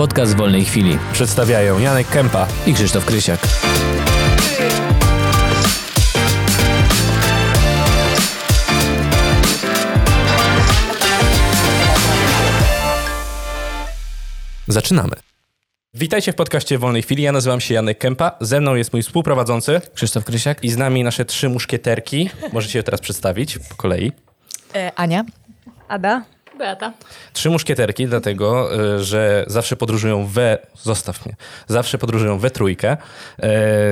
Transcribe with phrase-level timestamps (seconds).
[0.00, 0.98] Podcast wolnej chwili.
[1.12, 3.40] Przedstawiają Janek Kępa i Krzysztof Krysiak.
[14.68, 15.16] Zaczynamy.
[15.94, 17.22] Witajcie w podcaście Wolnej Chwili.
[17.22, 18.36] Ja nazywam się Janek Kępa.
[18.40, 22.30] Ze mną jest mój współprowadzący Krzysztof Krysiak i z nami nasze trzy muszkieterki.
[22.52, 24.12] Możecie je teraz przedstawić po kolei.
[24.74, 25.24] E, Ania.
[25.88, 26.24] Ada.
[26.60, 26.92] Beata.
[27.32, 30.58] Trzy muszkieterki, dlatego, e, że zawsze podróżują we...
[30.82, 31.36] Zostaw mnie.
[31.68, 32.90] Zawsze podróżują we trójkę.
[32.90, 32.96] E,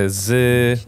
[0.07, 0.81] z...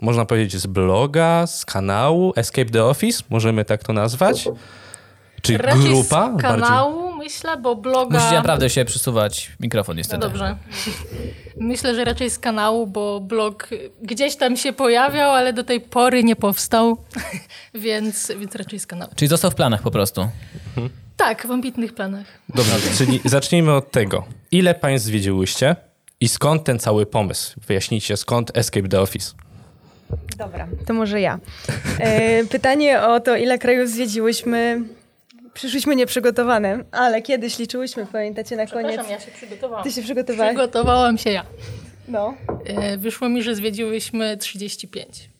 [0.00, 3.22] Można powiedzieć z bloga, z kanału Escape the Office.
[3.30, 4.48] Możemy tak to nazwać.
[5.44, 6.32] Czy Raczej grupa?
[6.38, 7.18] z kanału, bardziej...
[7.18, 8.18] myślę, bo bloga...
[8.18, 10.22] Musicie naprawdę się przesuwać mikrofon niestety.
[10.22, 10.56] No dobrze.
[11.60, 13.68] Myślę, że raczej z kanału, bo blog
[14.02, 16.96] gdzieś tam się pojawiał, ale do tej pory nie powstał,
[17.74, 19.12] więc, więc raczej z kanału.
[19.16, 20.28] Czyli został w planach po prostu.
[20.76, 20.90] Mhm.
[21.16, 22.26] Tak, w ambitnych planach.
[22.48, 24.24] Dobrze, czyli zacznijmy od tego.
[24.50, 25.76] Ile państw zwiedziłyście
[26.20, 27.60] i skąd ten cały pomysł?
[27.66, 29.32] Wyjaśnijcie, skąd Escape the Office?
[30.38, 31.38] Dobra, to może ja.
[31.98, 34.84] E, pytanie o to, ile krajów zwiedziłyśmy,
[35.54, 39.10] Przyszłyśmy nieprzygotowane, ale kiedyś liczyłyśmy, pamiętacie, na koniec.
[39.10, 39.84] ja się przygotowałam.
[39.84, 40.48] Ty się przygotowałaś?
[40.54, 41.44] Przygotowałam się ja.
[42.08, 42.34] No.
[42.66, 45.30] E, wyszło mi, że zwiedziłyśmy 35.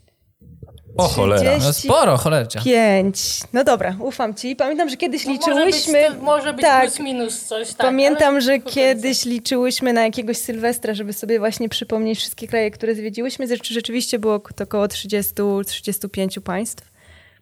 [0.96, 1.58] O cholera.
[1.58, 2.60] No sporo, cholercia.
[2.64, 3.40] Pięć.
[3.52, 4.56] No dobra, ufam ci.
[4.56, 6.02] Pamiętam, że kiedyś no liczyłyśmy...
[6.02, 6.82] Może być, może być tak.
[6.82, 7.86] plus minus coś, tak.
[7.86, 13.46] Pamiętam, że kiedyś liczyłyśmy na jakiegoś Sylwestra, żeby sobie właśnie przypomnieć wszystkie kraje, które zwiedziłyśmy.
[13.62, 16.84] Rzeczywiście było to około 30-35 państw.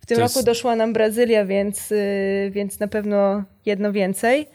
[0.00, 0.46] W tym to roku jest...
[0.46, 4.48] doszła nam Brazylia, więc, yy, więc na pewno jedno więcej.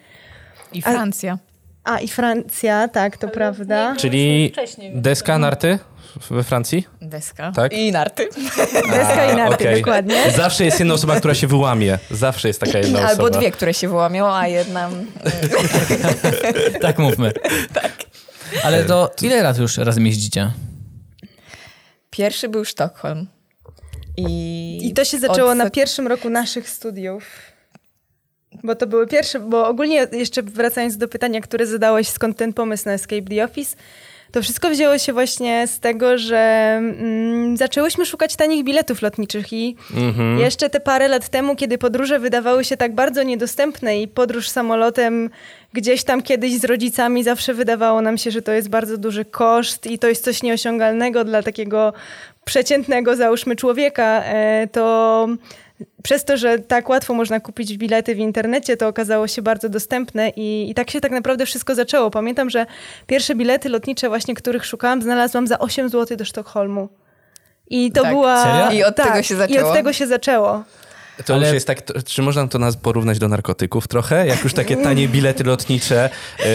[0.73, 1.37] I Francja.
[1.83, 3.95] A, a i Francja, tak, to Ale prawda.
[3.97, 4.53] Czyli
[4.93, 5.79] deska, narty
[6.31, 6.87] we Francji?
[7.01, 7.51] Deska.
[7.51, 7.73] Tak?
[7.73, 8.29] I narty.
[8.93, 9.77] Deska i narty, okay.
[9.77, 10.31] dokładnie.
[10.35, 11.99] Zawsze jest jedna osoba, która się wyłamie.
[12.11, 13.23] Zawsze jest taka jedna Albo osoba.
[13.23, 14.89] Albo dwie, które się wyłamią, a jedna...
[16.81, 17.31] tak mówmy.
[17.73, 17.91] Tak.
[18.63, 20.51] Ale to ile razy już razem jeździcie?
[22.09, 23.27] Pierwszy był Sztokholm.
[24.17, 25.57] I, I to się zaczęło od...
[25.57, 27.23] na pierwszym roku naszych studiów.
[28.63, 32.85] Bo to były pierwsze, bo ogólnie jeszcze wracając do pytania, które zadałeś, skąd ten pomysł
[32.85, 33.75] na Escape the Office,
[34.31, 36.37] to wszystko wzięło się właśnie z tego, że
[36.77, 40.39] mm, zaczęłyśmy szukać tanich biletów lotniczych i mhm.
[40.39, 45.29] jeszcze te parę lat temu, kiedy podróże wydawały się tak bardzo niedostępne i podróż samolotem
[45.73, 49.85] gdzieś tam kiedyś z rodzicami zawsze wydawało nam się, że to jest bardzo duży koszt
[49.85, 51.93] i to jest coś nieosiągalnego dla takiego
[52.45, 55.27] przeciętnego, załóżmy, człowieka, e, to
[56.03, 60.29] przez to, że tak łatwo można kupić bilety w internecie, to okazało się bardzo dostępne
[60.29, 62.11] i, i tak się tak naprawdę wszystko zaczęło.
[62.11, 62.65] Pamiętam, że
[63.07, 66.89] pierwsze bilety lotnicze właśnie, których szukałam, znalazłam za 8 zł do Sztokholmu.
[67.69, 68.11] I to tak.
[68.11, 68.43] była...
[68.43, 68.79] Serio?
[68.79, 69.59] I od tak, tego się zaczęło.
[69.59, 70.63] I od tego się zaczęło.
[71.25, 71.45] To Ale...
[71.45, 74.27] już jest tak, to, czy można to nas porównać do narkotyków trochę?
[74.27, 76.45] Jak już takie tanie bilety lotnicze, yy,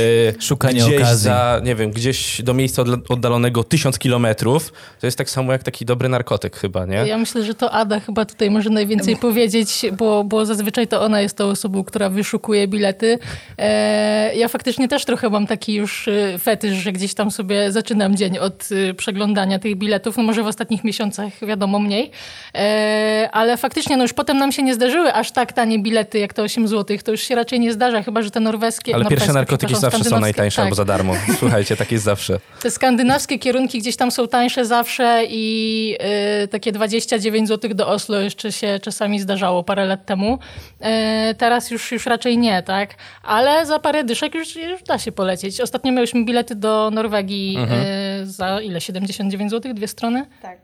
[0.41, 1.25] szukanie gdzieś okazji.
[1.25, 5.85] za, nie wiem, gdzieś do miejsca oddalonego tysiąc kilometrów, to jest tak samo jak taki
[5.85, 6.97] dobry narkotyk chyba, nie?
[6.97, 11.21] Ja myślę, że to Ada chyba tutaj może najwięcej powiedzieć, bo, bo zazwyczaj to ona
[11.21, 13.19] jest tą osobą, która wyszukuje bilety.
[13.59, 18.17] E, ja faktycznie też trochę mam taki już y, fetysz, że gdzieś tam sobie zaczynam
[18.17, 22.11] dzień od y, przeglądania tych biletów, no może w ostatnich miesiącach wiadomo mniej,
[22.55, 26.35] e, ale faktycznie no już potem nam się nie zdarzyły aż tak tanie bilety jak
[26.35, 26.97] te 8 zł.
[27.05, 28.95] To już się raczej nie zdarza, chyba że te norweskie...
[28.95, 30.65] Ale pierwsze narkotyki zawsze są najtańsze tak.
[30.65, 31.15] albo za darmo.
[31.39, 32.39] Słuchajcie, tak jest zawsze.
[32.61, 35.97] Te skandynawskie kierunki gdzieś tam są tańsze zawsze i
[36.41, 40.39] yy, takie 29 zł do Oslo jeszcze się czasami zdarzało parę lat temu.
[40.81, 40.87] Yy,
[41.35, 42.95] teraz już, już raczej nie, tak?
[43.23, 45.61] Ale za parę dyszek już, już da się polecieć.
[45.61, 47.81] Ostatnio miałyśmy bilety do Norwegii mhm.
[48.19, 48.81] yy, za ile?
[48.81, 49.75] 79 zł?
[49.75, 50.27] Dwie strony?
[50.43, 50.59] Tak.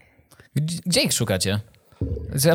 [0.87, 1.60] Gdzie ich szukacie?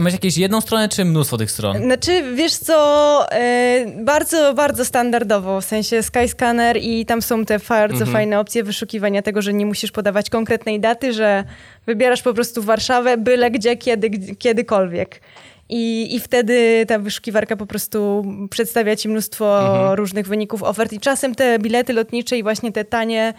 [0.01, 1.77] Masz jakieś jedną stronę, czy mnóstwo tych stron?
[1.77, 7.93] Znaczy, wiesz co, yy, bardzo, bardzo standardowo, w sensie Skyscanner i tam są te bardzo
[7.93, 8.11] mhm.
[8.11, 11.43] fajne opcje wyszukiwania tego, że nie musisz podawać konkretnej daty, że
[11.85, 15.21] wybierasz po prostu Warszawę, byle gdzie, kiedy, kiedykolwiek.
[15.69, 19.93] I, I wtedy ta wyszukiwarka po prostu przedstawia ci mnóstwo mhm.
[19.93, 20.93] różnych wyników ofert.
[20.93, 23.33] I czasem te bilety lotnicze i właśnie te tanie,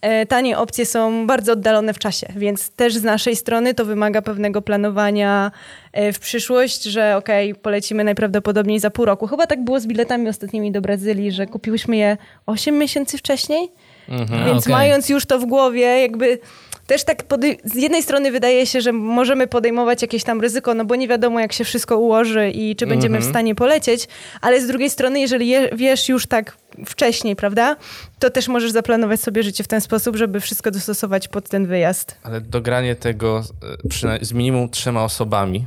[0.00, 2.26] e, tanie opcje są bardzo oddalone w czasie.
[2.36, 5.50] Więc też z naszej strony to wymaga pewnego planowania
[5.92, 9.26] e, w przyszłość, że okej, okay, polecimy najprawdopodobniej za pół roku.
[9.26, 12.16] Chyba tak było z biletami ostatnimi do Brazylii, że kupiłyśmy je
[12.46, 13.72] 8 miesięcy wcześniej.
[14.08, 14.44] Mhm.
[14.44, 14.72] Więc okay.
[14.72, 16.38] mając już to w głowie, jakby
[16.88, 17.24] też tak
[17.64, 21.40] z jednej strony wydaje się, że możemy podejmować jakieś tam ryzyko, no bo nie wiadomo
[21.40, 23.26] jak się wszystko ułoży i czy będziemy mm -hmm.
[23.26, 24.08] w stanie polecieć,
[24.40, 26.56] ale z drugiej strony, jeżeli je, wiesz już tak
[26.86, 27.76] wcześniej, prawda,
[28.18, 32.18] to też możesz zaplanować sobie życie w ten sposób, żeby wszystko dostosować pod ten wyjazd.
[32.22, 33.44] Ale dogranie tego
[34.04, 35.66] e, z minimum trzema osobami,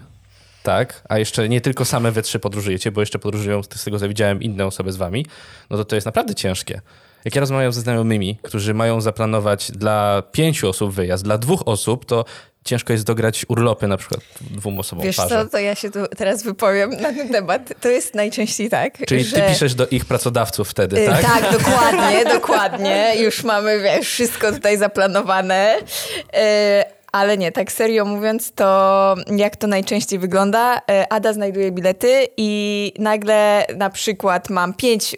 [0.64, 4.08] tak, a jeszcze nie tylko same we trzy podróżujecie, bo jeszcze podróżują, z tego co
[4.08, 5.26] widziałem, inne osoby z wami,
[5.70, 6.82] no to to jest naprawdę ciężkie.
[7.26, 12.06] Jak ja rozmawiam ze znajomymi, którzy mają zaplanować dla pięciu osób wyjazd, dla dwóch osób,
[12.06, 12.26] to
[12.66, 15.30] ciężko jest dograć urlopy na przykład dwóm osobom Wiesz parze.
[15.46, 17.74] co, to ja się tu teraz wypowiem na ten temat.
[17.82, 19.36] To jest najczęściej tak, Czyli że...
[19.36, 21.22] ty piszesz do ich pracodawców wtedy, Y, tak?
[21.22, 23.14] Tak, dokładnie, dokładnie.
[23.20, 25.76] Już mamy, wiesz, wszystko tutaj zaplanowane.
[25.80, 30.78] Y, Ale nie, tak serio mówiąc, to jak to najczęściej wygląda?
[30.78, 35.18] Y, Ada znajduje bilety i nagle na przykład mam pięć y,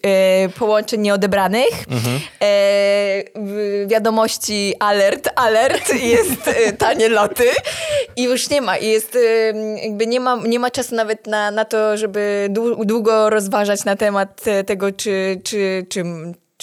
[0.60, 1.70] połączeń nieodebranych.
[1.70, 1.86] Y,
[3.36, 7.46] w wiadomości alert, alert, jest tanie loty
[8.16, 8.78] i już nie ma.
[8.78, 9.18] I jest,
[9.84, 13.96] jakby nie ma, nie ma czasu nawet na, na to, żeby dłu- długo rozważać na
[13.96, 16.04] temat e, tego, czy, czy, czy,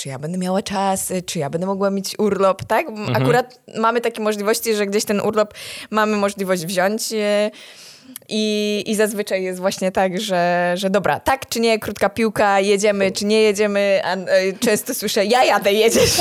[0.01, 2.87] czy ja będę miała czas, czy ja będę mogła mieć urlop, tak?
[3.15, 5.55] Akurat mamy takie możliwości, że gdzieś ten urlop
[5.91, 7.13] mamy możliwość wziąć.
[7.13, 7.51] y,
[8.29, 13.13] I, I zazwyczaj jest właśnie tak, że, że dobra, tak czy nie, krótka piłka, jedziemy
[13.13, 16.13] czy nie jedziemy, a y, często słyszę, ja jadę, jedziesz.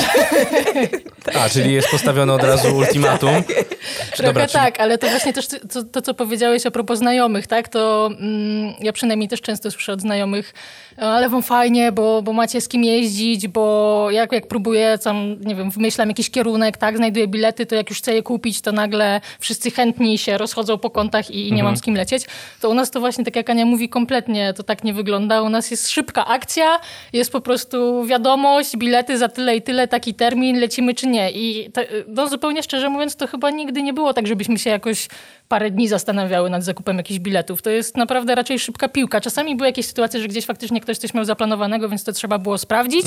[1.34, 3.42] A, czyli jest postawione od razu ultimatum.
[3.44, 7.46] Trochę Dobra, czyli- tak, ale to właśnie też to, to, co powiedziałeś a propos znajomych,
[7.46, 7.68] tak?
[7.68, 10.54] To mm, ja przynajmniej też często słyszę od znajomych,
[11.00, 15.54] ale wam fajnie, bo, bo macie z kim jeździć, bo jak, jak próbuję tam, nie
[15.54, 19.20] wiem, wymyślam jakiś kierunek, tak, znajduję bilety, to jak już chcę je kupić, to nagle
[19.38, 22.24] wszyscy chętni się rozchodzą po kątach i nie mam z kim lecieć.
[22.60, 25.42] To u nas to właśnie, tak jak Ania mówi, kompletnie to tak nie wygląda.
[25.42, 26.80] U nas jest szybka akcja,
[27.12, 31.30] jest po prostu wiadomość, bilety za tyle i tyle, taki termin, lecimy czy nie.
[31.30, 35.08] I to, no, zupełnie szczerze mówiąc, to chyba nigdy nie było tak, żebyśmy się jakoś
[35.50, 37.62] parę dni zastanawiały nad zakupem jakichś biletów.
[37.62, 39.20] To jest naprawdę raczej szybka piłka.
[39.20, 42.58] Czasami były jakieś sytuacje, że gdzieś faktycznie ktoś coś miał zaplanowanego, więc to trzeba było
[42.58, 43.06] sprawdzić,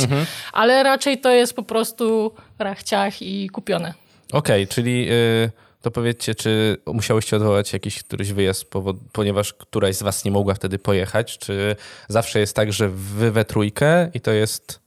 [0.53, 3.93] ale raczej to jest po prostu rachciach i kupione.
[4.31, 5.51] Okej, czyli y,
[5.81, 8.65] to powiedzcie, czy musiałyście odwołać jakiś któryś wyjazd,
[9.11, 11.37] ponieważ któraś z was nie mogła wtedy pojechać?
[11.37, 11.75] Czy
[12.07, 14.82] zawsze jest tak, że wy we trójkę i to jest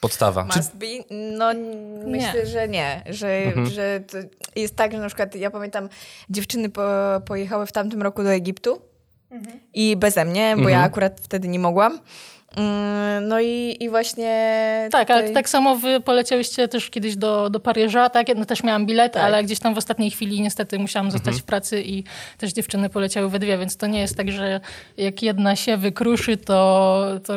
[0.00, 0.44] podstawa?
[0.44, 0.86] Must be?
[1.10, 1.50] No
[2.06, 3.02] myślę, że nie.
[3.10, 4.18] Że, że to
[4.56, 5.88] jest tak, że na przykład ja pamiętam
[6.30, 6.82] dziewczyny po,
[7.26, 8.82] pojechały w tamtym roku do Egiptu
[9.74, 11.98] i beze mnie, bo ja akurat wtedy nie mogłam.
[12.56, 14.88] Mm, No i, i właśnie.
[14.92, 18.28] Tak, ale tutaj- tak samo wy poleciałyście też kiedyś do, do Paryża, tak?
[18.28, 19.22] Ja no, też miałam bilet, Tak.
[19.22, 22.04] ale gdzieś tam w ostatniej chwili niestety musiałam zostać w pracy i
[22.38, 24.60] też dziewczyny poleciały we dwie, więc to nie jest tak, że
[24.96, 27.34] jak jedna się wykruszy, to, to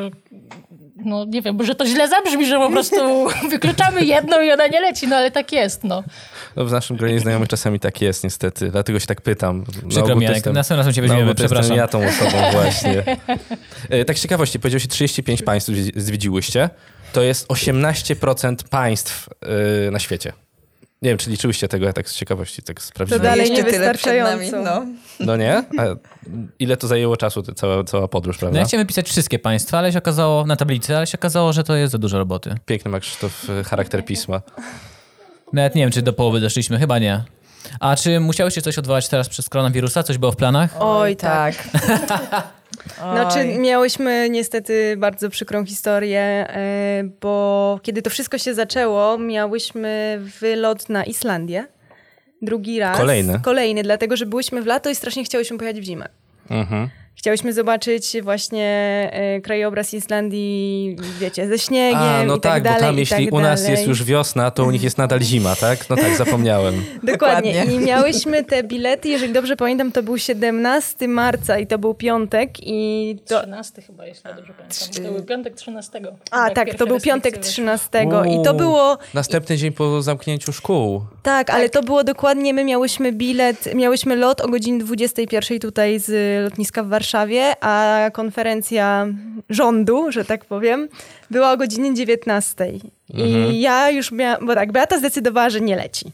[0.96, 2.96] no nie wiem, że to źle zabrzmi, że po prostu
[3.52, 6.04] wykluczamy jedną i ona nie leci, no ale tak jest, no.
[6.56, 9.64] No, w naszym gronie znajomych czasami tak jest niestety, dlatego się tak pytam.
[9.90, 11.78] Przykro mi, Janek, następnym razem cię na weźmiemy, przepraszam.
[11.78, 13.04] ja tą osobą właśnie.
[13.90, 16.70] E, tak z ciekawości, powiedział się 35 państw zwiedzi- zwiedziłyście.
[17.14, 19.30] To jest 18% państw
[19.88, 20.34] y, na świecie.
[21.02, 23.22] Nie wiem, czy liczyłyście tego, ja tak z ciekawości tak To sprawdziłem.
[23.24, 24.86] dalej Jeszcze tyle przed nami, niewystarczająco.
[25.20, 25.26] no.
[25.26, 25.58] No nie?
[25.58, 25.84] A
[26.60, 28.60] ile to zajęło czasu, ta cała, cała podróż, No prawda?
[28.60, 31.76] ja chciałem wypisać wszystkie państwa, ale się okazało, na tablicy, ale się okazało, że to
[31.76, 32.56] jest za dużo roboty.
[32.66, 34.42] Piękny ma Krzysztof y, charakter pisma.
[35.54, 37.24] Nawet nie wiem, czy do połowy doszliśmy, chyba nie.
[37.80, 40.04] A czy musiałyście coś odwołać teraz przez koronawirusa?
[40.04, 40.76] Coś było w planach?
[40.80, 41.56] Oj, tak.
[42.98, 43.60] Znaczy, Oj.
[43.60, 51.04] miałyśmy niestety bardzo przykrą historię, e, bo kiedy to wszystko się zaczęło, miałyśmy wylot na
[51.04, 51.68] Islandię.
[52.42, 52.98] Drugi raz.
[52.98, 53.40] Kolejny.
[53.44, 56.10] Kolejny, dlatego że byłyśmy w lato i strasznie chciałyśmy pojechać w zimę.
[56.50, 56.90] Mhm.
[57.16, 58.68] Chciałyśmy zobaczyć właśnie
[59.14, 62.80] e, krajobraz Islandii, wiecie, ze śniegiem A, no i tak, tak, dalej.
[62.80, 63.76] bo tam jeśli tak u nas dalej.
[63.76, 65.90] jest już wiosna, to u nich jest nadal zima, tak?
[65.90, 66.76] No tak, zapomniałem.
[67.04, 67.54] Dokładnie.
[67.54, 67.76] Dokładnie.
[67.76, 72.52] I miałyśmy te bilety, jeżeli dobrze pamiętam, to był 17 marca i to był piątek
[72.60, 73.40] i to...
[73.40, 75.04] 13 chyba, jeśli dobrze pamiętam.
[75.04, 76.02] To był piątek 13.
[76.32, 77.90] A, tak, to był piątek restrykcje weszły.
[77.90, 78.58] 13 i to Uuu.
[78.58, 78.98] było...
[79.14, 81.02] Następny dzień po zamknięciu szkół.
[81.24, 86.44] Tak, ale to było dokładnie, my miałyśmy bilet, miałyśmy lot o godzinie 21 tutaj z
[86.44, 87.01] lotniska w Warszawie,
[87.62, 89.08] a konferencja
[89.50, 90.90] rządu, że tak powiem,
[91.32, 92.72] była o godzinie 19.
[93.14, 96.12] I ja już miałam, bo tak, Beata zdecydowała, że nie leci.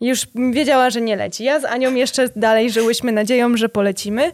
[0.00, 1.44] Już wiedziała, że nie leci.
[1.44, 4.32] Ja z Anią jeszcze dalej żyłyśmy nadzieją, że polecimy.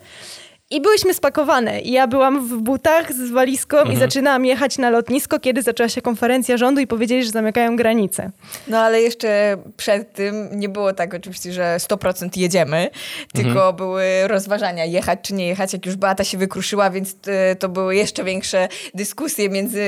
[0.72, 1.80] I byłyśmy spakowane.
[1.80, 6.02] I ja byłam w butach z walizką i zaczynałam jechać na lotnisko, kiedy zaczęła się
[6.02, 8.30] konferencja rządu i powiedzieli, że zamykają granice.
[8.68, 12.90] No ale jeszcze przed tym nie było tak oczywiście, że 100% jedziemy,
[13.34, 17.68] tylko były rozważania jechać czy nie jechać, jak już Beata się wykruszyła, więc y, to
[17.68, 19.80] były jeszcze większe dyskusje między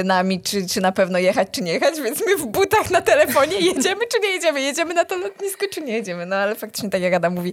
[0.00, 3.00] y, nami, czy, czy na pewno jechać czy nie jechać, więc my w butach na
[3.00, 6.26] telefonie jedziemy czy nie jedziemy, jedziemy na to lotnisko czy nie jedziemy.
[6.26, 7.52] No ale faktycznie tak jak Adam mówi,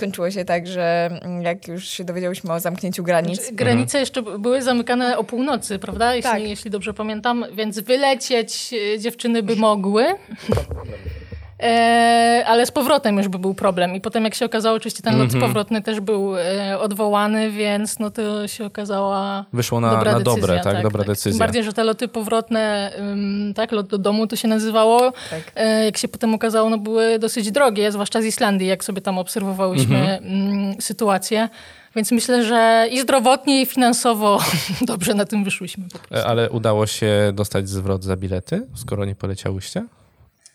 [0.00, 4.22] skończyło się tak, że mm, jak już się dowiedziałyśmy o zamknięciu granic, Znaczy, Granice jeszcze
[4.22, 6.14] były zamykane o północy, prawda?
[6.14, 6.42] Jeśli, Tak.
[6.42, 10.04] jeśli dobrze pamiętam, więc wylecieć e, dziewczyny by mogły.
[11.62, 13.94] E, ale z powrotem już by był problem.
[13.94, 15.40] I potem jak się okazało, oczywiście ten lot Mhm.
[15.42, 20.40] powrotny też był e, odwołany, więc no to się okazała Wyszło na, dobra na decyzja,
[20.40, 20.82] dobre, tak?
[20.82, 21.38] Dobra Tym decyzja.
[21.38, 25.52] bardziej, że te loty powrotne, ym, tak, lot do domu to się nazywało, Tak.
[25.56, 29.18] e, jak się potem okazało, no były dosyć drogie, zwłaszcza z Islandii, jak sobie tam
[29.18, 30.24] obserwowałyśmy Mhm.
[30.24, 31.48] mm, sytuację.
[31.96, 34.38] Więc myślę, że i zdrowotnie, i finansowo
[34.82, 35.84] dobrze na tym wyszłyśmy.
[36.12, 39.84] E, Ale udało się dostać zwrot za bilety, skoro nie poleciałyście?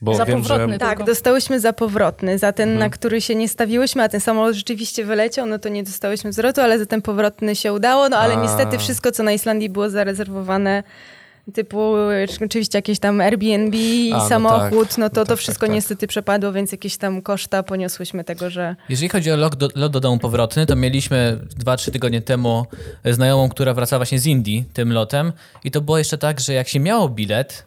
[0.05, 0.49] Bo Za wiem, że...
[0.49, 0.77] powrotny.
[0.77, 1.03] Tak, Tylko.
[1.11, 2.37] dostałyśmy za powrotny.
[2.39, 5.83] Za ten, na który się nie stawiłyśmy, a ten samolot rzeczywiście wyleciał, no to nie
[5.83, 8.09] dostałyśmy zwrotu, ale za ten powrotny się udało.
[8.09, 8.41] No ale A.
[8.43, 10.83] niestety wszystko, co na Islandii było zarezerwowane,
[11.53, 11.93] typu
[12.43, 14.97] oczywiście jakieś tam Airbnb i A, no samochód, tak.
[14.97, 15.75] no to No to tak, wszystko tak, tak.
[15.75, 18.75] niestety przepadło, więc jakieś tam koszta poniosłyśmy tego, że...
[18.89, 22.65] Jeżeli chodzi o lot do, lot do domu powrotny, to mieliśmy 2-3 tygodnie temu
[23.05, 25.33] znajomą, która wracała właśnie z Indii tym lotem
[25.63, 27.65] i to było jeszcze tak, że jak się miało bilet,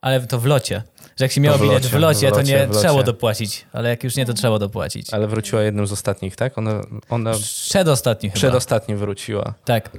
[0.00, 0.82] ale to w locie,
[1.16, 4.26] że jak się miało bilet w locie, to nie trzeba dopłacić, ale jak już nie,
[4.26, 5.14] to trzeba dopłacić.
[5.14, 6.58] Ale wróciła jednym z ostatnich, tak?
[6.58, 6.80] Ona,
[7.10, 8.38] ona Przedostatni chyba.
[8.38, 9.54] przedostatni wróciła.
[9.64, 9.90] Tak.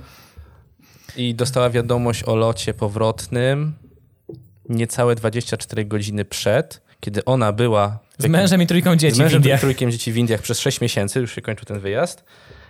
[1.18, 3.74] I dostała wiadomość o locie powrotnym
[4.70, 8.00] niecałe 24 godziny przed, kiedy ona była...
[8.18, 9.60] Z mężem i trójką dzieci z mężem w Indiach.
[9.60, 12.24] i trójkiem dzieci w Indiach przez 6 miesięcy, już się kończył ten wyjazd.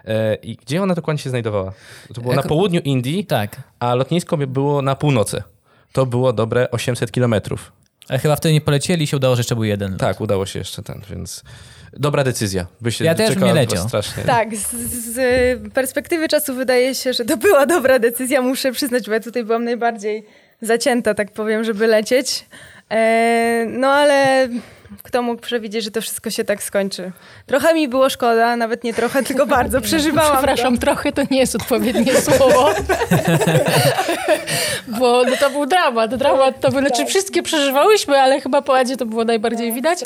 [0.05, 1.73] E, I gdzie ona dokładnie się znajdowała?
[2.13, 3.61] To było na południu Indii, Tak.
[3.79, 5.43] a lotnisko było na północy.
[5.91, 7.71] To było dobre 800 kilometrów.
[8.09, 9.91] Ale chyba wtedy nie polecieli i się udało, że jeszcze był jeden.
[9.91, 9.99] lot.
[9.99, 11.43] Tak, udało się jeszcze ten, więc
[11.93, 12.67] dobra decyzja.
[12.81, 13.87] By się Ja też czekała bym nie was leciał.
[13.87, 14.23] Strasznie.
[14.23, 14.71] Tak, z,
[15.13, 19.43] z perspektywy czasu wydaje się, że to była dobra decyzja, muszę przyznać, bo ja tutaj
[19.43, 20.25] byłam najbardziej
[20.61, 22.45] zacięta, tak powiem, żeby lecieć.
[22.89, 24.49] E, no ale
[25.03, 27.11] kto mógł przewidzieć, że to wszystko się tak skończy?
[27.45, 30.31] Trochę mi było szkoda, nawet nie trochę, tylko bardzo przeżywałam.
[30.31, 30.37] to.
[30.37, 32.69] Przepraszam, trochę to nie jest odpowiednie słowo.
[34.87, 36.15] Bo no, to był dramat.
[36.15, 39.99] Dramat to był, znaczy wszystkie przeżywałyśmy, ale chyba po Adzie to było najbardziej widać.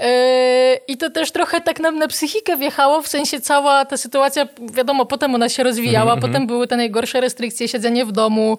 [0.00, 4.48] E, I to też trochę tak nam na psychikę wjechało, w sensie cała ta sytuacja,
[4.72, 8.58] wiadomo, potem ona się rozwijała, potem były te najgorsze restrykcje, siedzenie w domu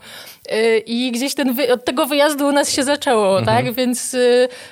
[0.49, 3.73] e, i gdzieś ten wy- od tego wyjazdu u nas się zaczęło, tak?
[3.73, 4.19] Więc e,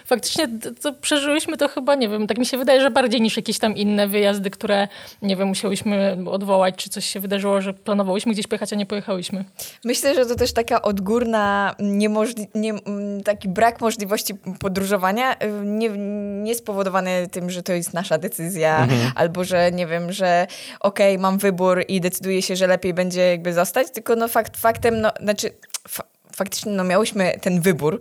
[0.06, 0.48] faktycznie
[0.82, 3.60] to, co przeżyłyśmy to chyba, nie wiem, tak mi się wydaje, że bardziej niż jakieś
[3.60, 4.88] tam inne wyjazdy, które,
[5.22, 9.46] nie wiem, musiałyśmy odwołać, czy coś się wydarzyło, że planowałyśmy gdzieś pojechać, a nie pojechałyśmy.
[9.86, 12.74] Myślę, że to też taka odgórna, niemożli- nie,
[13.24, 15.90] taki brak możliwości podróżowania, y, nie,
[16.44, 20.48] nie spowodowany tym, że to jest nasza decyzja, albo że nie wiem, że
[20.80, 25.02] okej, mam wybór i decyduję się, że lepiej będzie jakby zostać, tylko no fakt faktem,
[25.02, 25.52] no znaczy
[26.42, 28.00] faktycznie no miałyśmy ten wybór,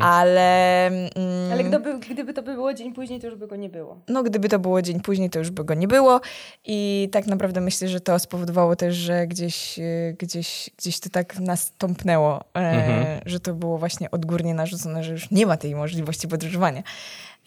[0.00, 0.86] ale...
[0.86, 4.00] Mm, Ale gdyby, gdyby to było dzień później, to już by go nie było.
[4.08, 6.20] no gdyby to było dzień później, to już by go nie było
[6.64, 9.82] i tak naprawdę myślę, że to spowodowało też, że gdzieś, e,
[10.18, 15.30] gdzieś, gdzieś to tak nas tąpnęło, e, że to było właśnie odgórnie narzucone, że już
[15.30, 16.82] nie ma tej możliwości podróżowania.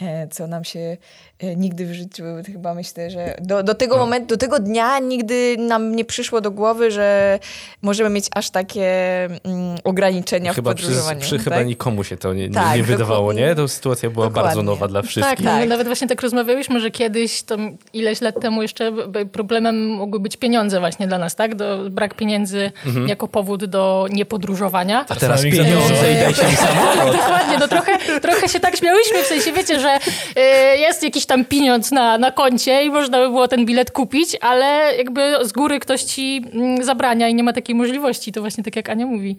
[0.01, 0.97] E, co nam się
[1.39, 5.55] e, nigdy w życiu chyba myślę, że do, do tego momentu, do tego dnia nigdy
[5.59, 7.39] nam nie przyszło do głowy, że
[7.81, 8.85] możemy mieć aż takie
[9.25, 11.21] mm, ograniczenia Chyba w przy, podróżowaniu.
[11.21, 11.67] przy chyba tak?
[11.67, 13.55] nikomu się to nie, nie, Tak, nie wydawało, nie?
[13.55, 14.63] To sytuacja była bardzo Dokładnie.
[14.71, 15.45] nowa dla Tak, wszystkich.
[15.45, 15.69] no, Tak.
[15.69, 17.55] nawet właśnie tak rozmawiałyśmy, że kiedyś, to
[17.93, 18.91] ileś lat temu jeszcze
[19.31, 21.55] problemem mogły być pieniądze właśnie dla nas, tak?
[21.55, 22.71] Do, brak pieniędzy
[23.07, 25.05] jako powód do niepodróżowania.
[25.09, 26.11] A teraz Samych pieniądze zabiorą.
[26.11, 27.15] i dajcie mi samolot.
[27.17, 31.45] Dokładnie, no trochę, trochę się tak śmiałyśmy, w sensie wiecie, że y, jest jakiś tam
[31.45, 35.79] pieniądz na, na koncie i można by było ten bilet kupić, ale jakby z góry
[35.79, 38.31] ktoś ci mm, zabrania i nie ma takiej możliwości.
[38.31, 39.37] To właśnie tak jak Ania mówi.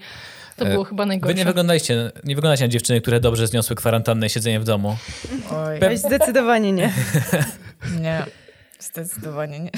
[0.56, 1.34] To było chyba Wy najgorsze.
[1.34, 4.96] nie wyglądaliście, nie wyglądacie na dziewczyny, które dobrze zniosły kwarantannę i siedzenie w domu.
[5.50, 6.92] Oj, Oj, zdecydowanie nie.
[8.02, 8.22] nie.
[8.78, 9.70] Zdecydowanie nie.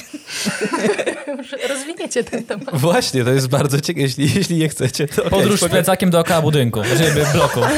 [1.69, 2.69] Rozwiniecie ten temat.
[2.73, 4.03] Właśnie, to jest bardzo ciekawe.
[4.03, 5.23] Jeśli, jeśli nie chcecie, to...
[5.31, 7.61] Podróż z plecakiem dookoła budynku, żeby bloku.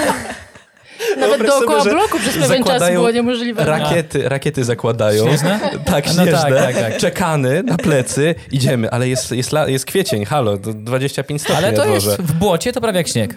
[1.19, 3.65] Nawet dookoła sobie, bloku przez pewien czas było niemożliwe.
[3.65, 5.27] Rakiety, rakiety zakładają.
[5.27, 5.61] Śnieżne?
[5.85, 6.33] Tak, No śnieżne.
[6.33, 6.97] tak, tak, tak.
[6.97, 11.73] Czekany na plecy, idziemy, ale jest, jest, la, jest kwiecień, halo, to 25 stopni Ale
[11.73, 12.23] to jest dworze.
[12.23, 13.35] w błocie, to prawie jak śnieg.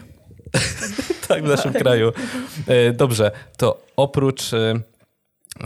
[1.27, 2.11] Tak, w naszym kraju.
[2.67, 4.73] E, Dobrze, to oprócz, e,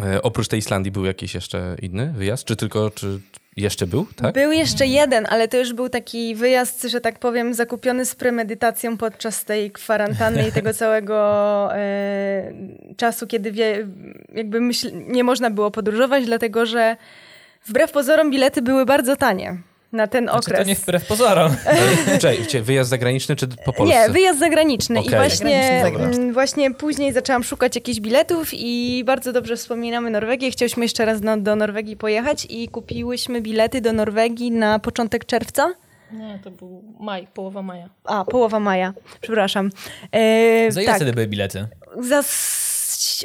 [0.03, 2.45] e, oprócz tej Islandii był jakiś jeszcze inny wyjazd?
[2.45, 3.19] Czy tylko, czy
[3.57, 4.33] jeszcze był, tak?
[4.33, 8.97] Był jeszcze jeden, ale to już był taki wyjazd, że tak powiem, zakupiony z premedytacją
[8.97, 11.15] podczas tej kwarantanny i tego całego
[11.75, 12.53] e,
[12.97, 13.87] czasu, kiedy wie,
[14.33, 16.97] jakby myśl, nie można było podróżować, dlatego że
[17.65, 19.57] wbrew pozorom bilety były bardzo tanie
[19.91, 20.59] na ten Znaczy, okres.
[20.59, 21.55] to nie wbrew pozorom.
[22.21, 23.95] Czekaj, wyjazd zagraniczny czy po Polsce?
[23.95, 24.99] Nie, wyjazd zagraniczny.
[24.99, 25.13] Okej.
[25.13, 30.51] I właśnie, Zagraniczny, mm, właśnie później zaczęłam szukać jakichś biletów i bardzo dobrze wspominamy Norwegię.
[30.51, 35.73] Chciałyśmy jeszcze raz no, do Norwegii pojechać i kupiłyśmy bilety do Norwegii na początek czerwca.
[36.11, 37.89] Nie, to był maj, połowa maja.
[38.03, 39.69] A, połowa maja, przepraszam.
[40.11, 41.67] E, Za ile tak, wtedy były bilety?
[41.99, 42.23] za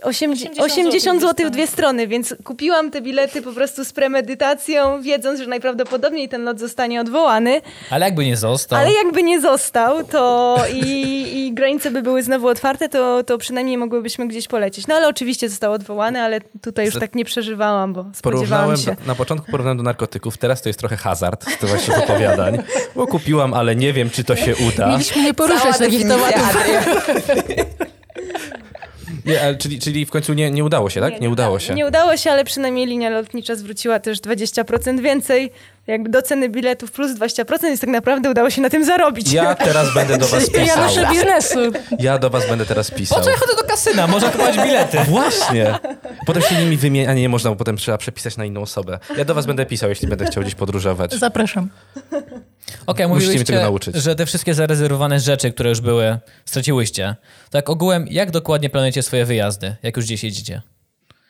[0.02, 5.02] 80, 80 80 zł w dwie strony, więc kupiłam te bilety po prostu z premedytacją,
[5.02, 7.60] wiedząc, że najprawdopodobniej ten lot zostanie odwołany.
[7.90, 8.78] Ale jakby nie został.
[8.78, 13.78] Ale jakby nie został, to i, i granice by były znowu otwarte, to, to przynajmniej
[13.78, 14.86] mogłybyśmy gdzieś polecieć.
[14.86, 18.96] No ale oczywiście został odwołany, ale tutaj już tak nie przeżywałam, bo spodziewałam się.
[19.06, 22.62] na początku porównałem do narkotyków, teraz to jest trochę hazard z tych właśnie opowiadań,
[22.96, 24.88] bo kupiłam, ale nie wiem, czy to się uda.
[24.88, 26.56] Mieliśmy nie poruszać Cała takich tematów.
[29.26, 31.20] Nie, ale czyli, czyli w końcu nie, nie udało się, tak?
[31.20, 31.74] Nie, udało się.
[31.74, 35.50] Nie udało się, ale przynajmniej linia lotnicza zwróciła też 20% więcej.
[35.86, 39.32] Jakby do ceny biletów plus 20%, więc tak naprawdę udało się na tym zarobić.
[39.32, 40.78] Ja teraz będę do was To ja pisał.
[40.82, 41.58] nasze biznesu.
[41.98, 43.22] Ja do was będę teraz Po pisał.
[43.22, 44.06] co ja chodzę do kasyna?
[44.06, 44.98] Można kupować bilety.
[45.08, 45.78] Właśnie.
[46.26, 48.98] Potem się nimi wymienia, a nie, nie można, bo potem trzeba przepisać na inną osobę.
[49.16, 51.14] Ja do was będę pisał, jeśli będę chciał gdzieś podróżować.
[51.14, 51.68] Zapraszam.
[52.86, 53.96] Okej, mnie mówiliście, tego nauczyć.
[53.96, 57.16] że te wszystkie zarezerwowane rzeczy, które już były, straciłyście.
[57.50, 60.62] Tak ogółem, jak dokładnie planujecie swoje wyjazdy, jak już gdzieś jedziecie?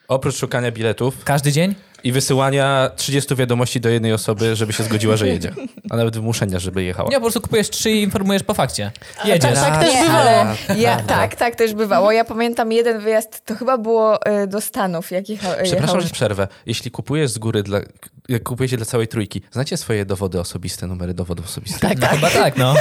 [0.09, 1.75] Oprócz szukania biletów Każdy dzień?
[2.05, 5.53] I wysyłania 30 wiadomości do jednej osoby, żeby się zgodziła, że jedzie.
[5.91, 7.09] A nawet wymuszenia, żeby jechała.
[7.11, 8.91] Nie, po prostu kupujesz trzy i informujesz po fakcie.
[9.25, 9.55] Jedziesz.
[9.55, 10.21] tak też Nie, bywało.
[10.21, 12.13] ale ja, tak, tak też bywało.
[12.13, 16.49] Ja pamiętam jeden wyjazd, to chyba było e, do Stanów, jak jecha, Przepraszam, że przerwę.
[16.67, 17.81] Jeśli kupujesz z góry, dla,
[18.29, 21.81] jak kupujecie dla całej trójki, znacie swoje dowody osobiste, numery dowodów osobistych?
[21.81, 22.75] Tak, no, chyba tak, no.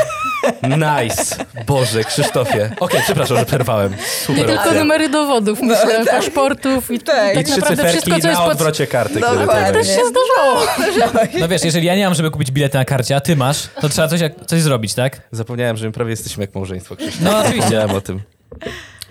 [0.63, 1.45] Nice!
[1.67, 2.71] Boże, Krzysztofie.
[2.79, 3.91] Okej, przepraszam, że przerwałem.
[3.91, 4.79] Nie Super tylko opcja.
[4.79, 7.33] numery dowodów, myślę, paszportów i Tak.
[7.33, 8.53] I tak trzy naprawdę wszystko, cyferki co jest na pod...
[8.53, 9.10] odwrocie karty.
[9.11, 9.67] Które Dokładnie.
[9.67, 10.65] to Też się zdarzało.
[11.39, 13.89] No wiesz, jeżeli ja nie mam, żeby kupić bilety na karcie, a ty masz, to
[13.89, 15.21] trzeba coś, coś zrobić, tak?
[15.31, 17.21] Zapomniałem, że my prawie jesteśmy jak małżeństwo, Krzysztof.
[17.21, 17.61] No oczywiście.
[17.61, 18.21] Zapomniałem o tym.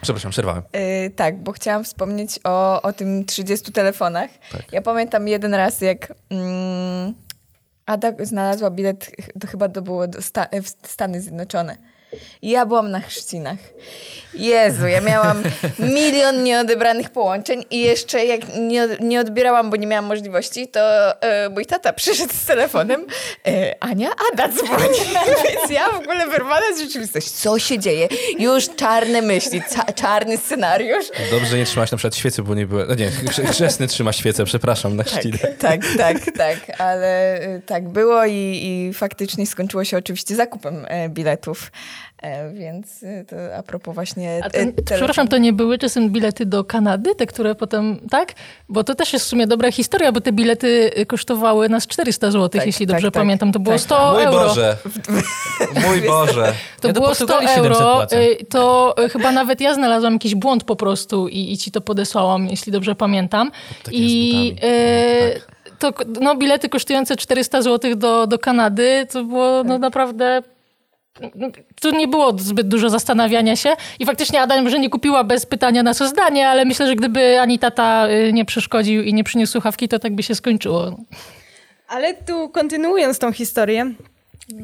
[0.03, 0.63] Przepraszam, przerwałem.
[0.73, 4.31] E, tak, bo chciałam wspomnieć o, o tym 30 telefonach.
[4.53, 4.73] Tak.
[4.73, 7.15] Ja pamiętam jeden raz, jak mm,
[7.87, 11.77] Ada znalazła bilet, to chyba to było do Sta- w Stany Zjednoczone.
[12.43, 13.59] Ja byłam na chrzcinach.
[14.35, 15.43] Jezu, ja miałam
[15.79, 20.81] milion nieodebranych połączeń i jeszcze jak nie, nie odbierałam, bo nie miałam możliwości, to
[21.23, 23.07] e, mój tata przyszedł z telefonem.
[23.47, 24.99] E, Ania, Ada dzwoni.
[25.45, 27.31] Więc ja w ogóle wyrwana z rzeczywistości.
[27.31, 28.09] Co się dzieje?
[28.39, 31.07] Już czarne myśli, ca- czarny scenariusz.
[31.31, 32.85] Dobrze, nie trzymałaś na przykład świecy, bo nie było...
[32.89, 33.11] No nie,
[33.51, 35.39] chrzestny trzyma świecę, przepraszam, na chrzcinę.
[35.39, 41.09] Tak, tak, tak, ale y, tak było i, i faktycznie skończyło się oczywiście zakupem e,
[41.09, 41.71] biletów.
[42.23, 44.41] E, Więc y, to a propos właśnie.
[44.45, 48.33] A ten, przepraszam, to nie były czasem bilety do Kanady, te, które potem, tak?
[48.69, 52.31] Bo to też jest w sumie dobra historia, bo te bilety y, kosztowały nas 400
[52.31, 53.21] zł, Tak, jeśli tak, dobrze tak.
[53.23, 53.53] pamiętam.
[53.53, 53.83] To było Tak.
[53.83, 54.39] 100 Mój euro.
[54.49, 54.77] Boże!
[55.89, 56.53] Mój Boże!
[56.81, 58.07] To Ja było 100 Portugalii 700 euro.
[58.13, 62.47] y, To chyba nawet ja znalazłam jakiś błąd po prostu i, i ci to podesłałam,
[62.49, 63.51] jeśli dobrze pamiętam.
[63.85, 64.55] Tak I
[65.37, 65.41] y,
[65.79, 70.43] to no, bilety kosztujące 400 zł do, do Kanady, to było no, naprawdę
[71.81, 75.83] tu nie było zbyt dużo zastanawiania się i faktycznie Adam, że nie kupiła bez pytania
[75.83, 79.53] na co zdanie, ale myślę, że gdyby ani tata y, nie przeszkodził i nie przyniósł
[79.53, 80.97] słuchawki, to tak by się skończyło.
[81.89, 83.95] Ale tu kontynuując tą historię,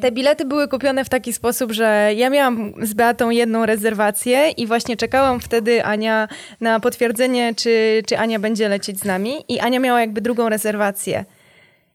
[0.00, 4.66] te bilety były kupione w taki sposób, że ja miałam z Beatą jedną rezerwację i
[4.66, 6.28] właśnie czekałam wtedy Ania
[6.60, 11.24] na potwierdzenie, czy, czy Ania będzie lecieć z nami i Ania miała jakby drugą rezerwację.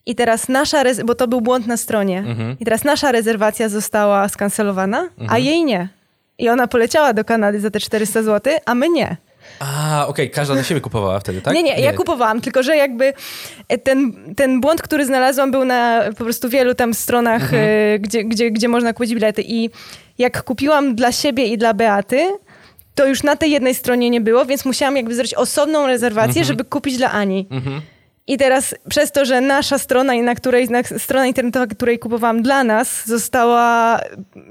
[0.05, 2.23] I teraz nasza, rez- bo to był błąd na stronie,
[2.59, 5.89] i teraz nasza rezerwacja została skancelowana, a jej nie.
[6.37, 9.17] I ona poleciała do Kanady za te 400 zł, a my nie.
[9.59, 11.53] A, okej, każda do siebie kupowała wtedy, tak?
[11.53, 13.13] Nie, nie, ja kupowałam, tylko że jakby
[13.67, 18.23] e, ten, ten błąd, który znalazłam, był na po prostu wielu tam stronach, e, gdzie,
[18.23, 19.43] gdzie, gdzie można kupić bilety.
[19.47, 19.69] I
[20.17, 22.27] jak kupiłam dla siebie i dla Beaty,
[22.95, 26.65] to już na tej jednej stronie nie było, więc musiałam jakby zrobić osobną rezerwację, żeby
[26.65, 27.47] kupić dla Ani.
[28.27, 32.63] I teraz przez to, że nasza strona, na której, na strona internetowa, której kupowałam dla
[32.63, 33.99] nas, została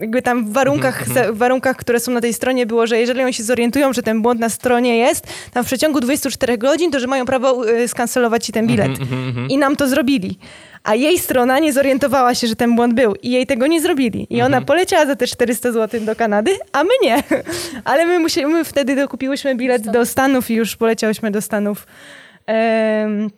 [0.00, 3.34] jakby tam w warunkach, w warunkach, które są na tej stronie, było, że jeżeli oni
[3.34, 7.06] się zorientują, że ten błąd na stronie jest, tam w przeciągu 24 godzin, to że
[7.06, 8.92] mają prawo y, skancelować ci ten bilet.
[9.48, 10.38] I nam to zrobili.
[10.84, 14.26] A jej strona nie zorientowała się, że ten błąd był i jej tego nie zrobili.
[14.30, 17.22] I ona poleciała za te 400 zł do Kanady, a my nie.
[17.84, 21.86] Ale my, musieli, my wtedy dokupiłyśmy bilet do Stanów i już poleciałyśmy do Stanów.
[22.46, 23.30] em,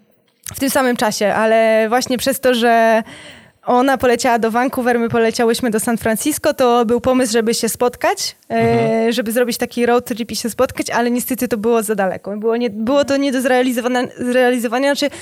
[0.55, 3.03] w tym samym czasie, ale właśnie przez to, że
[3.67, 8.37] ona poleciała do Vancouver, my poleciałyśmy do San Francisco, to był pomysł, żeby się spotkać,
[8.51, 12.37] e, żeby zrobić taki road trip i się spotkać, ale niestety to było za daleko.
[12.37, 14.95] Było, nie, było to nie do zrealizowania.
[14.95, 15.15] Znaczy,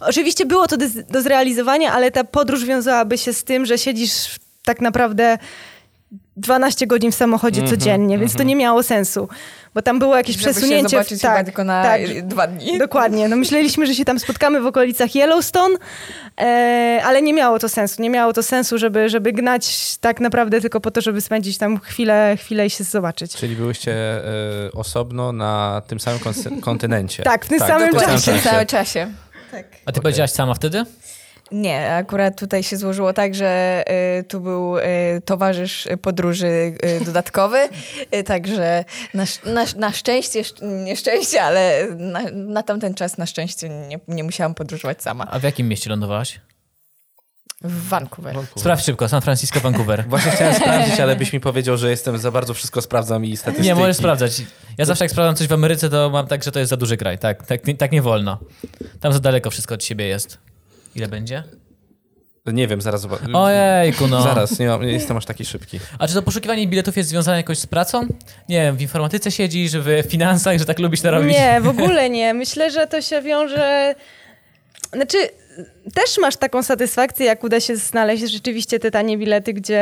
[0.00, 0.76] oczywiście było to
[1.10, 5.38] do, zrealizowania, ale ta podróż wiązałaby się z tym, że siedzisz tak naprawdę
[6.36, 9.28] 12 godzin w samochodzie Mhm, codziennie, więc to nie miało sensu,
[9.74, 10.82] bo tam było jakieś Żeby przesunięcie.
[10.82, 12.78] się zobaczyć chyba tylko na tak, dwa dni.
[12.78, 13.28] Dokładnie.
[13.28, 15.76] No myśleliśmy, że się tam spotkamy w okolicach Yellowstone,
[16.40, 18.02] e, ale nie miało to sensu.
[18.02, 21.80] Nie miało to sensu, żeby, żeby gnać tak naprawdę tylko po to, żeby spędzić tam
[21.80, 23.36] chwilę, chwilę i się zobaczyć.
[23.36, 24.22] Czyli byłyście e,
[24.72, 26.20] osobno na tym samym
[26.60, 27.22] kontynencie.
[27.22, 28.18] Tak, w tym samym w tym czasie.
[28.18, 29.10] W tym samym czasie.
[29.86, 30.84] A ty powiedziałaś sama wtedy?
[31.52, 33.82] Nie, akurat tutaj się złożyło tak, że
[34.20, 34.82] y, tu był y,
[35.24, 37.58] towarzysz podróży y, dodatkowy,
[38.16, 43.68] y, także na, na, na szczęście, sz- nieszczęście, ale na, na tamten czas na szczęście
[43.68, 45.26] nie, nie musiałam podróżować sama.
[45.30, 46.40] A w jakim mieście lądowałaś?
[47.62, 48.36] W Vancouver.
[48.56, 50.04] Sprawdź szybko, San Francisco, Vancouver.
[50.08, 53.68] Właśnie chciałem sprawdzić, ale byś mi powiedział, że jestem za bardzo wszystko sprawdzam i statystyki.
[53.68, 54.42] Nie, możesz sprawdzać.
[54.78, 56.96] Ja zawsze jak sprawdzam coś w Ameryce, to mam tak, że to jest za duży
[56.96, 57.18] kraj.
[57.18, 58.38] Tak, tak, tak nie wolno.
[59.00, 60.38] Tam za daleko wszystko od siebie jest.
[60.94, 61.42] Ile będzie?
[62.46, 63.24] Nie wiem, zaraz zobaczę.
[63.32, 64.22] Ojejku, no.
[64.22, 65.80] Zaraz, nie, mam, nie jestem aż taki szybki.
[65.98, 68.00] A czy to poszukiwanie biletów jest związane jakoś z pracą?
[68.48, 71.32] Nie wiem, w informatyce siedzisz, w finansach, że tak lubisz to robić?
[71.32, 72.34] Nie, w ogóle nie.
[72.34, 73.94] Myślę, że to się wiąże.
[74.92, 75.18] Znaczy,
[75.94, 79.80] też masz taką satysfakcję, jak uda się znaleźć rzeczywiście te tanie bilety, gdzie.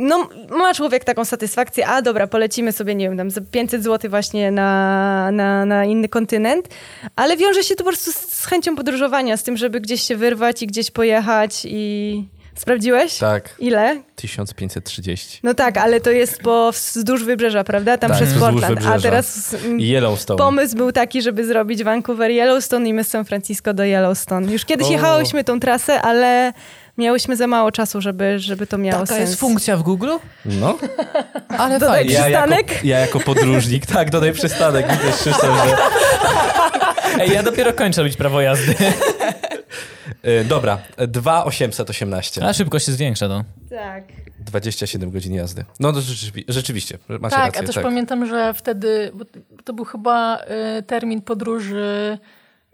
[0.00, 4.10] No, ma człowiek taką satysfakcję, a dobra, polecimy sobie, nie wiem, tam za 500 zł
[4.10, 6.68] właśnie na, na, na inny kontynent,
[7.16, 10.16] ale wiąże się to po prostu z, z chęcią podróżowania, z tym, żeby gdzieś się
[10.16, 12.24] wyrwać i gdzieś pojechać i...
[12.54, 13.18] Sprawdziłeś?
[13.18, 14.02] Tak, Ile?
[14.16, 15.40] 1530.
[15.42, 17.98] No tak, ale to jest po wzdłuż wybrzeża, prawda?
[17.98, 18.80] Tam Tak, przez Portland.
[18.86, 20.38] A teraz Yellowstone.
[20.38, 24.52] pomysł był taki, żeby zrobić Vancouver Yellowstone i my z San Francisco do Yellowstone.
[24.52, 24.92] Już kiedyś O.
[24.92, 26.52] jechałyśmy tą trasę, ale
[27.00, 29.28] miałyśmy za mało czasu, żeby, żeby to miało Taka sens.
[29.30, 30.10] jest funkcja w Google?
[30.44, 30.78] No.
[31.58, 32.10] Ale Dodaj fajnie.
[32.14, 32.84] przy- Ja jako, Przystanek?
[32.84, 34.86] ja jako podróżnik, tak, dodaj przystanek.
[34.92, 35.76] Widzę, Krzysztof, że...
[37.22, 38.74] Ej, ja dopiero kończę robić prawo jazdy.
[40.26, 42.44] Y, Dobra, 2818.
[42.46, 43.44] A szybko się zwiększa, no.
[43.70, 44.04] Tak.
[44.38, 45.64] 27 godzin jazdy.
[45.80, 47.60] No to rzeczywi- rzeczywiście, macie tak, rację.
[47.60, 47.84] a też tak.
[47.84, 49.24] pamiętam, że wtedy, bo
[49.64, 50.38] to był chyba
[50.78, 52.18] y, termin podróży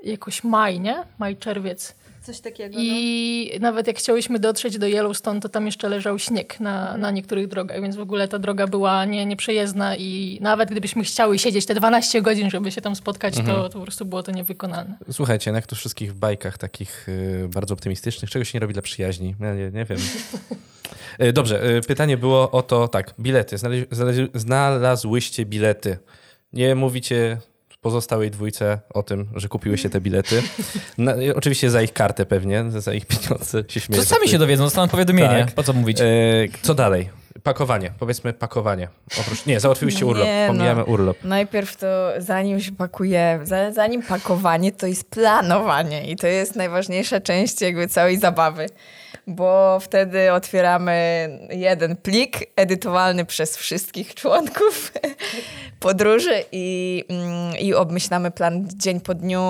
[0.05, 0.97] jakoś maj, nie?
[1.19, 1.95] Maj, czerwiec.
[2.27, 2.79] Coś takiego.
[2.79, 7.49] I nawet jak chciałyśmy dotrzeć do Yellowstone, to tam jeszcze leżał śnieg na, na niektórych
[7.49, 11.75] drogach, więc w ogóle ta droga była nie, nieprzejezdna i nawet gdybyśmy chciały siedzieć te
[11.75, 14.99] 12 godzin, żeby się tam spotkać, to, to po prostu było to niewykonalne.
[15.13, 18.73] Słuchajcie, no jak to wszystkich w bajkach takich y, bardzo optymistycznych, czego się nie robi
[18.73, 19.35] dla przyjaźni?
[19.41, 19.99] Ja nie, nie wiem.
[21.23, 23.59] Y, Dobrze, y, pytanie było o to, tak, bilety.
[23.59, 23.85] Znaleź,
[24.35, 25.99] znalazłyście bilety.
[26.53, 27.39] Nie mówicie
[27.91, 30.43] pozostałej dwójce o tym, że kupiły się te bilety.
[30.99, 34.03] Na, oczywiście za ich kartę pewnie, za ich pieniądze się śmieję.
[34.03, 35.45] To sami się dowiedzą, dostaną powiadomienie.
[35.47, 35.55] Tak.
[35.55, 36.01] Po co mówić?
[36.01, 36.05] E,
[36.63, 37.09] co dalej?
[37.43, 38.89] Pakowanie, powiedzmy pakowanie.
[39.21, 40.55] Oprócz, nie, załatwiłyście No urlop, nie, no.
[40.55, 41.17] pomijamy urlop.
[41.25, 41.87] Najpierw to
[42.19, 47.89] zanim się pakuje, za- zanim pakowanie, to jest planowanie i to jest najważniejsza część jakby
[47.89, 48.67] całej zabawy,
[49.27, 54.93] bo wtedy otwieramy jeden plik edytowalny przez wszystkich członków
[55.81, 59.43] podróży i, mm, i obmyślamy plan dzień po dniu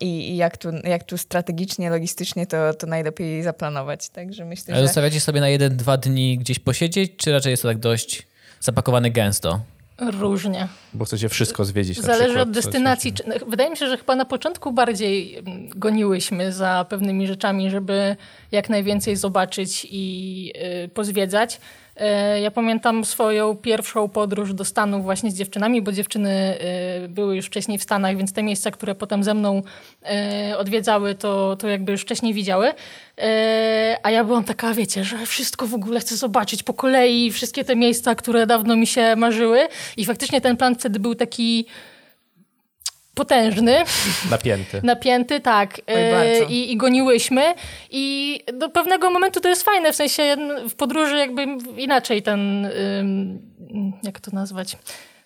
[0.00, 4.08] i, i jak, tu, jak tu strategicznie, logistycznie to, to najlepiej zaplanować.
[4.08, 4.86] Także myślę, Ale że...
[4.86, 8.26] zostawiacie sobie na jeden, dwa dni gdzieś posiedzieć, czy raczej jest to tak dość
[8.60, 9.60] zapakowane gęsto?
[10.00, 10.68] Różnie.
[10.94, 11.98] Bo chcecie wszystko zwiedzić.
[12.00, 13.12] Zależy przykład, od destynacji.
[13.12, 18.16] Czy- Wydaje mi się, że chyba na początku bardziej mm, goniłyśmy za pewnymi rzeczami, żeby
[18.52, 20.52] jak najwięcej zobaczyć i
[20.84, 21.60] y, pozwiedzać.
[21.96, 26.58] E, Ja pamiętam swoją pierwszą podróż do Stanów właśnie z dziewczynami, bo dziewczyny
[27.04, 29.62] y, były już wcześniej w Stanach, więc te miejsca, które potem ze mną
[30.52, 32.72] y, odwiedzały, to, to jakby już wcześniej widziały.
[33.18, 37.64] E, A ja byłam taka, wiecie, że wszystko w ogóle chcę zobaczyć po kolei, wszystkie
[37.64, 39.68] te miejsca, które dawno mi się marzyły.
[39.96, 41.66] I faktycznie ten plan wtedy był taki
[43.16, 43.84] potężny,
[44.30, 44.80] Napięty.
[44.82, 45.80] napięty, tak.
[45.86, 46.44] Oj, E, bardzo.
[46.54, 47.54] I, I goniłyśmy.
[47.90, 50.36] I do pewnego momentu to jest fajne, w sensie
[50.68, 52.68] w podróży jakby inaczej ten,
[54.02, 54.76] jak to nazwać,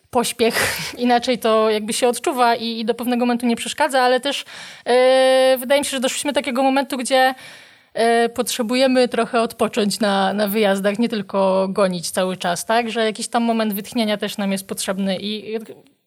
[0.09, 4.45] pośpiech, inaczej to jakby się odczuwa i, i do pewnego momentu nie przeszkadza, ale też
[4.85, 7.33] e, wydaje mi się, że doszliśmy do takiego momentu, gdzie
[7.93, 12.89] e, potrzebujemy trochę odpocząć na, na wyjazdach, nie tylko gonić cały czas, tak?
[12.89, 15.57] Że jakiś tam moment wytchnienia też nam jest potrzebny i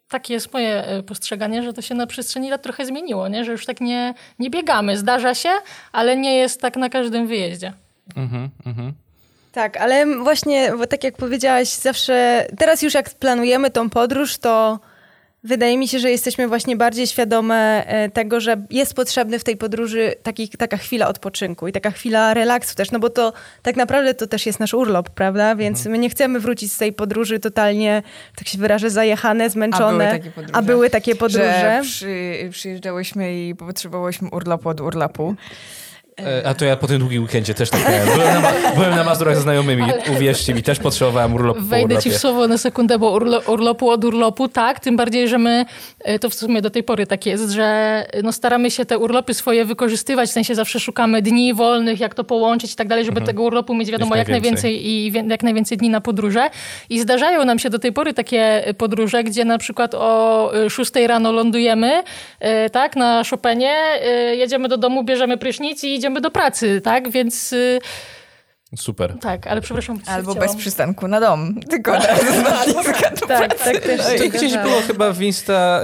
[0.09, 3.45] takie jest moje e, postrzeganie, że to się na przestrzeni lat trochę zmieniło, nie?
[3.45, 4.99] że już tak nie, nie biegamy.
[4.99, 5.51] Zdarza się,
[5.93, 7.73] ale nie jest tak na każdym wyjeździe.
[8.17, 8.93] Mhm, mhm.
[9.53, 14.79] Tak, ale właśnie, bo tak jak powiedziałaś, zawsze teraz już jak planujemy tą podróż, to
[15.45, 19.57] wydaje mi się, że jesteśmy właśnie bardziej świadome e, tego, że jest potrzebny w tej
[19.57, 24.15] podróży taki, taka chwila odpoczynku i taka chwila relaksu też, no bo to tak naprawdę
[24.15, 25.57] to też jest nasz urlop, prawda?
[25.57, 28.03] Więc my nie chcemy wrócić z tej podróży totalnie,
[28.37, 30.11] tak się wyrażę, zajechane, zmęczone.
[30.11, 30.57] takie podróże.
[30.57, 31.61] A były takie podróże.
[31.61, 35.35] Że przy, przyjeżdżałyśmy i potrzebowałyśmy urlopu od urlopu.
[36.21, 38.09] E, A to ja po tym długim weekendzie też tak miałem.
[38.09, 39.83] Byłem na, byłem na Mazurach ze znajomymi,
[40.17, 43.91] uwierzcie mi, też potrzebowałem urlopu po Wejdę ci w słowo na sekundę, bo urlo, urlopu
[43.91, 45.65] od urlopu, tak, tym bardziej, że my,
[46.05, 47.65] e, to w sumie do tej pory tak jest, że
[48.13, 52.15] e, no, staramy się te urlopy swoje wykorzystywać, w sensie zawsze szukamy dni wolnych, jak
[52.15, 54.89] to połączyć i tak dalej, żeby tego urlopu mieć wiadomo jak najwięcej.
[54.89, 56.51] i jak najwięcej dni na podróże.
[56.91, 60.93] I zdarzają nam się do tej pory takie podróże, gdzie na przykład o e, 6
[61.07, 62.03] rano lądujemy,
[62.73, 63.75] tak, na Chopinie,
[64.33, 67.57] jedziemy do domu, bierzemy prysznic i idziemy do pracy, tak, więc e,
[68.77, 69.15] Super.
[69.21, 70.01] tak, ale przepraszam.
[70.07, 74.51] Albo chciałam- bez przystanku na dom, tylko lotniska do Tak, tak też To się gdzieś
[74.51, 74.71] zdarzało.
[74.71, 75.81] było chyba w Insta,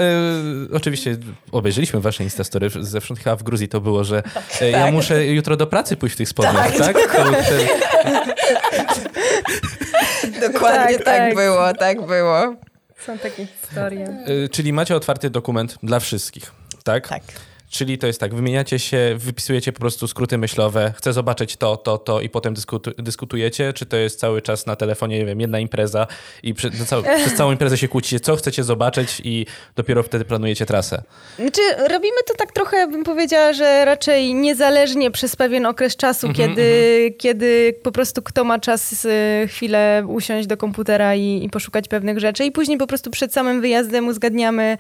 [0.70, 1.16] y, oczywiście
[1.52, 4.22] obejrzeliśmy wasze Instastory, zewsząd chyba w Gruzji to było, że
[4.62, 6.96] y, ja muszę jutro do pracy pójść w tych spodniach, tak?
[6.96, 7.34] To ten,
[10.52, 11.34] Dokładnie Tak, tak, tak.
[11.34, 12.54] było, tak było.
[13.06, 14.24] Są takie historie.
[14.44, 16.52] y, czyli macie otwarty dokument dla wszystkich,
[16.84, 17.08] tak?
[17.08, 17.22] Tak.
[17.70, 21.98] Czyli to jest tak, wymieniacie się, wypisujecie po prostu skróty myślowe, chcę zobaczyć to, to,
[21.98, 25.58] to i potem dyskutu, dyskutujecie, czy to jest cały czas na telefonie, nie wiem, jedna
[25.58, 26.06] impreza
[26.42, 30.24] i przy, na cał, przez całą imprezę się kłócicie, co chcecie zobaczyć i dopiero wtedy
[30.24, 31.02] planujecie trasę.
[31.36, 36.48] Znaczy, robimy to tak trochę, bym powiedziała, że raczej niezależnie przez pewien okres czasu, Mhm,
[36.48, 41.88] kiedy, kiedy po prostu kto ma czas y, chwilę usiąść do komputera i, i poszukać
[41.88, 44.78] pewnych rzeczy i później po prostu przed samym wyjazdem uzgadniamy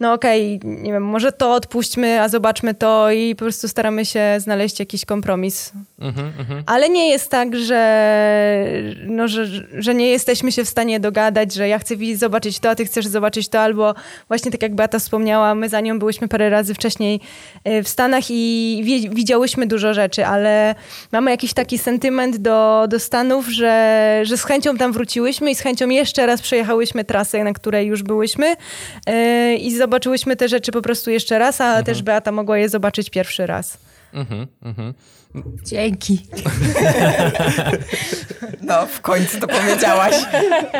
[0.00, 4.20] no okej, nie wiem, może to odpuśćmy, a zobaczmy to i po prostu staramy się
[4.38, 5.72] znaleźć jakiś kompromis.
[6.00, 6.62] Mhm, mhm.
[6.66, 8.64] Ale nie jest tak, że,
[9.06, 9.46] no, że,
[9.78, 13.06] że nie jesteśmy się w stanie dogadać, że ja chcę zobaczyć to, a ty chcesz
[13.06, 13.94] zobaczyć to, albo
[14.28, 17.20] właśnie tak jak Beata wspomniała, my za nią byłyśmy parę razy wcześniej
[17.68, 20.74] y, w Stanach i wie, widziałyśmy dużo rzeczy, ale
[21.12, 25.60] mamy jakiś taki sentyment do, do Stanów, że, że z chęcią tam wróciłyśmy i z
[25.60, 28.56] chęcią jeszcze raz przejechałyśmy trasę, na której już byłyśmy
[29.08, 33.10] y, i zobaczyłyśmy te rzeczy po prostu jeszcze raz, a też Beata mogła je zobaczyć
[33.10, 33.78] pierwszy raz.
[34.12, 34.94] Mhm, mhm.
[35.64, 36.18] Dzięki.
[38.62, 40.14] No, w końcu to powiedziałaś.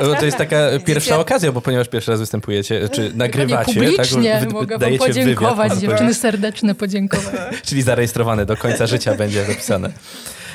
[0.02, 4.48] No, To jest taka pierwsza okazja, bo ponieważ pierwszy raz występujecie, czy nagrywacie, publicznie tak,
[4.48, 7.50] wy- mogę wam podziękować, wywiad, dziewczyny, serdeczne podziękowania.
[7.68, 9.90] czyli zarejestrowane do końca życia będzie zapisane.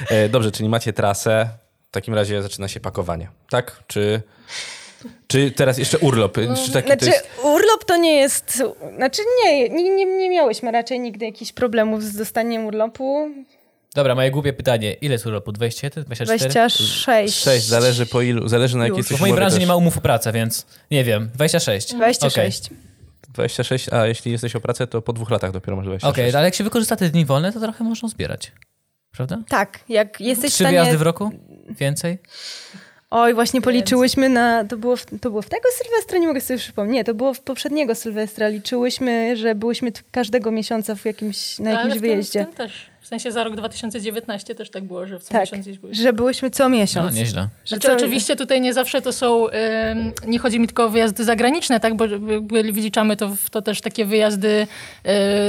[0.10, 1.50] E, Dobrze, czyli macie trasę,
[1.90, 3.84] w takim razie zaczyna się pakowanie, tak?
[3.88, 4.22] Czy,
[5.28, 6.38] czy teraz jeszcze urlop?
[6.66, 7.30] Czy taki Znaczy, to jest...
[7.44, 8.64] urlop to nie jest.
[8.96, 13.30] Znaczy, nie, nie, nie, nie miałyśmy raczej nigdy jakichś problemów z dostaniem urlopu.
[13.96, 14.94] Dobra, moje głupie pytanie.
[14.94, 15.52] Ile jest urlopu?
[15.52, 16.04] 21?
[16.04, 16.50] 24?
[16.50, 17.44] 26.
[17.44, 19.62] Sześć, zależy po ilu, zależy na jakiej jesteś w mojej branży też.
[19.62, 21.30] nie ma umów o pracę, więc nie wiem.
[21.34, 21.94] 26.
[21.94, 22.70] 26.
[23.34, 26.30] 26, a jeśli jesteś o pracę, to po dwóch latach dopiero masz Okej, 26.
[26.30, 28.52] okay, ale jak się wykorzysta te dni wolne, to trochę można zbierać.
[29.12, 29.38] Prawda?
[29.50, 30.70] Tak, jak jesteś w Trzy stanie...
[30.70, 31.32] wyjazdy w roku?
[31.70, 32.18] Więcej?
[33.16, 34.66] Oj, właśnie policzyłyśmy na...
[34.66, 36.18] To było, w, to było w tego Sylwestra?
[36.18, 36.94] Nie mogę sobie przypomnieć.
[36.94, 38.48] Nie, to było w poprzedniego Sylwestra.
[38.48, 42.44] Liczyłyśmy, że byłyśmy każdego miesiąca w jakimś, na Ale jakimś w tym, wyjeździe.
[42.44, 42.93] W tym też.
[43.04, 45.94] W sensie za rok 2019 też tak było, że w co Tak, miesiąc gdzieś były.
[45.94, 47.16] że byłyśmy co No, miesiąc.
[47.16, 47.48] nieźle.
[47.66, 50.90] Że Znaczy, co- oczywiście tutaj nie zawsze to są, ym, nie chodzi mi tylko o
[50.90, 54.68] wyjazdy zagraniczne, tak, bo jakby wliczamy to, w to też takie wyjazdy,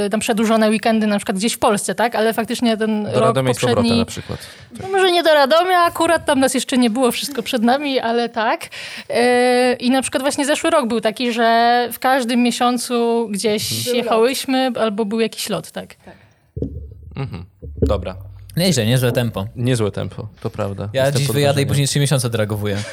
[0.05, 3.21] y, tam przedłużone weekendy na przykład gdzieś w Polsce, tak, ale faktycznie ten Do rok
[3.21, 4.39] Radomia poprzedni, na przykład.
[4.81, 8.29] no może nie do Radomia, akurat tam nas jeszcze nie było, wszystko przed nami, ale
[8.29, 8.65] tak.
[8.65, 14.71] Y, I na przykład właśnie zeszły rok był taki, że w każdym miesiącu gdzieś jechałyśmy
[14.79, 15.95] albo był jakiś lot, tak.
[17.15, 17.45] Mhm.
[17.81, 18.15] Dobra.
[18.57, 19.47] Nieźle, niezłe tempo.
[19.55, 20.89] Niezłe tempo, to prawda.
[20.93, 22.77] Ja Jestem dziś wyjadę i później trzy miesiące odreagowuję.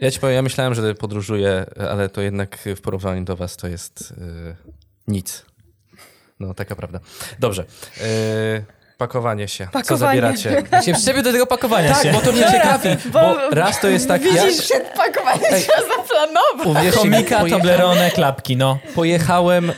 [0.00, 3.68] Ja ci powiem, ja myślałem, że podróżuję, ale to jednak w porównaniu do was to
[3.68, 4.56] jest yy,
[5.08, 5.44] nic.
[6.40, 7.00] No, taka prawda.
[7.38, 7.64] Dobrze.
[8.00, 8.64] Yy,
[8.98, 9.64] pakowanie się.
[9.66, 9.98] Co Pakowanie.
[10.20, 10.62] zabieracie?
[10.72, 12.12] Ja się przyczepię do tego pakowania Tak, się.
[12.12, 16.66] bo to mnie ciekawi, bo raz to jest tak, ja Przed pakowaniem trzeba zaplanować.
[16.82, 18.78] uwierzcie pojecha- Toblerone, klapki, no.
[18.94, 19.72] pojechałem,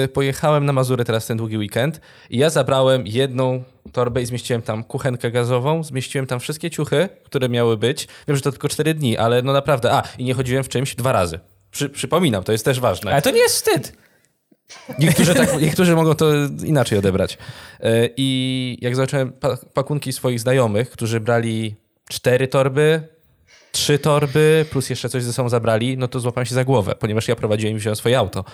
[0.00, 4.62] yy, pojechałem na Mazury teraz ten długi weekend i ja zabrałem jedną torbę i zmieściłem
[4.62, 8.08] tam kuchenkę gazową, zmieściłem tam wszystkie ciuchy, które miały być.
[8.28, 10.94] Wiem, że to tylko cztery dni, ale no naprawdę, a i nie chodziłem w czymś
[10.94, 11.40] dwa razy.
[11.70, 13.12] Przy, przypominam, to jest też ważne.
[13.12, 13.92] Ale to nie jest wstyd.
[14.98, 16.26] Niektórzy, tak, niektórzy mogą to
[16.64, 17.38] inaczej odebrać.
[17.80, 21.76] E, I jak zobaczyłem pa- pakunki swoich znajomych, którzy brali
[22.08, 23.02] cztery torby,
[23.74, 27.28] trzy torby, plus jeszcze coś ze sobą zabrali, no to złapałem się za głowę, ponieważ
[27.28, 28.44] ja prowadziłem i wziąłem swoje auto.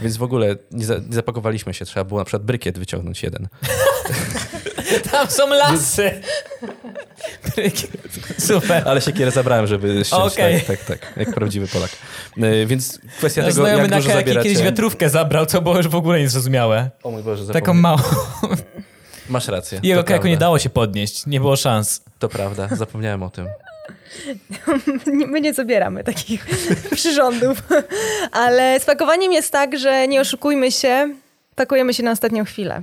[0.00, 1.84] Więc w ogóle nie, za, nie zapakowaliśmy się.
[1.84, 3.48] Trzeba było na przykład brykiet wyciągnąć jeden.
[5.12, 6.20] Tam są lasy.
[8.38, 8.82] Super.
[8.88, 10.32] Ale siekierę zabrałem, żeby ściąć.
[10.32, 10.60] Okej.
[10.60, 11.90] Tak, tak, tak, jak prawdziwy Polak.
[12.42, 14.48] E, Więc kwestia Nasz tego, jak na dużo kajaki zabieracie...
[14.48, 16.90] kiedyś wiatrówkę zabrał, co było już w ogóle niezrozumiałe.
[17.02, 17.80] O mój Boże, Taką zapomniałem.
[17.82, 18.00] małą.
[19.28, 19.80] Masz rację.
[19.82, 21.26] Jego kajaku nie dało się podnieść.
[21.26, 22.02] Nie było szans.
[22.18, 23.46] To prawda, zapomniałem o tym.
[25.32, 26.46] My nie zabieramy takich
[26.94, 27.62] przyrządów.
[28.32, 31.14] Ale z pakowaniem jest tak, że nie oszukujmy się,
[31.54, 32.82] pakujemy się na ostatnią chwilę.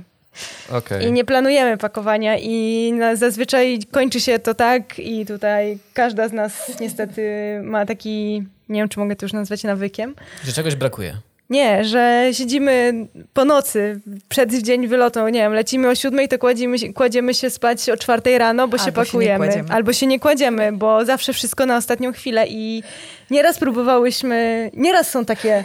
[0.72, 1.06] Okej.
[1.06, 6.80] I nie planujemy pakowania i zazwyczaj kończy się to tak i tutaj każda z nas
[6.80, 7.22] niestety
[7.62, 10.14] ma taki, nie wiem czy mogę to już nazwać nawykiem,
[10.44, 11.16] Że czegoś brakuje.
[11.50, 16.78] Nie, że siedzimy po nocy, przed dzień wylotu, nie wiem, lecimy o siódmej, to kładziemy,
[16.78, 19.46] się- kładziemy się spać o czwartej rano, bo się Albo się pakujemy.
[19.46, 19.68] kładziemy.
[19.72, 22.82] Albo się nie kładziemy, bo zawsze wszystko na ostatnią chwilę i
[23.30, 25.64] nieraz próbowałyśmy, nieraz są takie,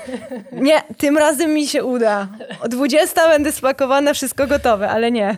[0.51, 2.27] nie, tym razem mi się uda.
[2.61, 5.37] O 20 będę spakowana, wszystko gotowe, ale nie.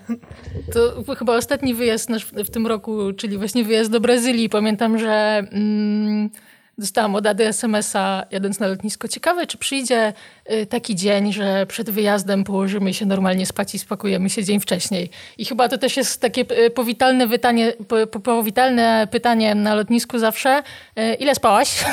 [0.74, 4.50] To chyba ostatni wyjazd nasz w, w tym roku, czyli właśnie wyjazd do Brazylii.
[4.50, 6.30] Pamiętam, że mm,
[6.78, 9.08] dostałam od Ady SMS-a jadąc na lotnisko.
[9.08, 10.14] Ciekawe, czy przyjdzie
[10.52, 15.10] y, taki dzień, że przed wyjazdem położymy się normalnie spać i spakujemy się dzień wcześniej.
[15.38, 20.20] I chyba to też jest takie y, powitalne, pytanie, po, po, powitalne pytanie na lotnisku
[20.20, 20.64] zawsze.
[21.00, 21.76] Y, ile spałaś?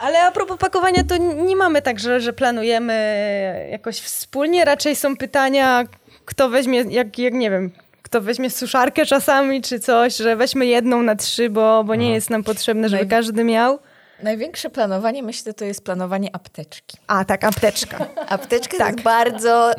[0.00, 4.64] Ale a propos pakowania, to nie mamy tak, że, że planujemy jakoś wspólnie.
[4.64, 5.84] Raczej są pytania,
[6.24, 7.72] kto weźmie, jak, jak nie wiem,
[8.10, 12.30] kto weźmie suszarkę czasami czy coś, że weźmy jedną na trzy, bo, bo nie jest
[12.30, 13.78] nam potrzebne, żeby Naj- każdy miał.
[14.22, 16.98] Największe planowanie, myślę, to jest planowanie apteczki.
[17.06, 18.06] A, tak, apteczka.
[18.28, 18.92] Apteczka to Tak.
[18.92, 19.70] jest bardzo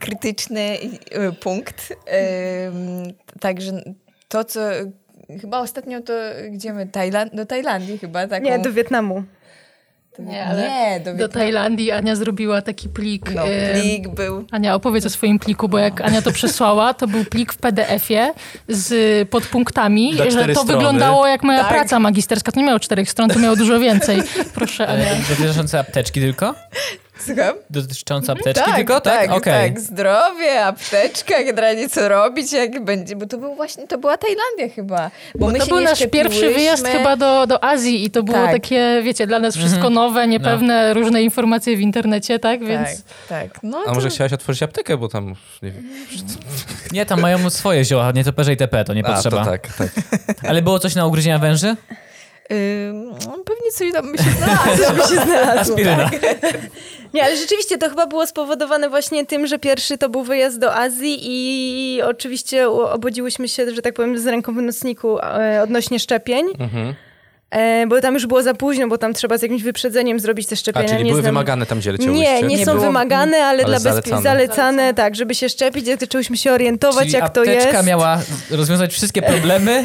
[0.00, 1.92] krytyczny y, punkt.
[2.68, 3.72] Ym, Także
[4.28, 4.60] to, co
[5.40, 6.12] chyba ostatnio to
[6.50, 6.86] gdzie my?
[6.86, 8.44] Tajland, do Tajlandii chyba taką.
[8.44, 9.22] Nie, do Wietnamu.
[10.18, 11.28] Nie, ale nie do, Do.
[11.28, 13.30] Tajlandii Ania zrobiła taki plik.
[13.34, 14.44] No, plik był.
[14.50, 18.32] Ania, opowiedz o swoim pliku, bo jak Ania to przesłała, to był plik w PDF-ie
[18.68, 20.72] z podpunktami, że to strony.
[20.72, 21.68] wyglądało jak moja Tak.
[21.68, 22.52] praca magisterska.
[22.52, 24.22] To nie miało czterech stron, to miało dużo więcej.
[24.54, 25.04] Proszę, Ania.
[25.10, 26.54] E, Dotyczące apteczki tylko?
[27.26, 27.54] Słucham?
[27.70, 29.00] Dotyczące apteczki Tak, tylko?
[29.00, 29.70] Tak, tak, okej.
[29.72, 29.80] tak.
[29.80, 33.16] Zdrowie, apteczka, generalnie co robić, jak będzie.
[33.16, 35.10] Bo to był właśnie, to była Tajlandia chyba.
[35.34, 38.22] Bo, my To się był nie nasz pierwszy wyjazd chyba do, do Azji i to
[38.22, 38.52] było Tak.
[38.52, 42.64] takie, wiecie, dla nas wszystko nowe, niepewne, różne informacje w internecie, tak?
[42.64, 42.88] Więc
[43.28, 43.62] Tak, tak.
[43.62, 43.94] No A to...
[43.94, 45.34] może chciałaś otworzyć aptekę, bo tam...
[45.62, 45.82] Nie wiem.
[46.92, 49.44] Nie, tam mają swoje zioła, nie toperze i TP, to nie A, potrzeba.
[49.44, 49.90] to tak, tak.
[50.48, 51.76] Ale było coś na ugryzienia węży?
[52.92, 54.90] No, pewnie coś tam by się znalazło.
[54.96, 55.74] by się znalazło.
[55.74, 56.10] Aspiryna.
[57.14, 60.74] Nie, ale rzeczywiście to chyba było spowodowane właśnie tym, że pierwszy to był wyjazd do
[60.74, 66.46] Azji i oczywiście obudziłyśmy się, że tak powiem, z ręką w nocniku e, odnośnie szczepień.
[66.58, 66.94] Mhm.
[67.52, 70.52] E, bo tam już było za późno, bo tam trzeba z jakimś wyprzedzeniem zrobić te
[70.52, 70.88] A, szczepienia.
[70.88, 72.24] czyli nie były znam- wymagane tam, gdzie leciałyście?
[72.24, 74.16] Nie, nie, Nie są było- wymagane, ale, Ale dla zalecane.
[74.16, 77.86] bezpie- zalecane, tak, żeby się szczepić, jak zaczęłyśmy się orientować, Czyli jak to apteczka jest.
[77.88, 78.18] miała
[78.50, 79.84] rozwiązać wszystkie problemy,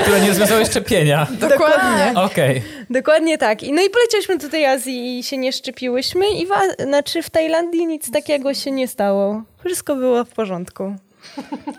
[0.00, 1.26] które nie rozwiązały szczepienia.
[1.50, 2.12] Dokładnie.
[2.20, 2.62] Okej.
[2.90, 3.62] Dokładnie tak.
[3.62, 7.30] I, no i poleciałyśmy do tej Azji i się nie szczepiłyśmy i wa- znaczy w
[7.30, 9.42] Tajlandii nic takiego się nie stało.
[9.64, 10.96] Wszystko było w porządku.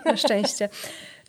[0.04, 0.68] Na szczęście.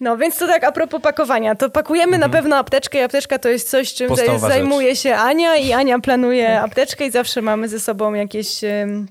[0.02, 1.56] No, więc to tak a propos pakowania.
[1.56, 5.56] To pakujemy na pewno apteczkę i apteczka to jest coś, czym zaj- zajmuje się Ania
[5.56, 9.08] i Ania planuje apteczkę i zawsze mamy ze sobą jakieś em,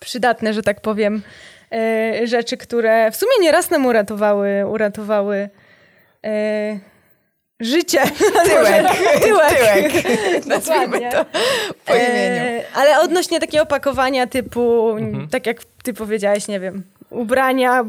[0.00, 1.22] przydatne, że tak powiem,
[1.72, 5.48] e, rzeczy, które w sumie nieraz nam uratowały, uratowały
[6.24, 6.78] e,
[7.60, 8.00] życie.
[8.48, 8.86] Tyłek.
[9.22, 9.52] Tyłek.
[9.52, 9.92] Tyłek.
[10.46, 11.24] Nazwijmy to
[11.86, 12.42] po imieniu.
[12.42, 15.28] E, ale odnośnie takiego pakowania typu, Mhm.
[15.28, 17.84] tak jak ty powiedziałeś, nie wiem, ubrania,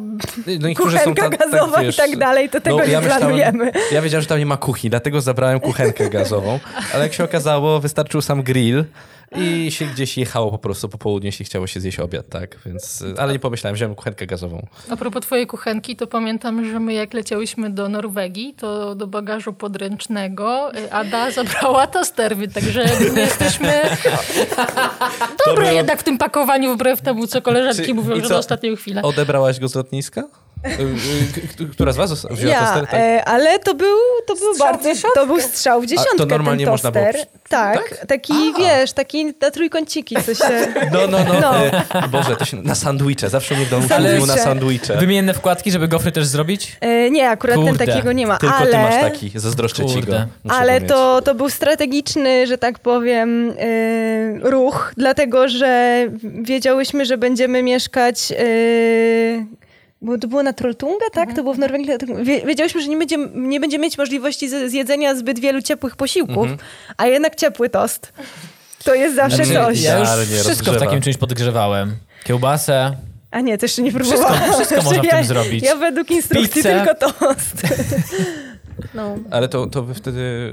[0.59, 3.19] No są kuchenka ta- gazowa wiesz, i tak dalej, to tego no, nie ja myślałem-
[3.21, 3.71] planujemy.
[3.91, 6.59] Ja wiedziałem, że tam nie ma kuchni, dlatego zabrałem kuchenkę gazową,
[6.93, 8.83] ale jak się okazało, wystarczył sam grill
[9.35, 13.03] i się gdzieś jechało po prostu po południu, jeśli chciało się zjeść obiad, tak, więc,
[13.17, 14.67] ale nie pomyślałem, wziąłem kuchenkę gazową.
[14.89, 19.53] A propos twojej kuchenki, to pamiętam, że my jak leciałyśmy do Norwegii, to do bagażu
[19.53, 23.73] podręcznego y, Ada zabrała toster, także my jesteśmy
[25.47, 28.29] dobre było- jednak w tym pakowaniu, wbrew temu, co koleżanki Czy- mówią, że co?
[28.29, 29.01] na ostatnią chwilę.
[29.01, 30.23] Odebrałaś go z lotniska?
[30.65, 32.87] Y, y, k- Która z was wzięła Ja, toster?
[32.87, 32.99] Tak?
[32.99, 33.97] e, ale to był,
[34.27, 35.19] to był Strzał w bardzo, dziesiątkę.
[35.19, 37.05] to był strzał w dziesiątkę to normalnie ten można było-
[37.49, 40.67] Tak, taki, wiesz, taki na trójkąciki, co się...
[40.91, 41.39] No, no, no.
[41.41, 41.55] No.
[41.65, 43.29] E, Boże, to się na sandwicze.
[43.29, 44.97] Zawsze mnie w domu mówił na sandwicze.
[44.97, 46.77] Wymienne wkładki, żeby gofry też zrobić?
[46.81, 48.71] E, nie, akurat Kurde, ten takiego nie ma, Tylko ale...
[48.71, 49.99] ty masz taki, zazdroszczę ci go.
[50.01, 50.27] Kurde.
[50.43, 57.17] Muszę Ale to, to był strategiczny, że tak powiem, y, ruch, dlatego że wiedziałyśmy, że
[57.17, 58.31] będziemy mieszkać.
[58.39, 59.45] y,
[60.03, 61.29] bo to było na Trolltunga, tak?
[61.35, 61.87] To było w Norwegii.
[62.23, 66.47] Wie- Wiedziałyśmy, że nie będziemy, nie będziemy mieć możliwości zjedzenia zbyt wielu ciepłych posiłków,
[66.97, 68.13] a jednak ciepły tost.
[68.83, 69.81] To jest zawsze Znaczy, coś.
[69.81, 70.79] Ja już wszystko w rozgrzewa.
[70.79, 71.95] takim czymś podgrzewałem.
[72.23, 72.97] Kiełbasę.
[73.31, 74.53] A nie, to jeszcze nie próbowałam.
[74.53, 75.63] wszystko można w ja, tym zrobić.
[75.63, 76.83] Ja według instrukcji Pizzę.
[76.85, 77.61] tylko tost.
[78.93, 79.15] No.
[79.31, 80.51] Ale to, to wy wtedy...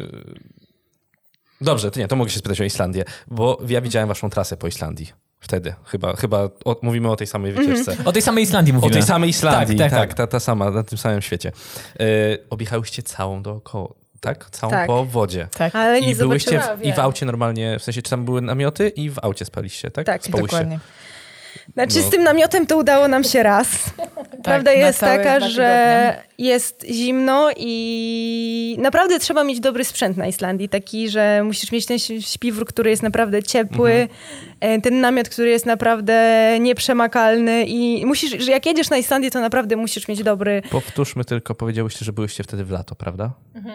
[1.60, 4.66] Dobrze, to nie, to mogę się spytać o Islandię, bo ja widziałem waszą trasę po
[4.66, 5.12] Islandii.
[5.40, 7.96] Wtedy, chyba, chyba o, mówimy o tej samej wycieczce.
[8.04, 8.92] O tej samej Islandii O mówimy.
[8.92, 10.16] tej samej Islandii, Tak, tak, tak, tak.
[10.16, 11.52] Ta, ta sama, na tym samym świecie.
[12.00, 12.04] E,
[12.50, 13.88] objechałyście całą dookoła,
[14.20, 14.50] tak?
[14.50, 14.86] Całą Tak.
[14.86, 15.48] po wodzie.
[15.58, 18.40] Tak, Ale nie I byłyście w, i w aucie normalnie, w sensie, czy tam były
[18.42, 20.06] namioty i w aucie spaliście, tak?
[20.06, 20.56] Tak, Spałyście.
[20.56, 20.78] dokładnie.
[21.72, 22.02] Znaczy No.
[22.02, 23.68] z tym namiotem to udało nam się raz.
[24.44, 30.68] Prawda na jest taka, że jest zimno i naprawdę trzeba mieć dobry sprzęt na Islandii.
[30.68, 34.08] Taki, że musisz mieć ten śpiwór, który jest naprawdę ciepły,
[34.60, 39.40] e, ten namiot, który jest naprawdę nieprzemakalny i musisz, że jak jedziesz na Islandię, to
[39.40, 40.62] naprawdę musisz mieć dobry...
[40.70, 43.30] Powtórzmy tylko, powiedziałyście, że byliście wtedy w lato, prawda?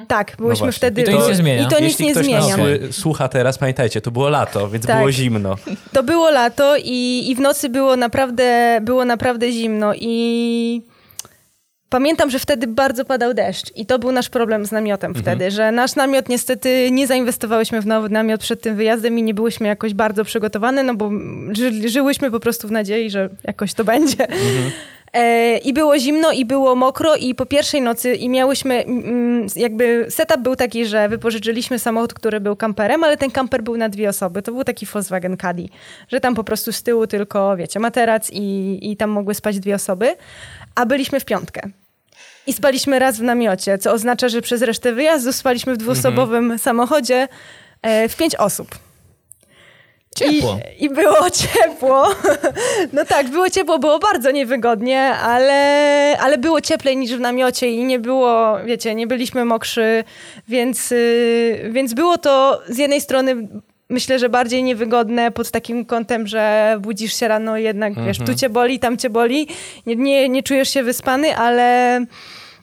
[0.07, 0.72] Tak, byliśmy właśnie.
[0.72, 1.01] wtedy...
[1.01, 1.63] I to nic nie zmienia.
[1.63, 2.63] I to nic Jeśli nie ktoś nas zmienia.
[2.63, 4.97] sły- słucha teraz, pamiętajcie, to było lato, więc Tak.
[4.97, 5.55] było zimno.
[5.93, 10.82] To było lato i, i w nocy było naprawdę, było naprawdę zimno i
[11.95, 15.71] pamiętam, że wtedy bardzo padał deszcz i to był nasz problem z namiotem wtedy, że
[15.71, 19.93] nasz namiot niestety nie zainwestowałyśmy w nowy namiot przed tym wyjazdem i nie byłyśmy jakoś
[19.93, 21.11] bardzo przygotowane, no bo
[21.51, 24.27] ży, żyłyśmy po prostu w nadziei, że jakoś to będzie.
[25.13, 28.85] E, I było zimno, i było mokro, i po pierwszej nocy i miałyśmy,
[29.55, 33.89] jakby setup był taki, że wypożyczyliśmy samochód, który był kamperem, ale ten kamper był na
[33.89, 34.41] dwie osoby.
[34.41, 35.65] To był taki Volkswagen Caddy,
[36.07, 39.75] że tam po prostu z tyłu tylko, wiecie, materac i, i tam mogły spać dwie
[39.75, 40.15] osoby,
[40.75, 41.69] a byliśmy w piątkę.
[42.47, 47.27] I spaliśmy raz w namiocie, co oznacza, że przez resztę wyjazdu spaliśmy w dwuosobowym samochodzie
[47.81, 48.67] e, w pięć osób.
[50.15, 50.59] Ciepło.
[50.79, 52.15] I, I było ciepło.
[52.93, 57.83] No tak, było ciepło, było bardzo niewygodnie, ale, ale było cieplej niż w namiocie i
[57.83, 60.03] nie było, wiecie, nie byliśmy mokrzy,
[60.47, 63.47] więc, y, więc było to z jednej strony
[63.89, 68.49] myślę, że bardziej niewygodne pod takim kątem, że budzisz się rano jednak, wiesz, tu cię
[68.49, 69.47] boli, tam cię boli,
[69.85, 71.99] nie, nie, nie czujesz się wyspany, ale,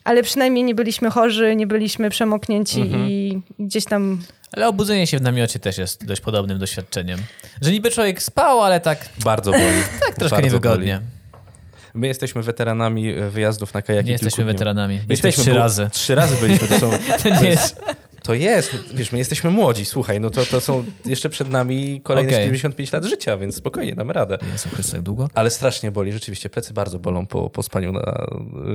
[0.04, 4.22] ale przynajmniej nie byliśmy chorzy, nie byliśmy przemoknięci i gdzieś tam
[4.52, 7.20] Ale obudzenie się w namiocie też jest dość podobnym doświadczeniem.
[7.62, 9.64] Że niby człowiek spał, ale tak, Bardzo boli.
[10.00, 10.94] tak troszkę Bardzo niewygodnie.
[10.94, 11.06] boli.
[11.94, 14.06] My jesteśmy weteranami wyjazdów na kajaki.
[14.06, 14.52] Nie jesteśmy kilku dni.
[14.54, 14.94] weteranami.
[14.98, 15.88] Byliśmy Jesteśmy, trzy razy.
[15.92, 16.90] Trzy razy byliśmy, to są...
[17.38, 17.80] To jest...
[18.22, 22.32] To jest, wiesz, my jesteśmy młodzi, słuchaj, no to, to są jeszcze przed nami kolejne.
[22.32, 24.38] 75 lat życia, więc spokojnie, damy radę.
[24.52, 25.28] Jezu Chryste, tak długo?
[25.34, 28.26] Ale strasznie boli, rzeczywiście, plecy bardzo bolą po, po spaniu na,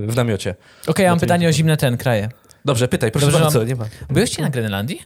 [0.07, 0.55] w namiocie.
[0.87, 2.29] Okej, ja mam No to pytanie nie- o zimne ten kraje.
[2.65, 3.85] Dobrze, pytaj, proszę Dobrze, bardzo, mam- nie ma.
[4.09, 5.01] Byłyście na Grenlandii?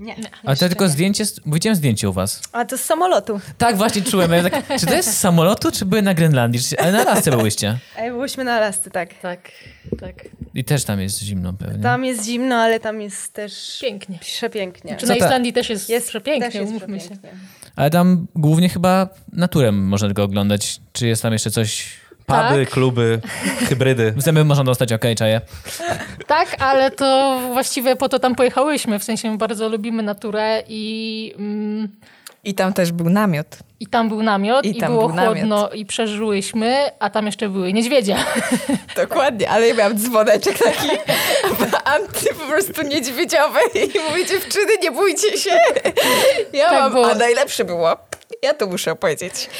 [0.00, 0.14] Nie.
[0.44, 2.42] Ale to tylko zdjęcie, z- widziałem zdjęcie u was.
[2.52, 3.40] A to z samolotu.
[3.58, 4.32] Tak, właśnie czułem.
[4.32, 6.60] Ja tak, czy to jest z samolotu, czy były na Grenlandii?
[6.78, 7.78] Ale na Alasce byłyście.
[7.98, 9.14] Ej, byłyśmy na Alasce, tak.
[9.22, 9.40] Tak,
[10.00, 10.14] tak.
[10.54, 11.82] I też tam jest zimno pewnie.
[11.82, 14.18] Tam jest zimno, ale tam jest też Pięknie.
[14.18, 14.96] przepięknie.
[14.96, 17.06] Czy Co na Islandii też jest, Jest przepięknie, też jest umówmy się.
[17.06, 17.30] przepięknie.
[17.76, 20.80] Ale tam głównie chyba naturę można tylko oglądać.
[20.92, 21.86] Czy jest tam jeszcze coś...
[22.28, 22.70] Puby, Tak.
[22.70, 23.20] kluby,
[23.68, 24.14] hybrydy.
[24.16, 25.40] Zęby można dostać, okej, czaję.
[26.26, 28.98] Tak, ale to właściwie po to tam pojechałyśmy.
[28.98, 31.88] W sensie my bardzo lubimy naturę i, mm,
[32.44, 33.46] I tam też był namiot.
[33.80, 35.34] i tam był namiot I i, było był namiot.
[35.34, 38.16] chłodno i przeżyłyśmy, a tam jeszcze były niedźwiedzie.
[38.96, 40.88] Dokładnie, ale ja miałam dzwoneczek taki
[41.94, 45.50] anty po prostu niedźwiedziowy i mówię, dziewczyny, nie bójcie się.
[46.52, 47.10] Ja Tak mam, było.
[47.10, 47.96] a najlepsze było,
[48.42, 49.50] ja to muszę powiedzieć,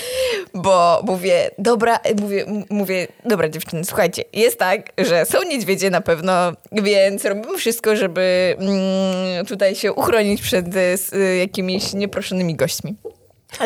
[0.55, 6.53] bo mówię, dobra, mówię, mówię, dobra dziewczyny, słuchajcie, jest tak, że są niedźwiedzie na pewno,
[6.72, 12.97] więc robimy wszystko, żeby mm, tutaj się uchronić przed y, y, jakimiś nieproszonymi gośćmi.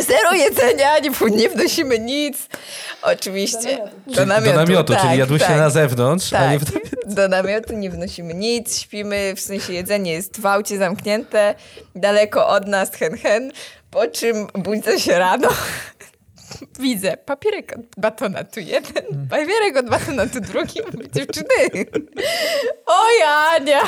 [0.00, 2.48] Zero jedzenia, nie, nie wnosimy nic.
[3.02, 3.78] Oczywiście.
[4.06, 5.56] Do namiotu, Do namiotu, tak, czyli jadłyście tak.
[5.56, 6.64] na zewnątrz, a Tak, nie w
[7.14, 11.54] do namiotu nie wnosimy nic, śpimy, w sensie jedzenie jest w aucie zamknięte,
[11.94, 13.52] daleko od nas, hen hen,
[13.92, 15.48] po czym budzę się rano,
[16.80, 21.86] widzę papierek od batonatu jeden, papierek od batonatu drugi, mówię, dziewczyny,
[22.86, 23.80] o Jania,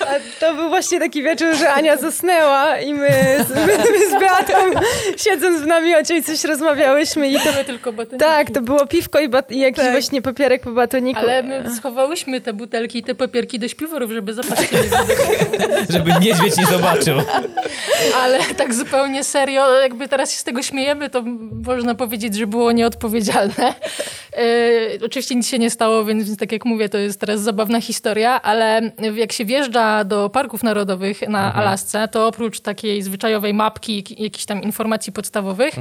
[0.00, 3.08] A to był właśnie taki wieczór, że Ania zasnęła i my
[3.48, 4.80] z, my z Beatą
[5.16, 7.52] siedząc w namiocie i coś rozmawiałyśmy i to...
[7.56, 8.24] My tylko batoniki.
[8.24, 9.92] Tak, to było piwko i, bat- i jakiś Tak.
[9.92, 11.20] właśnie papierek po batoniku.
[11.20, 15.16] Ale my schowałyśmy te butelki i te papierki do śpiworów, żeby zapaść nie zobaczyć.
[15.90, 17.18] Żeby niedźwiedź nie zobaczył.
[18.22, 21.22] Ale tak zupełnie serio, jakby teraz się z tego śmiejemy, to
[21.80, 23.74] można powiedzieć, że było nieodpowiedzialne.
[24.36, 28.42] E, oczywiście nic się nie stało, więc, tak jak mówię, to jest teraz zabawna historia,
[28.42, 28.80] ale
[29.14, 34.44] jak się wjeżdża do parków narodowych na Alasce, to oprócz takiej zwyczajowej mapki, jak- jakichś
[34.44, 35.74] tam informacji podstawowych,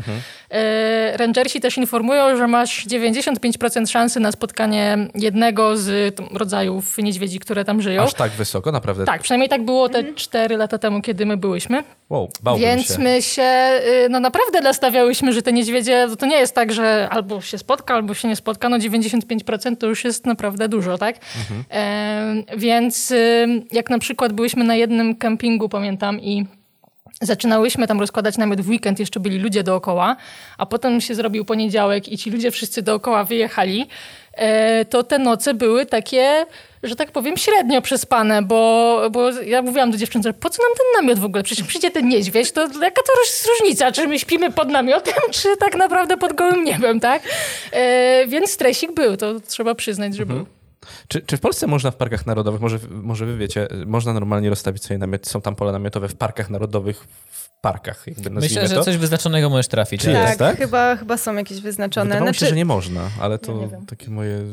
[0.52, 7.66] e, rangersi też informują, że masz 95% szansy na spotkanie jednego z rodzajów niedźwiedzi, które
[7.66, 8.02] tam żyją.
[8.04, 9.06] Aż tak wysoko, naprawdę.
[9.06, 11.84] Tak, przynajmniej tak było te 4 lata temu, kiedy my byłyśmy.
[12.10, 13.00] Wow, bałbym Więc się.
[13.00, 15.88] my się y, no naprawdę nastawiałyśmy, że te niedźwiedzie,
[16.19, 18.69] to nie jest tak, że albo się spotka, albo się nie spotka.
[18.69, 21.15] No 95% to już jest naprawdę dużo, tak?
[21.71, 23.13] E, więc
[23.71, 26.45] jak na przykład byłyśmy na jednym kempingu, pamiętam, i
[27.22, 30.15] zaczynałyśmy tam rozkładać namiot w weekend, jeszcze byli ludzie dookoła,
[30.57, 33.88] a potem się zrobił poniedziałek i ci ludzie wszyscy dookoła wyjechali,
[34.34, 36.45] e, to te noce były takie,
[36.84, 40.72] że tak powiem, średnio przespane, bo, bo ja mówiłam do dziewczyn, że po co nam
[40.72, 41.43] ten namiot w ogóle?
[41.43, 43.13] Przecież przyjdzie ten niedźwiedź, to jaka to
[43.49, 43.91] różnica?
[43.91, 47.22] Czy my śpimy pod namiotem, czy tak naprawdę pod gołym niebem, tak?
[47.72, 50.59] E, więc stresik był, to trzeba przyznać, że był.
[51.07, 54.84] Czy, czy w Polsce można w parkach narodowych, może, może wy wiecie, można normalnie rozstawić
[54.84, 58.84] sobie namiot, są tam pola namiotowe w parkach narodowych, w parkach, jakby Myślę, że to?
[58.84, 60.01] coś wyznaczonego możesz trafić.
[60.01, 60.57] Czy ale- jest, tak?
[60.57, 62.05] Chyba, chyba są jakieś wyznaczone.
[62.05, 63.86] Wydawało mi się, Znaczy, że nie można, ale Ja to wiem.
[63.86, 64.43] takie moje...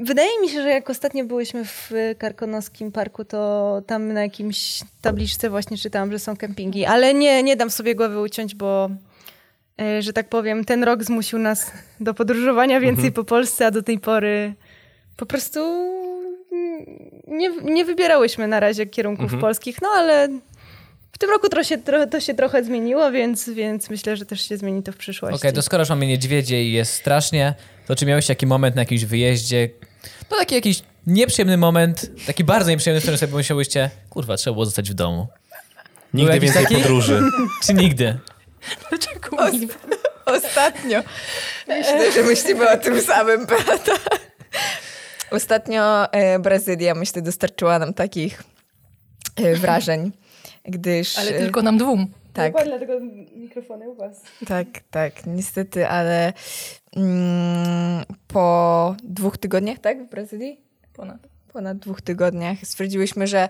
[0.00, 5.50] Wydaje mi się, że jak ostatnio byłyśmy w Karkonoskim Parku, to tam na jakimś tabliczce
[5.50, 8.90] właśnie czytałam, że są kempingi, ale nie, nie dam sobie głowy uciąć, bo
[9.80, 11.70] e, że tak powiem, ten rok zmusił nas
[12.00, 14.54] do podróżowania więcej po Polsce, a do tej pory
[15.20, 15.60] po prostu
[17.26, 20.28] nie, nie wybierałyśmy na razie kierunków polskich, no ale
[21.12, 21.78] w tym roku to się,
[22.10, 25.36] to się trochę zmieniło, więc, więc myślę, że też się zmieni to w przyszłości.
[25.36, 27.54] Okej, to skoro już mamy niedźwiedzie i jest strasznie,
[27.86, 29.68] to czy miałeś taki moment na jakimś wyjeździe,
[30.30, 34.64] no taki jakiś nieprzyjemny moment, taki bardzo nieprzyjemny, w którym sobie pomyślałyście, kurwa, trzeba było
[34.64, 35.26] zostać w domu.
[36.14, 36.74] Nigdy więcej taki?
[36.74, 37.22] podróży.
[37.66, 38.18] Czy nigdy?
[38.90, 39.68] Dlaczego mi-
[40.26, 41.02] Ostatnio.
[41.68, 43.92] Myślę, że myślimy o tym samym, prawda?
[45.30, 48.42] Ostatnio e, Brazylia, myślę, dostarczyła nam takich
[49.36, 50.12] e, wrażeń,
[50.64, 51.18] gdyż...
[51.18, 52.06] Ale tylko nam dwóm.
[52.32, 53.00] Tak, dlatego
[53.36, 54.22] mikrofony u was.
[54.46, 56.32] tak, tak, niestety, ale
[56.96, 60.60] mm, po dwóch tygodniach, tak, w Brazylii?
[60.92, 61.29] Ponad.
[61.52, 63.48] Ponad dwóch tygodniach stwierdziłyśmy, że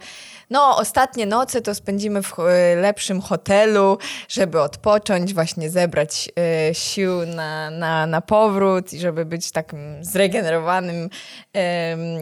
[0.51, 3.98] no ostatnie noce to spędzimy w e, lepszym hotelu,
[4.28, 11.11] żeby odpocząć, właśnie zebrać e, sił na, na, na powrót i żeby być takim zregenerowanym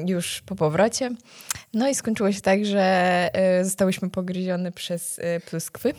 [0.06, 1.10] już po powrocie.
[1.74, 2.80] No i skończyło się tak, że
[3.32, 5.20] e, zostałyśmy pogryzione przez
[5.50, 5.94] pluskwy.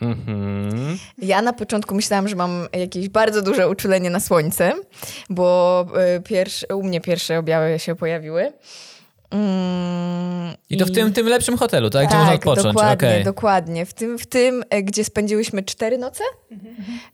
[0.00, 0.98] Mhm.
[1.18, 4.72] Ja na początku myślałam, że mam jakieś bardzo duże uczulenie na słońce,
[5.30, 5.86] bo
[6.24, 8.52] pierwsze, u mnie pierwsze objawy się pojawiły.
[9.30, 12.08] Mm, I to w tym, tym lepszym hotelu, tak?
[12.08, 12.64] Gdzie można odpocząć.
[12.66, 13.24] dokładnie, Okej.
[13.24, 13.86] dokładnie.
[13.86, 16.24] W tym, w tym, e, gdzie spędziłyśmy cztery noce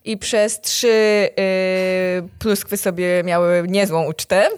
[0.04, 4.48] i przez trzy y, pluskwy sobie miały niezłą ucztę,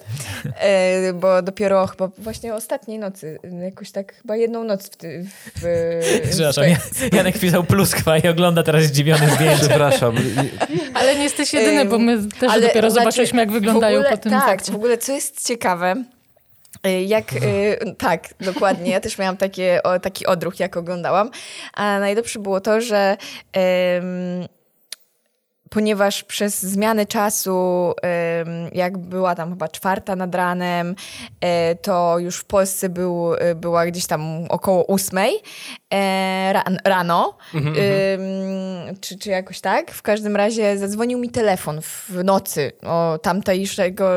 [0.61, 4.97] e, bo dopiero chyba właśnie ostatniej nocy, jakoś tak chyba jedną noc w...
[4.97, 5.63] Ty, w,
[6.25, 6.77] w Przepraszam, ja,
[7.13, 9.61] Janek wpisał pluskwa i ogląda teraz zdziwiony zdjęcie.
[9.61, 10.17] Przepraszam.
[10.95, 14.11] Ale nie jesteś jedyny, bo my też ale dopiero znaczy, zobaczyliśmy, jak w wyglądają ogóle,
[14.11, 14.73] po tym Tak, fakcie.
[14.73, 16.18] w ogóle co jest ciekawe, y,
[17.07, 21.31] jak, y, tak, dokładnie, ja też miałam takie, o, taki odruch, jak oglądałam,
[21.75, 23.17] a najlepsze było to, że
[25.71, 27.93] ponieważ przez zmianę czasu,
[28.73, 30.95] jak była tam chyba czwarta nad ranem,
[31.41, 35.33] e, to już w Polsce był, e, była gdzieś tam około ósmej
[35.95, 39.91] e, ran, rano, Em, czy, czy jakoś tak.
[39.91, 42.73] W każdym razie zadzwonił mi telefon w nocy.
[42.87, 44.11] O tamtejszego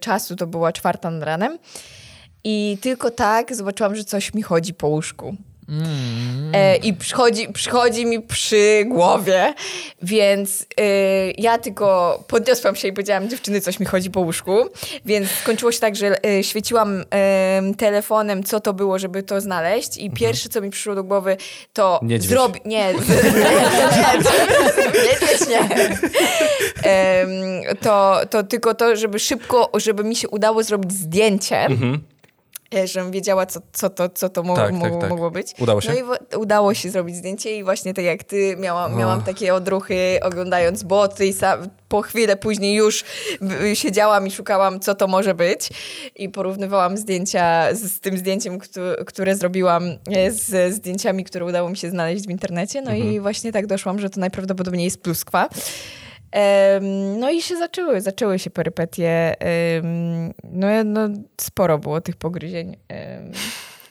[0.00, 1.58] czasu, to była czwarta nad ranem.
[2.48, 5.36] I tylko tak zobaczyłam, że coś mi chodzi po łóżku.
[6.52, 9.54] E, I przychodzi, przychodzi mi przy głowie,
[10.02, 14.56] więc e, ja tylko podniosłam się i powiedziałam, dziewczyny, coś mi chodzi po łóżku.
[15.04, 17.04] Więc skończyło się tak, że e, świeciłam
[17.78, 19.96] telefonem, co to było, żeby to znaleźć.
[19.96, 21.36] I pierwsze, co mi przyszło do głowy,
[21.72, 22.30] to Niedźwiedź.
[22.30, 22.62] zrobić.
[22.64, 22.92] Nie,
[24.94, 25.68] niedźwiedź nie.
[27.82, 31.56] To, to tylko to, żeby szybko, żeby mi się udało zrobić zdjęcie.
[31.56, 31.68] e,
[32.84, 35.10] Żebym wiedziała, co, co to, co to mo- Tak, mo- tak, tak.
[35.10, 35.54] mogło być.
[35.58, 35.92] Udało się?
[35.92, 38.98] No i udało się zrobić zdjęcie i właśnie tak jak ty miałam, No.
[38.98, 43.04] miałam takie odruchy oglądając boty i sa- po chwilę później już
[43.74, 45.68] siedziałam i szukałam, co to może być
[46.16, 51.70] i porównywałam zdjęcia z, z tym zdjęciem, któ- które zrobiłam e, z zdjęciami, które udało
[51.70, 52.82] mi się znaleźć w internecie.
[52.82, 53.12] No Mhm.
[53.12, 55.48] i właśnie tak doszłam, że to najprawdopodobniej jest pluskwa.
[57.18, 59.34] No i się zaczęły, zaczęły się perypetie.
[60.44, 61.08] No, no
[61.40, 62.76] sporo było tych pogryzień.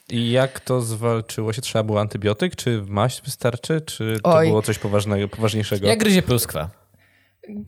[0.08, 1.62] I jak to zwalczyło się?
[1.62, 2.56] Trzeba było antybiotyk?
[2.56, 3.80] Czy maść wystarczy?
[3.80, 4.48] Czy to Oj.
[4.48, 5.86] było coś poważnego, poważniejszego?
[5.86, 6.70] Jak gryzie pluskwa?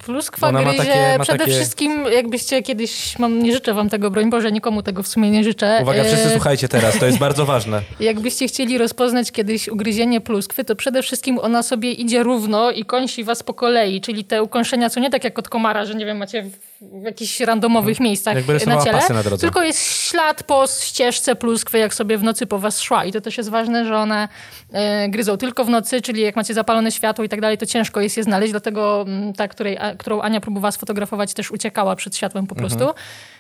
[0.05, 4.53] Pluskwa gryzie takie- przede takie- wszystkim, jakbyście kiedyś, mam, nie życzę wam tego, broń Boże,
[4.53, 5.79] nikomu tego w sumie nie życzę.
[5.83, 7.83] Uwaga, wszyscy E, słuchajcie teraz, to jest bardzo ważne.
[8.01, 13.25] Jakbyście chcieli rozpoznać kiedyś ugryzienie pluskwy, to przede wszystkim ona sobie idzie równo i kąsi
[13.25, 16.17] was po kolei, czyli te ukąszenia są nie tak jak od komara, że nie wiem,
[16.17, 16.45] macie
[16.81, 21.95] w jakichś randomowych miejscach Jakby na ciele, na tylko jest ślad po ścieżce pluskwy, jak
[21.95, 23.05] sobie w nocy po was szła.
[23.05, 24.29] I to też jest ważne, że one
[24.73, 28.01] e, gryzą tylko w nocy, czyli jak macie zapalone światło i tak dalej, to ciężko
[28.01, 32.17] jest je znaleźć, dlatego mm, ta, której, a, którą Ania próbowała sfotografować, też uciekała przed
[32.17, 32.81] światłem po prostu.
[32.81, 32.95] Mhm.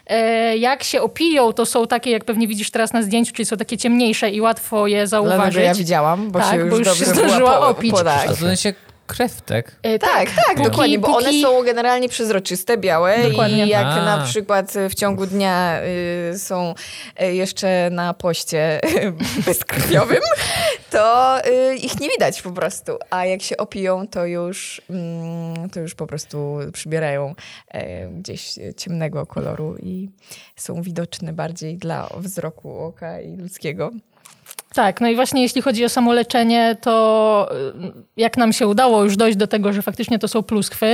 [0.07, 3.57] E, jak się opiją, to są takie, jak pewnie widzisz teraz na zdjęciu, czyli są
[3.57, 5.64] takie ciemniejsze i łatwo je Dlatego zauważyć.
[5.64, 7.93] ja widziałam, bo Tak, się już bo już się zdążyła po- opić.
[7.93, 8.24] podać.
[8.24, 8.74] A to sensie
[9.09, 9.77] krew, tak?
[9.83, 13.67] E, Tak, tak, Póki- dokładnie, bo one są generalnie przezroczyste, białe Dokładnie.
[13.67, 14.05] i jak A.
[14.05, 15.81] na przykład w ciągu dnia
[16.35, 16.75] y, są
[17.23, 18.81] y, jeszcze na poście
[19.47, 20.21] bezkrwiowym,
[20.91, 25.81] to y, ich nie widać po prostu, a jak się opiją, to już, mm, to
[25.81, 27.35] już po prostu przybierają
[27.69, 30.09] e, gdzieś ciemnego koloru i
[30.57, 33.91] są widoczne bardziej dla wzroku oka i ludzkiego.
[34.75, 37.49] Tak, no i właśnie jeśli chodzi o samoleczenie, to
[37.87, 40.87] y, jak nam się udało już dojść do tego, że faktycznie to są pluskwy,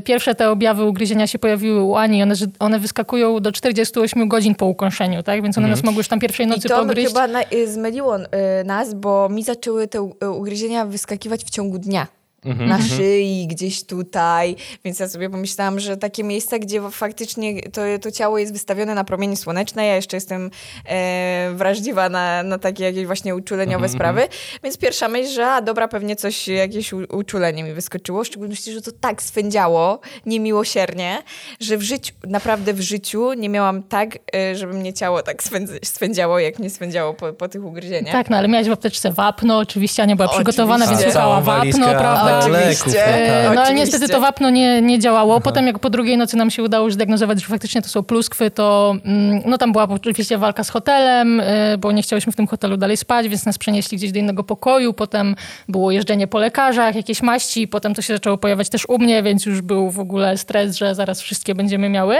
[0.00, 4.54] y, pierwsze te objawy ugryzienia się pojawiły u Ani, one, one wyskakują do 48 godzin
[4.54, 5.42] po ukąszeniu, tak?
[5.42, 7.08] Więc one nas mogły już tam pierwszej I nocy to pogryźć.
[7.08, 8.16] chyba na, y, zmyliło
[8.64, 12.06] nas, bo mi zaczęły te ugryzienia wyskakiwać w ciągu dnia.
[12.44, 12.68] Mhm.
[12.68, 18.10] Na szyi, gdzieś tutaj, więc ja sobie pomyślałam, że takie miejsca, gdzie faktycznie to, to
[18.10, 20.50] ciało jest wystawione na promienie słoneczne, ja jeszcze jestem
[20.88, 24.28] e, wrażliwa na, na takie jakieś właśnie uczuleniowe Mhm, sprawy,
[24.64, 28.72] więc pierwsza myśl, że a dobra, pewnie coś, jakieś u, uczulenie mi wyskoczyło, w szczególności,
[28.72, 31.18] że to tak swędziało niemiłosiernie,
[31.60, 35.84] że w życiu, naprawdę w życiu nie miałam tak, e, żeby mnie ciało tak swędz-
[35.84, 38.12] swędziało, jak mnie swędziało po, po tych ugryzieniach.
[38.12, 41.52] Tak, no ale miałaś w apteczce wapno, oczywiście Ania była przygotowana, więc szukała Całą wapno,
[41.52, 42.31] walizkę prawda?
[42.38, 42.84] Oczywiście.
[42.86, 43.54] leków, tak, E, tak.
[43.54, 45.40] No ale niestety to wapno nie, nie działało.
[45.40, 48.50] Potem jak po drugiej nocy nam się udało już zdiagnozować, że faktycznie to są pluskwy,
[48.50, 52.46] to mm, no tam była oczywiście walka z hotelem, e, bo nie chciałyśmy w tym
[52.46, 54.92] hotelu dalej spać, więc nas przenieśli gdzieś do innego pokoju.
[54.92, 55.36] Potem
[55.68, 57.68] było jeżdżenie po lekarzach, jakieś maści.
[57.68, 60.94] Potem to się zaczęło pojawiać też u mnie, więc już był w ogóle stres, że
[60.94, 62.16] zaraz wszystkie będziemy miały.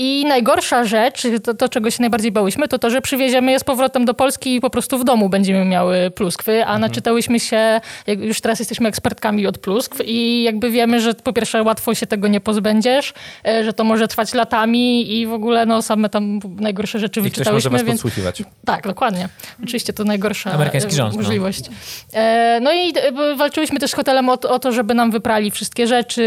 [0.00, 3.64] I najgorsza rzecz, to, to czego się najbardziej bałyśmy, to to, że przywieziemy je z
[3.64, 8.40] powrotem do Polski i po prostu w domu będziemy miały pluskwy, a naczytałyśmy się, już
[8.40, 12.40] teraz jesteśmy ekspertkami od pluskw i jakby wiemy, że po pierwsze łatwo się tego nie
[12.40, 13.12] pozbędziesz,
[13.46, 17.22] e, że to może trwać latami i w ogóle no same tam najgorsze rzeczy I
[17.22, 18.42] ktoś może wyczytałyśmy, was więc podsłuchiwać.
[18.64, 19.28] tak, dokładnie.
[19.64, 21.20] Oczywiście to najgorsza Amerykański rząd, no.
[21.22, 21.64] możliwość.
[22.14, 25.50] E, No i e, walczyłyśmy też z hotelem o, to- o to, żeby nam wyprali
[25.50, 26.22] wszystkie rzeczy.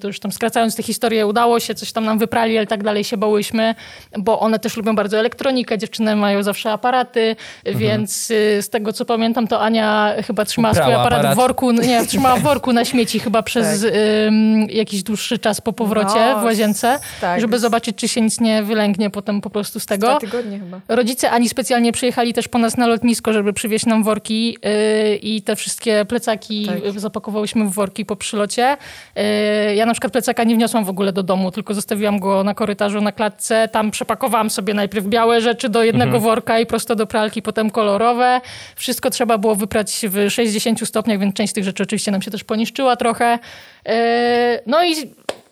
[0.00, 3.04] To już tam skracając tę historię, udało się, coś tam nam wyprali, ale tak dalej
[3.04, 3.74] się bałyśmy,
[4.18, 7.78] bo one też lubią bardzo elektronikę, dziewczyny mają zawsze aparaty, Mhm.
[7.84, 11.34] więc e, z tego co pamiętam, to Ania chyba trzymała swój Uprała aparat, aparat.
[11.34, 13.90] w worku, nie, trzymała w worku na śmieci chyba przez Tak.
[14.26, 17.40] ym, jakiś dłuższy czas po powrocie No, w łazience, tak.
[17.40, 20.06] żeby zobaczyć, czy się nic nie wylęgnie potem po prostu z tego.
[20.06, 20.80] Dwa tygodnie chyba.
[20.88, 25.42] Rodzice Ani specjalnie przyjechali też po nas na lotnisko, żeby przywieźć nam worki yy, i
[25.42, 27.00] te wszystkie plecaki Tak.
[27.00, 28.76] zapakowałyśmy w worki po przylocie.
[29.16, 32.54] Yy, ja na przykład plecaka nie wniosłam w ogóle do domu, tylko zostawiłam go na
[32.54, 33.68] korytarzu na klatce.
[33.68, 38.40] Tam przepakowałam sobie najpierw białe rzeczy do jednego worka i prosto do pralki, potem kolorowe.
[38.76, 42.44] Wszystko trzeba było wyprać w 60 stopniach, więc część tych rzeczy oczywiście nam się też
[42.44, 43.38] poniszczyła trochę.
[43.86, 43.92] Yy,
[44.66, 44.94] no i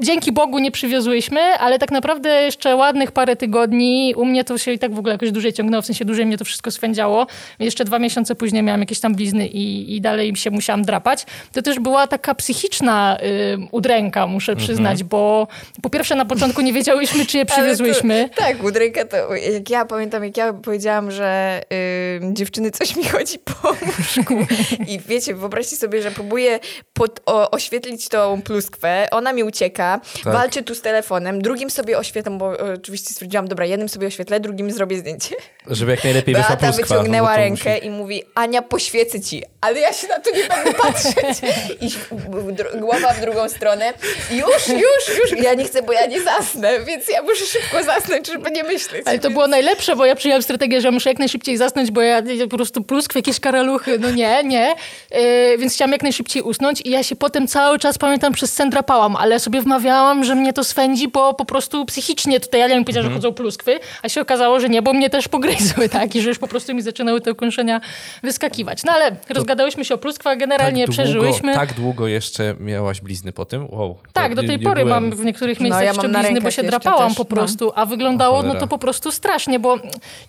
[0.01, 4.72] dzięki Bogu nie przywiozłyśmy, ale tak naprawdę jeszcze ładnych parę tygodni u mnie to się
[4.72, 7.26] i tak w ogóle jakoś dłużej ciągnęło, w sensie dłużej mnie to wszystko swędziało.
[7.59, 11.26] Jeszcze dwa miesiące później miałam jakieś tam blizny i, i dalej się musiałam drapać.
[11.53, 15.49] To też była taka psychiczna y, udręka, muszę przyznać, bo
[15.82, 18.28] po pierwsze na początku nie wiedziałyśmy, czy je przywiozłyśmy.
[18.28, 23.05] To, tak, udręka to, jak ja pamiętam, jak ja powiedziałam, że y, dziewczyny coś mi
[23.05, 24.47] chodzi po łóżku
[24.92, 26.61] i wiecie, wyobraźcie sobie, że próbuję
[26.92, 29.84] pod, o, oświetlić tą pluskwę, ona mi ucieka,
[30.24, 34.41] walczy tu z telefonem, drugim sobie oświetlam, bo e, oczywiście stwierdziłam, dobra, jednym sobie oświetlę,
[34.41, 35.35] drugim zrobię zdjęcie.
[35.66, 36.95] Żeby jak najlepiej wyszła Beata pluskwa.
[36.97, 39.43] wyciągnęła no bo to rękę musi- i mówi, Ania, poświecę ci.
[39.61, 41.39] Ale ja się na to nie będę patrzeć.
[41.80, 43.93] I w- w głowa w drugą stronę.
[44.30, 45.41] Już, już, już.
[45.43, 49.03] Ja nie chcę, bo ja nie zasnę, więc ja muszę szybko zasnąć, żeby nie myśleć.
[49.07, 52.22] Ale to było najlepsze, bo ja przyjęłam strategię, że muszę jak najszybciej zasnąć, bo ja,
[52.51, 54.74] po prostu pluskwy, jakieś karaluchy, no nie, nie.
[55.11, 58.70] Yy, więc chciałam jak najszybciej usnąć i ja się potem cały czas, pamiętam, przez sen
[58.70, 62.84] drapałam, ale sobie wmawiałam, że mnie to swędzi, bo po prostu psychicznie tutaj ja mi
[62.84, 66.20] powiedziała, że chodzą pluskwy, a się okazało, że nie, bo mnie też pogryzły, tak, i
[66.22, 67.80] że już po prostu mi zaczynały te ukąszenia
[68.22, 68.84] wyskakiwać.
[68.84, 71.54] No ale rozgadałyśmy się o pluskwach, generalnie tak długo, przeżyłyśmy.
[71.54, 73.66] Tak długo jeszcze miałaś blizny po tym?
[73.70, 73.96] Wow.
[74.12, 76.40] Tak, To do tej nie pory byłem- mam w niektórych No, miejscach ja jeszcze blizny,
[76.40, 77.36] bo się drapałam też, po no.
[77.36, 79.76] prostu, a wyglądało no to po prostu strasznie, bo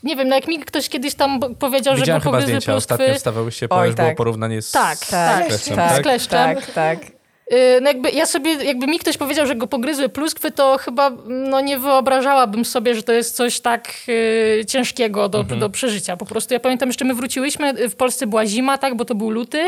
[0.03, 2.71] nie wiem, no jak mi ktoś kiedyś tam powiedział, Widziałem że go pogryzły zdjęcia.
[2.71, 2.93] pluskwy...
[2.93, 4.17] Ostatnio wstawałyście, Oj, ponieważ było tak.
[4.17, 5.89] porównanie z Tak, z tak, kleszczem, tak.
[5.89, 5.99] tak?
[5.99, 6.55] Z kleszczem.
[6.55, 7.14] Tak, tak.
[7.53, 11.11] Y, No jakby ja sobie, jakby mi ktoś powiedział, że go pogryzły pluskwy, to chyba
[11.25, 16.17] no nie wyobrażałabym sobie, że to jest coś tak y, ciężkiego do, do przeżycia.
[16.17, 19.29] Po prostu ja pamiętam jeszcze, my wróciłyśmy, w Polsce była zima, tak, bo to był
[19.29, 19.65] luty.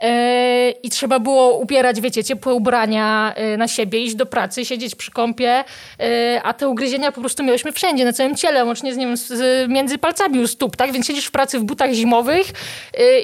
[0.00, 4.94] E, i trzeba było ubierać, wiecie, ciepłe ubrania e, na siebie, iść do pracy, siedzieć
[4.94, 5.64] przy kąpie,
[6.00, 9.16] e, a te ugryzienia po prostu miałyśmy wszędzie, na całym ciele, łącznie z, nie wiem,
[9.16, 12.46] z, między palcami u stóp, tak, więc siedzisz w pracy w butach zimowych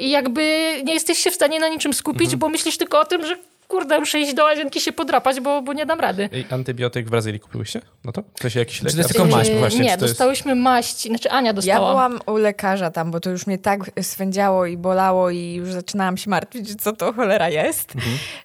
[0.00, 0.42] i jakby
[0.84, 3.36] nie jesteś się w stanie na niczym skupić, bo myślisz tylko o tym, że
[3.68, 6.28] kurde, muszę iść do łazienki się podrapać, bo, bo nie dam rady.
[6.32, 7.80] Ej, Antybiotyk w Brazylii kupiłyście?
[8.04, 8.22] No to?
[8.34, 8.92] W sensie jakiś lek?
[8.92, 9.50] to jest tylko maść?
[9.52, 9.80] właśnie?
[9.80, 10.14] nie, to jest...
[10.14, 11.90] dostałyśmy maść, znaczy Ania Ja dostała.
[11.90, 16.16] byłam u lekarza tam, bo to już mnie tak swędziało i bolało i już zaczynałam
[16.16, 17.94] się martwić, co to cholera jest,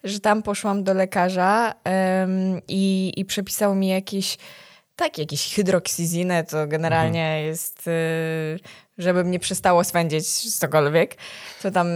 [0.03, 4.37] że tam poszłam do lekarza em, i, i przepisał mi jakieś,
[4.95, 7.91] tak, jakieś hydroksyzinę, to generalnie jest, y,
[8.97, 11.15] żeby mnie przestało swędzić cokolwiek,
[11.61, 11.87] to tam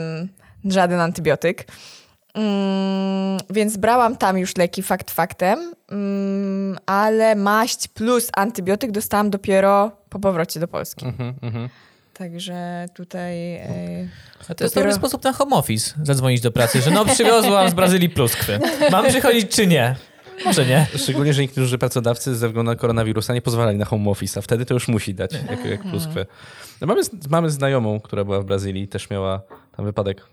[0.65, 1.65] żaden antybiotyk.
[2.33, 9.91] Mm, więc brałam tam już leki fakt faktem, mm, ale maść plus antybiotyk dostałam dopiero
[10.09, 11.05] po powrocie do Polski.
[11.05, 11.69] Mhm, mhm.
[12.13, 13.55] Także tutaj.
[13.55, 13.67] e,
[14.49, 15.93] A to jest Dopiero- dobry sposób na home office.
[16.03, 18.59] Zadzwonić do pracy, że no przywiozłam z Brazylii pluskwy.
[18.91, 19.95] Mam przychodzić czy nie?
[20.45, 20.87] Może nie.
[20.95, 24.65] Szczególnie, że niektórzy pracodawcy ze względu na koronawirusa nie pozwalali na home office, a wtedy
[24.65, 26.25] to już musi dać, jak, jak pluskwę.
[26.81, 29.41] No mamy, mamy znajomą, która była w Brazylii i też miała
[29.77, 30.25] tam wypadek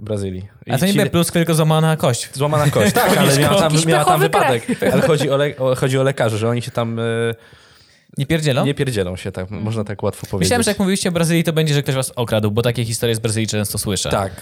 [0.00, 0.48] Brazylii.
[0.66, 2.28] I A to nie ci- pluskwy, tylko złamana kość.
[2.32, 4.66] Złamana kość, tak, ale miała tam, miała tam wypadek.
[4.92, 7.02] Ale chodzi o, le, o, chodzi o lekarzy, że oni się tam e,
[8.18, 8.66] Nie pierdzielą?
[8.66, 10.46] nie pierdzielą się, tak, można tak łatwo powiedzieć.
[10.46, 13.14] Myślałem, że jak mówiliście o Brazylii, to będzie, że ktoś was okradł, bo takie historie
[13.14, 14.10] z Brazylii często słyszę.
[14.10, 14.32] Tak.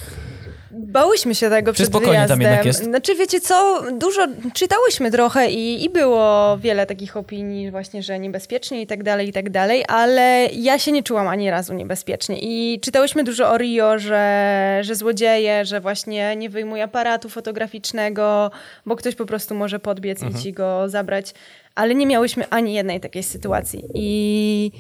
[0.79, 2.41] Bałyśmy się tego Czy przed spokojnie tam wyjazdem.
[2.41, 2.85] jednak jest?
[2.85, 8.83] Znaczy wiecie co, dużo czytałyśmy trochę i, i było wiele takich opinii właśnie, że niebezpiecznie
[8.83, 12.81] i tak dalej, i tak dalej, ale ja się nie czułam ani razu niebezpiecznie i
[12.81, 18.51] czytałyśmy dużo o Rio, że, że złodzieje, że właśnie nie wyjmuje aparatu fotograficznego,
[18.87, 21.35] bo ktoś po prostu może podbiec i ci go zabrać,
[21.75, 24.71] ale nie miałyśmy ani jednej takiej sytuacji i...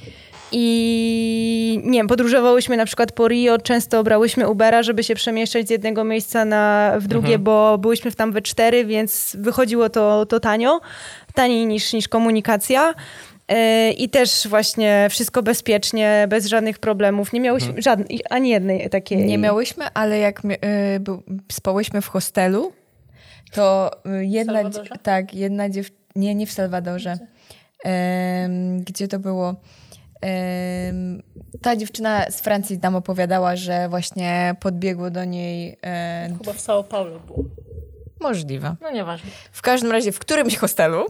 [0.52, 5.70] I nie wiem, podróżowałyśmy na przykład po Rio, często brałyśmy Ubera, żeby się przemieszczać z
[5.70, 10.80] jednego miejsca na, w drugie, bo byłyśmy tam we cztery, więc wychodziło to, to tanio,
[11.34, 12.94] taniej niż, niż komunikacja.
[13.48, 13.56] Yy,
[13.92, 17.32] I też właśnie wszystko bezpiecznie, bez żadnych problemów.
[17.32, 19.24] Nie miałyśmy żadnej, ani jednej takiej.
[19.24, 20.54] Nie miałyśmy, ale jak my,
[20.96, 21.22] y, był,
[21.52, 22.72] spałyśmy w hostelu,
[23.52, 23.90] to
[24.20, 24.70] y, jedna,
[25.02, 25.90] tak, jedna dziew...
[26.16, 27.18] nie, nie w Salwadorze.
[27.84, 29.54] Em, gdzie to było?
[31.62, 36.84] Ta dziewczyna z Francji nam opowiadała, że właśnie podbiegło do niej e, Chyba w São
[36.84, 37.44] Paulo było.
[38.20, 38.76] Możliwe.
[38.80, 39.30] No nieważne.
[39.52, 41.06] W każdym razie w którymś hostelu,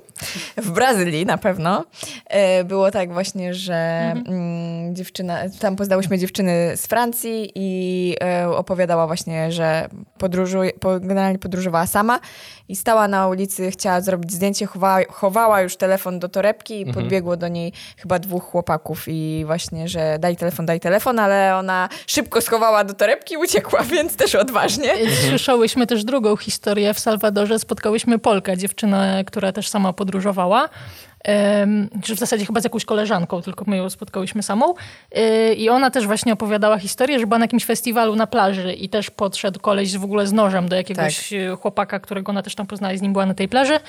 [0.57, 1.85] w Brazylii na pewno,
[2.27, 9.07] e, było tak właśnie, że mm, dziewczyna, tam poznałyśmy dziewczyny z Francji i e, opowiadała
[9.07, 9.89] właśnie, że
[10.19, 12.21] podróżuje, po, generalnie podróżowała sama
[12.69, 17.37] i stała na ulicy, chciała zrobić zdjęcie, chowała, chowała już telefon do torebki i podbiegło
[17.37, 22.41] do niej chyba dwóch chłopaków i właśnie, że daj telefon, daj telefon, ale ona szybko
[22.41, 24.95] schowała do torebki i uciekła, więc też odważnie.
[25.29, 26.95] Słyszałyśmy też drugą historię.
[26.97, 30.69] W Salwadorze spotkałyśmy Polkę, dziewczynę, która też sama podróżowała.
[32.03, 34.75] Czy w zasadzie chyba z jakąś koleżanką, tylko my ją spotkałyśmy samą.
[35.19, 38.89] Y, I ona też właśnie opowiadała historię, że była na jakimś festiwalu na plaży i
[38.89, 42.67] też podszedł koleś w ogóle z nożem do jakiegoś y, chłopaka, którego ona też tam
[42.67, 43.75] poznała i z nim była na tej plaży.
[43.75, 43.81] Y,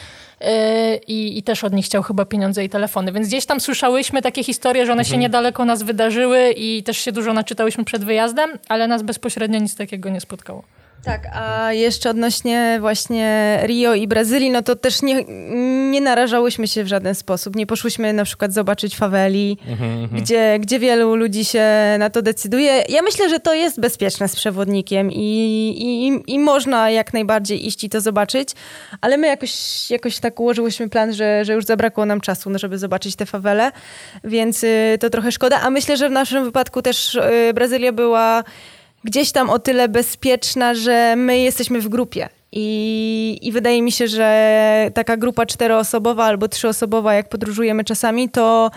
[1.08, 3.12] I, I też od nich chciał chyba pieniądze i telefony.
[3.12, 7.12] Więc gdzieś tam słyszałyśmy takie historie, że one się niedaleko nas wydarzyły i też się
[7.12, 10.64] dużo naczytałyśmy przed wyjazdem, ale nas bezpośrednio nic takiego nie spotkało.
[11.04, 15.24] Tak, a jeszcze odnośnie właśnie Rio i Brazylii, no to też nie,
[15.92, 17.56] nie narażałyśmy się w żaden sposób.
[17.56, 19.58] Nie poszłyśmy na przykład zobaczyć faweli,
[20.12, 21.66] gdzie, gdzie wielu ludzi się
[22.00, 22.84] na to decyduje.
[22.90, 25.18] Ja myślę, że to jest bezpieczne z przewodnikiem i,
[25.78, 28.50] i, i można jak najbardziej iść i to zobaczyć,
[29.02, 29.52] ale my jakoś,
[29.92, 33.72] jakoś tak ułożyłyśmy plan, że, że już zabrakło nam czasu, no, żeby zobaczyć te fawele,
[34.24, 35.62] więc y, to trochę szkoda.
[35.62, 38.44] A myślę, że w naszym wypadku też y, Brazylia była
[39.08, 42.30] gdzieś tam o tyle bezpieczna, że my jesteśmy w grupie.
[42.52, 48.72] I, I wydaje mi się, że taka grupa czteroosobowa albo trzyosobowa, jak podróżujemy czasami, to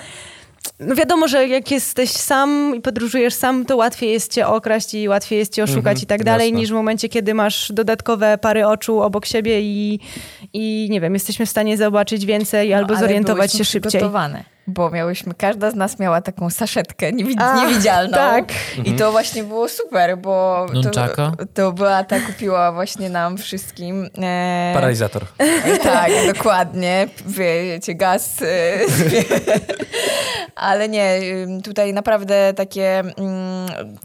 [0.80, 5.08] no wiadomo, że jak jesteś sam i podróżujesz sam, to łatwiej jest cię okraść i
[5.08, 6.60] łatwiej jest cię oszukać Mhm, i tak dalej, jasne.
[6.60, 10.00] niż w momencie, kiedy masz dodatkowe pary oczu obok siebie i,
[10.52, 13.90] i nie wiem, jesteśmy w stanie zobaczyć więcej albo No, ale zorientować się szybciej.
[13.90, 18.12] przygotowane, Bo miałyśmy, każda z nas miała taką saszetkę niewi- A, niewidzialną.
[18.12, 18.44] tak.
[18.84, 24.08] I to właśnie było super, bo to, to Beata kupiła właśnie nam wszystkim.
[24.22, 25.26] E, Paralizator.
[25.82, 27.08] tak, dokładnie.
[27.26, 28.42] Wiecie, gaz.
[28.42, 28.46] e,
[30.54, 31.20] Ale nie,
[31.64, 32.98] tutaj naprawdę takie.
[32.98, 33.96] mm,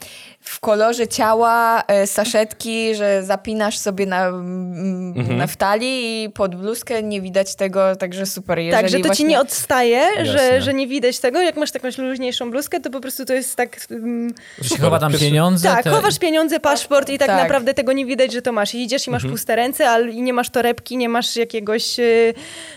[0.47, 5.37] w kolorze ciała e, saszetki, że zapinasz sobie na, mm, Mhm.
[5.37, 8.59] na w talii i pod bluzkę nie widać tego, także super.
[8.59, 9.25] Jeżeli tak, że to ci właśnie...
[9.25, 10.25] nie odstaje, Jasne.
[10.25, 11.41] że, że nie widać tego.
[11.41, 13.77] Jak masz jakąś luźniejszą bluzkę, to po prostu to jest tak...
[13.91, 15.69] mm, Że się chowa tam pieniądze.
[15.69, 17.41] tak, te- chowasz pieniądze, paszport i tak, Tak.
[17.43, 18.75] naprawdę tego nie widać, że to masz.
[18.75, 22.03] I idziesz i masz puste ręce, ale i nie masz torebki, nie masz jakiegoś, e,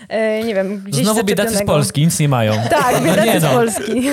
[0.09, 1.63] e, nie wiem, gdzieś Znowu biedacy z.
[1.65, 2.53] Polski, nic nie mają.
[2.69, 3.49] Tak, biedacy Nie z no.
[3.49, 4.09] Polski.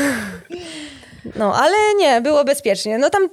[1.37, 2.99] No, ale nie, było bezpiecznie.
[2.99, 3.29] No tam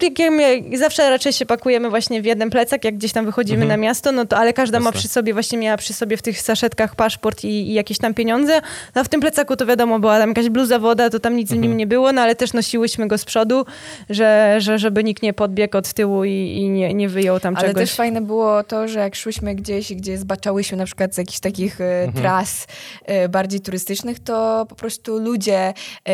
[0.74, 4.26] zawsze raczej się pakujemy właśnie w jeden plecak, jak gdzieś tam wychodzimy na miasto, no
[4.26, 5.00] to ale każda ma Jasne.
[5.00, 8.62] przy sobie, właśnie miała przy sobie w tych saszetkach paszport i, i jakieś tam pieniądze.
[8.96, 11.52] No a w tym plecaku to wiadomo, była tam jakaś bluza, woda, to tam nic
[11.52, 13.66] w nim nie było, no ale też nosiłyśmy go z przodu,
[14.10, 17.68] że, że żeby nikt nie podbiegł od tyłu i, i nie, nie wyjął tam Ale
[17.68, 17.84] czegoś.
[17.84, 21.82] też fajne było to, że jak szłyśmy gdzieś, gdzie zbaczałyśmy na przykład z jakichś takich
[21.82, 22.68] e, tras
[23.06, 25.74] e, bardziej turystycznych, to po prostu ludzie
[26.08, 26.14] e,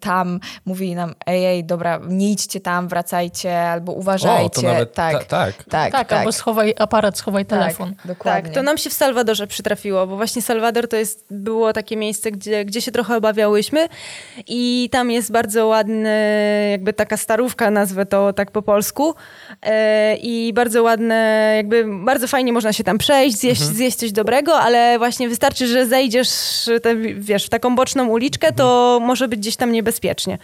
[0.00, 4.44] tam mówili nam, ej, ej, dobra, nie idźcie tam, wracajcie, albo uważajcie.
[4.44, 5.64] O, to nawet tak, ta, tak.
[5.64, 7.94] tak, Tak, albo schowaj aparat, schowaj telefon.
[7.94, 8.42] Tak, dokładnie.
[8.42, 12.30] Tak, to nam się w Salwadorze przytrafiło, bo właśnie Salwador to jest, było takie miejsce,
[12.30, 13.88] gdzie, gdzie się trochę obawiałyśmy
[14.46, 19.14] i tam jest bardzo ładny, jakby taka starówka, nazwę to tak po polsku
[19.62, 24.58] e, i bardzo ładne, jakby bardzo fajnie można się tam przejść, zjeść, zjeść coś dobrego,
[24.58, 26.30] ale właśnie wystarczy, że zejdziesz
[26.82, 30.38] te, wiesz, w taką boczną uliczkę, to może być gdzieś tam niebezpiecznie.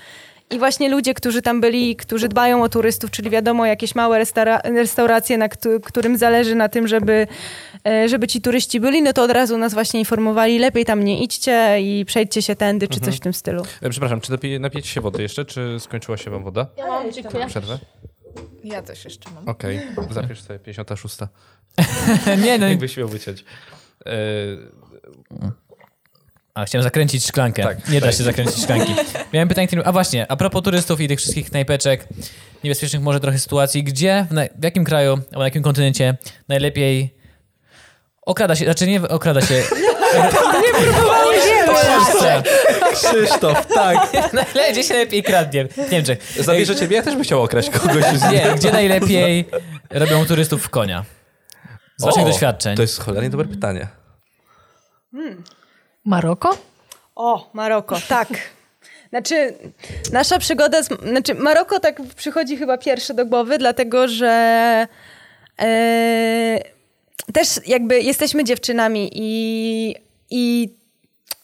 [0.53, 4.61] I właśnie ludzie, którzy tam byli, którzy dbają o turystów, czyli wiadomo, jakieś małe restaura-
[4.75, 7.27] restauracje, na któ- którym zależy na tym, żeby,
[7.87, 11.23] e, żeby ci turyści byli, no to od razu nas właśnie informowali, lepiej tam nie
[11.25, 13.63] idźcie i przejdźcie się tędy, czy coś w tym stylu.
[13.83, 16.67] E, Przepraszam, czy napije, napijecie się wody jeszcze, czy skończyła się wam woda?
[16.77, 17.47] Ja mam, dziękuję.
[17.47, 17.79] Przerwę?
[18.65, 19.49] Ja też jeszcze mam.
[19.49, 19.81] Okej,
[20.11, 21.17] zapisz sobie 56.
[22.45, 22.69] nie, no.
[22.69, 23.45] Jakbyś miał wyciąć.
[24.07, 24.13] E,
[26.55, 27.63] A, chciałem zakręcić szklankę.
[27.63, 28.17] Tak, nie da tak.
[28.17, 28.95] się zakręcić szklanki.
[29.33, 32.09] Miałem pytanie, a właśnie, a propos turystów i tych wszystkich knajpeczek,
[32.65, 36.17] niebezpiecznych może trochę sytuacji, gdzie, w, na, w jakim kraju, albo na jakim kontynencie
[36.49, 37.15] najlepiej
[38.23, 39.55] okrada się, znaczy nie okrada się...
[40.63, 41.33] nie próbowałem
[42.95, 44.13] Krzysztof, tak.
[44.73, 45.69] Gdzie się lepiej kradnie?
[45.69, 46.33] W Niemczech.
[46.41, 49.45] Zabierze ciebie, ja też bym chciał okraść kogoś z Nie, gdzie najlepiej
[49.91, 51.05] robią turystów w konia?
[51.97, 52.77] Z waszych O, doświadczeń.
[52.77, 53.89] To jest cholernie dobre pytanie.
[56.05, 56.59] Maroko?
[57.15, 58.29] O, Maroko, tak.
[59.09, 59.55] Znaczy,
[60.13, 60.89] nasza przygoda z...
[60.89, 64.87] Znaczy, Maroko tak przychodzi chyba pierwsze do głowy, dlatego że
[65.61, 66.59] e,
[67.33, 69.95] też jakby jesteśmy dziewczynami i,
[70.31, 70.75] i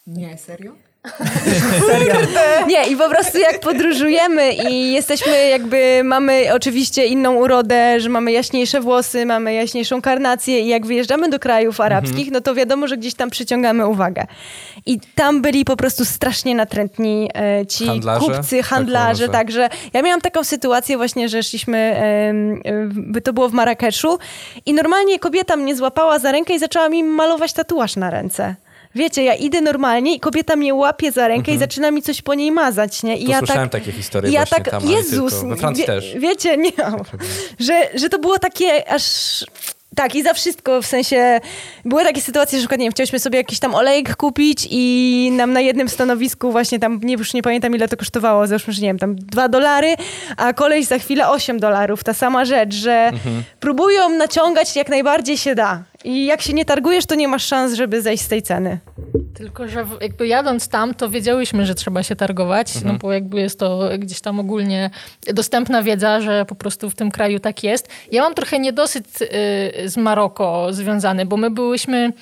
[0.07, 0.88] Nie, serio?
[2.69, 8.33] Nie, i po prostu jak podróżujemy i jesteśmy jakby, mamy oczywiście inną urodę, że mamy
[8.33, 12.97] jaśniejsze włosy, mamy jaśniejszą karnację i jak wyjeżdżamy do krajów arabskich, no to wiadomo, że
[12.97, 14.27] gdzieś tam przyciągamy uwagę.
[14.87, 18.27] I tam byli po prostu strasznie natrętni e, ci Handlarze?
[18.27, 19.39] kupcy, Tak handlarze, może.
[19.39, 22.61] także ja miałam taką sytuację właśnie, że szliśmy, em,
[23.17, 24.19] e, to było w Marrakeszu
[24.67, 28.55] i normalnie kobieta mnie złapała za rękę i zaczęła mi malować tatuaż na ręce.
[28.95, 32.34] Wiecie, ja idę normalnie i kobieta mnie łapie za rękę i zaczyna mi coś po
[32.34, 33.18] niej mazać, nie?
[33.18, 35.49] I ja słyszałem tak, takie historie ja właśnie tak, tam, Jezus, tylko.
[35.49, 36.14] We Francji wie, też.
[36.18, 36.72] wiecie, nie,
[37.66, 39.45] że, że to było takie aż...
[39.95, 41.41] Tak, i za wszystko, w sensie
[41.84, 45.53] były takie sytuacje, że przykład, nie wiem, chcieliśmy sobie jakiś tam olejek kupić i nam
[45.53, 48.89] na jednym stanowisku właśnie tam, nie, już nie pamiętam ile to kosztowało, załóżmy, że nie
[48.89, 49.95] wiem, tam dwa dolary,
[50.36, 53.11] a koleś za chwilę 8 dolarów, ta sama rzecz, że
[53.61, 57.75] próbują naciągać jak najbardziej się da i jak się nie targujesz, to nie masz szans,
[57.75, 58.79] żeby zejść z tej ceny.
[59.35, 63.59] Tylko, że jakby jadąc tam, to wiedziałyśmy, że trzeba się targować, no bo jakby jest
[63.59, 64.91] to gdzieś tam ogólnie
[65.27, 67.89] dostępna wiedza, że po prostu w tym kraju tak jest.
[68.13, 72.13] Ja mam trochę niedosyt y, z Maroko związany, bo my byłyśmy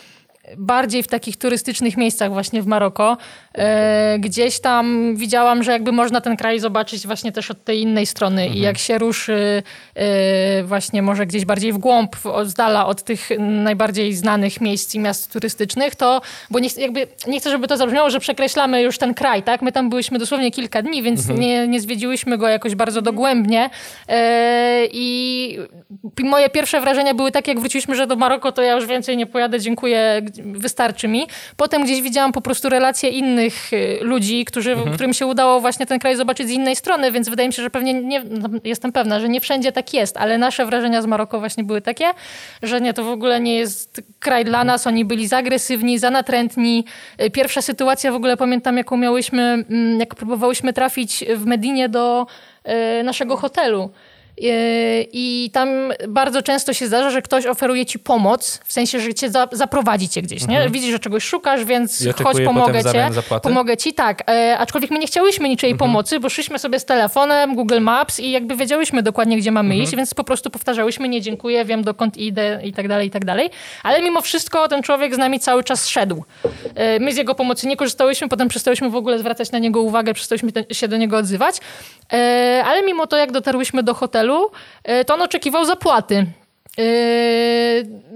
[0.57, 3.17] bardziej w takich turystycznych miejscach właśnie w Maroko.
[3.55, 8.07] E, gdzieś tam widziałam, że jakby można ten kraj zobaczyć właśnie też od tej innej
[8.07, 9.63] strony i jak się ruszy
[9.95, 14.99] e, właśnie może gdzieś bardziej w głąb, z dala od tych najbardziej znanych miejsc i
[14.99, 16.21] miast turystycznych, to,
[16.51, 19.63] bo nie, jakby, nie chcę, żeby to zabrzmiało, że przekreślamy już ten kraj, tak?
[19.63, 23.71] My tam byliśmy dosłownie kilka dni, więc nie, nie zwiedziłyśmy go jakoś bardzo dogłębnie.
[24.09, 25.59] E, i
[26.19, 29.27] moje pierwsze wrażenia były takie, jak wróciliśmy, że do Maroko, to ja już więcej nie
[29.27, 31.27] pojadę, dziękuję, wystarczy mi.
[31.57, 35.99] Potem gdzieś widziałam po prostu relacje innych y, ludzi, którzy, którym się udało właśnie ten
[35.99, 39.21] kraj zobaczyć z innej strony, więc wydaje mi się, że pewnie, nie, no, jestem pewna,
[39.21, 42.05] że nie wszędzie tak jest, ale nasze wrażenia z Maroko właśnie były takie,
[42.63, 46.11] że nie, to w ogóle nie jest kraj dla nas, oni byli za agresywni, za
[46.11, 46.85] natrętni.
[47.23, 52.27] Y, Pierwsza sytuacja w ogóle pamiętam, jaką miałyśmy, mm, jak próbowałyśmy trafić w Medinie do
[53.01, 53.91] y, naszego hotelu.
[54.39, 54.53] Yy,
[55.13, 55.69] I tam
[56.09, 60.09] bardzo często się zdarza, że ktoś oferuje ci pomoc, w sensie, że cię za, zaprowadzi
[60.09, 60.69] cię gdzieś, nie?
[60.71, 63.09] Widzisz, że czegoś szukasz, więc I chodź, pomogę cię.
[63.11, 63.49] zapłaty?
[63.49, 64.31] Pomogę ci, tak.
[64.31, 68.31] E, aczkolwiek my nie chciałyśmy niczyjej pomocy, bo szliśmy sobie z telefonem, Google Maps i
[68.31, 72.61] jakby wiedziałyśmy dokładnie, gdzie mamy iść, więc po prostu powtarzałyśmy, nie dziękuję, wiem dokąd idę
[72.65, 73.51] i tak dalej, i tak dalej.
[73.83, 76.25] Ale mimo wszystko ten człowiek z nami cały czas szedł.
[76.75, 80.15] E, my z jego pomocy nie korzystałyśmy, potem przestałyśmy w ogóle zwracać na niego uwagę,
[80.15, 81.57] przestałyśmy te, się do niego odzywać.
[82.13, 84.26] E, ale mimo to, jak dotarłyśmy do hotelu,
[84.85, 86.27] e, to on oczekiwał zapłaty.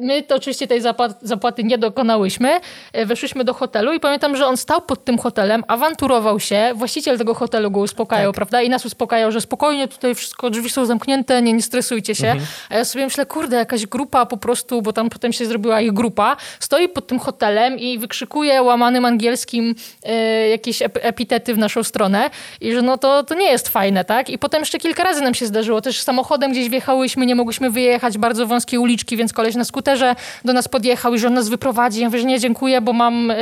[0.01, 2.61] My to oczywiście tej zapła- zapłaty nie dokonałyśmy.
[2.94, 6.72] Yy, Weszliśmy do hotelu i pamiętam, że on stał pod tym hotelem, awanturował się.
[6.74, 8.62] Właściciel tego hotelu go uspokajał, prawda?
[8.62, 12.34] I nas uspokajał, że spokojnie, tutaj wszystko, drzwi są zamknięte, nie, nie stresujcie się.
[12.70, 15.92] A ja sobie myślę, kurde, jakaś grupa po prostu, bo tam potem się zrobiła ich
[15.92, 19.74] grupa, stoi pod tym hotelem i wykrzykuje łamanym angielskim
[20.05, 22.30] yy, jakieś ep- epitety w naszą stronę
[22.61, 24.30] i że no to, to nie jest fajne, tak?
[24.30, 25.80] I potem jeszcze kilka razy nam się zdarzyło.
[25.80, 29.64] Też samochodem gdzieś wjechałyśmy, nie mogłyśmy wyjechać, bardzo wąskie uliczki, więc koleś na
[29.97, 32.01] skuterze do nas podjechał i że on nas wyprowadzi.
[32.01, 33.36] Ja mówię, że nie, dziękuję, bo mam y,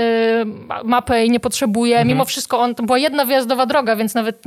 [0.85, 2.05] mapę i nie potrzebuję.
[2.05, 4.43] Mimo wszystko on, to była jedna wyjazdowa droga, więc nawet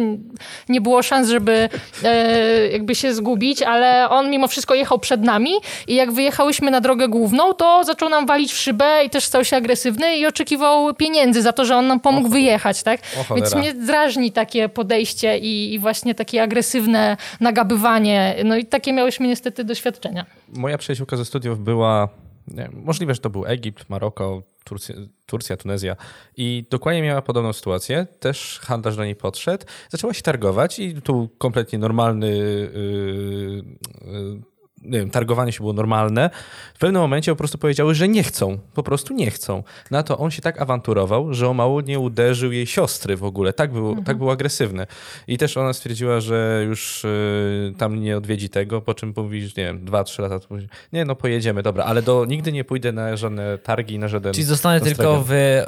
[0.69, 1.69] nie było szans, żeby
[2.03, 5.51] y, jakby się zgubić, ale on mimo wszystko jechał przed nami
[5.87, 9.45] i jak wyjechałyśmy na drogę główną, to zaczął nam walić w szybę i też stał
[9.45, 12.99] się agresywny i oczekiwał pieniędzy za to, że on nam pomógł wyjechać, tak?
[13.35, 18.35] Więc mnie drażni takie podejście i, i właśnie takie agresywne nagabywanie.
[18.45, 20.25] No i takie miałyśmy niestety doświadczenia.
[20.53, 22.09] Moja przyjaciółka ze studiów była,
[22.47, 24.95] nie, możliwe, że to był Egipt, Maroko, Turcja,
[25.25, 25.95] Turcja, Tunezja
[26.37, 28.07] i dokładnie miała podobną sytuację.
[28.19, 33.63] Też handlarz do niej podszedł, zaczęła się targować i tu kompletnie normalny yy,
[34.05, 34.50] yy,
[34.83, 36.29] nie wiem, targowanie się było normalne.
[36.75, 38.57] W pewnym momencie po prostu powiedziały, że nie chcą.
[38.73, 39.63] Po prostu nie chcą.
[39.91, 43.53] Na to on się tak awanturował, że o mało nie uderzył jej siostry w ogóle.
[43.53, 44.87] Tak był, tak był agresywny.
[45.27, 49.53] I też ona stwierdziła, że już y, tam nie odwiedzi tego, po czym mówi, że
[49.57, 50.69] nie wiem, dwa, trzy lata później.
[50.93, 54.33] Nie, no pojedziemy, dobra, ale do, nigdy nie pójdę na żadne targi, na żaden...
[54.33, 55.65] Czyli zostanę tylko w e,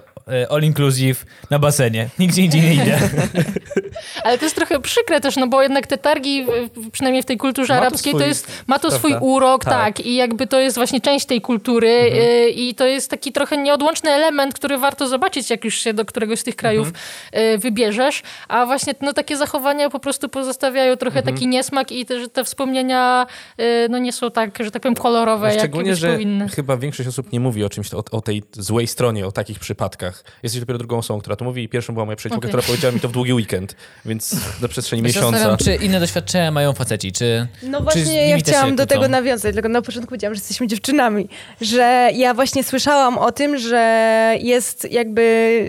[0.50, 2.10] all inclusive na basenie.
[2.20, 3.00] Nigdzie indziej nie idę.
[4.24, 6.46] Ale to jest trochę przykre też, no bo jednak te targi,
[6.92, 8.92] przynajmniej w tej kulturze Ma to arabskiej, to swój- jest, ma to?
[9.04, 9.74] Swój urok, Tak.
[9.74, 10.06] tak.
[10.06, 14.12] I jakby to jest właśnie część tej kultury y, i to jest taki trochę nieodłączny
[14.12, 16.88] element, który warto zobaczyć, jak już się do któregoś z tych krajów
[17.38, 18.22] y, wybierzesz.
[18.48, 22.44] A właśnie no, takie zachowania po prostu pozostawiają trochę taki niesmak i te, że te
[22.44, 23.28] wspomnienia
[23.60, 26.50] y, no, nie są tak, że tak powiem, kolorowe, jak Szczególnie, być że powinny.
[26.50, 30.24] chyba większość osób nie mówi o czymś, o, o tej złej stronie, o takich przypadkach.
[30.44, 32.50] Jesteś dopiero drugą osobą, która to mówi i pierwszą była moja przyjaciółka, Okej.
[32.50, 33.76] która powiedziała mi to w długi weekend,
[34.06, 35.32] więc na przestrzeni Ja się miesiąca.
[35.38, 37.48] zastanawiam, czy inne doświadczenia mają faceci, czy...
[37.64, 38.86] No czy właśnie, ja też się chciałam do?
[38.94, 41.30] Tego nawiązać, tylko na początku powiedziałam, że jesteśmy dziewczynami,
[41.62, 45.64] że ja właśnie słyszałam o tym, że jest jakby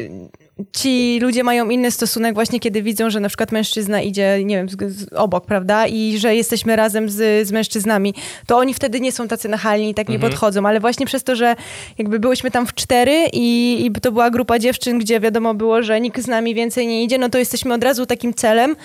[0.73, 4.69] ci ludzie mają inny stosunek właśnie, kiedy widzą, że na przykład mężczyzna idzie, nie wiem,
[4.69, 8.15] z, z, obok, prawda, i że jesteśmy razem z, z mężczyznami,
[8.47, 11.37] to oni wtedy nie są tacy nachalni i tak nie podchodzą, ale właśnie przez to,
[11.37, 11.57] że
[11.99, 16.01] jakby byłyśmy tam w cztery i, i to była grupa dziewczyn, gdzie wiadomo było, że
[16.01, 18.77] nikt z nami więcej nie idzie, no to jesteśmy od razu takim celem,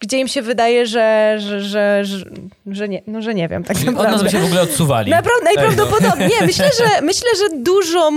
[0.00, 1.60] gdzie im się wydaje, że, że,
[2.04, 2.04] że,
[2.66, 4.24] że, nie, no, że nie wiem, tak Od nas naprawdę.
[4.24, 5.10] by się w ogóle odsuwali.
[5.10, 6.28] Naprawdę, najprawdopodobniej.
[6.28, 8.10] Nie, myślę, że, myślę, że dużo,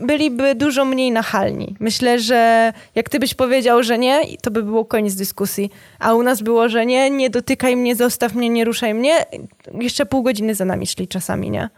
[0.00, 1.76] byliby dużo mniej nachalni.
[1.80, 5.70] Myślę, że jak ty byś powiedział, że nie, to by było koniec dyskusji.
[5.98, 9.26] A u nas było, że nie, nie dotykaj mnie, zostaw mnie, nie ruszaj mnie.
[9.80, 11.68] Jeszcze pół godziny za nami szli czasami, nie?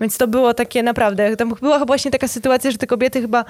[0.00, 3.44] Więc to było takie naprawdę, tam była właśnie taka sytuacja, że te kobiety chyba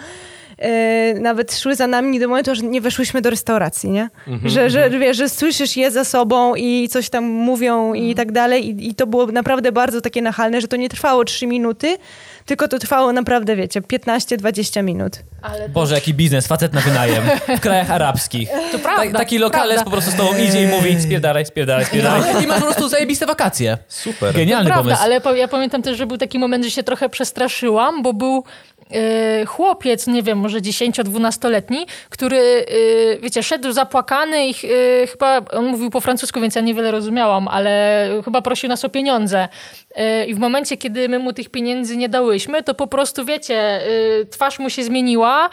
[0.63, 4.09] e, nawet szły za nami do momentu, że nie weszłyśmy do restauracji, nie?
[4.45, 8.69] że, że, wiesz, że słyszysz je za sobą i coś tam mówią i tak dalej
[8.69, 11.97] i, i to było naprawdę bardzo takie nachalne, że to nie trwało trzy minuty,
[12.47, 15.19] tylko to trwało naprawdę, wiecie, 15-20 minut.
[15.43, 17.23] Ale to, Boże, jaki biznes, facet na wynajem
[17.57, 18.49] w krajach arabskich.
[18.73, 19.03] to prawda.
[19.03, 19.85] Tak, taki lokales prawda.
[19.85, 22.45] po prostu z tobą idzie i mówi spierdalaj, spierdalaj, spierdalaj.
[22.45, 23.79] I masz po prostu zajebiste wakacje.
[23.89, 24.35] Super.
[24.35, 25.03] Genialny Prawda, pomysł.
[25.05, 28.45] ale po, ja pamiętam też, że był taki moment, że się trochę przestraszyłam, bo był
[29.47, 35.91] chłopiec, nie wiem, może 10-12-letni, który, e, wiecie, szedł zapłakany i e, chyba on mówił
[35.91, 39.49] po francusku, więc ja niewiele rozumiałam, ale chyba prosił nas o pieniądze.
[40.27, 43.81] I w momencie, kiedy my mu tych pieniędzy nie dałyśmy, to po prostu, wiecie,
[44.31, 45.51] twarz mu się zmieniła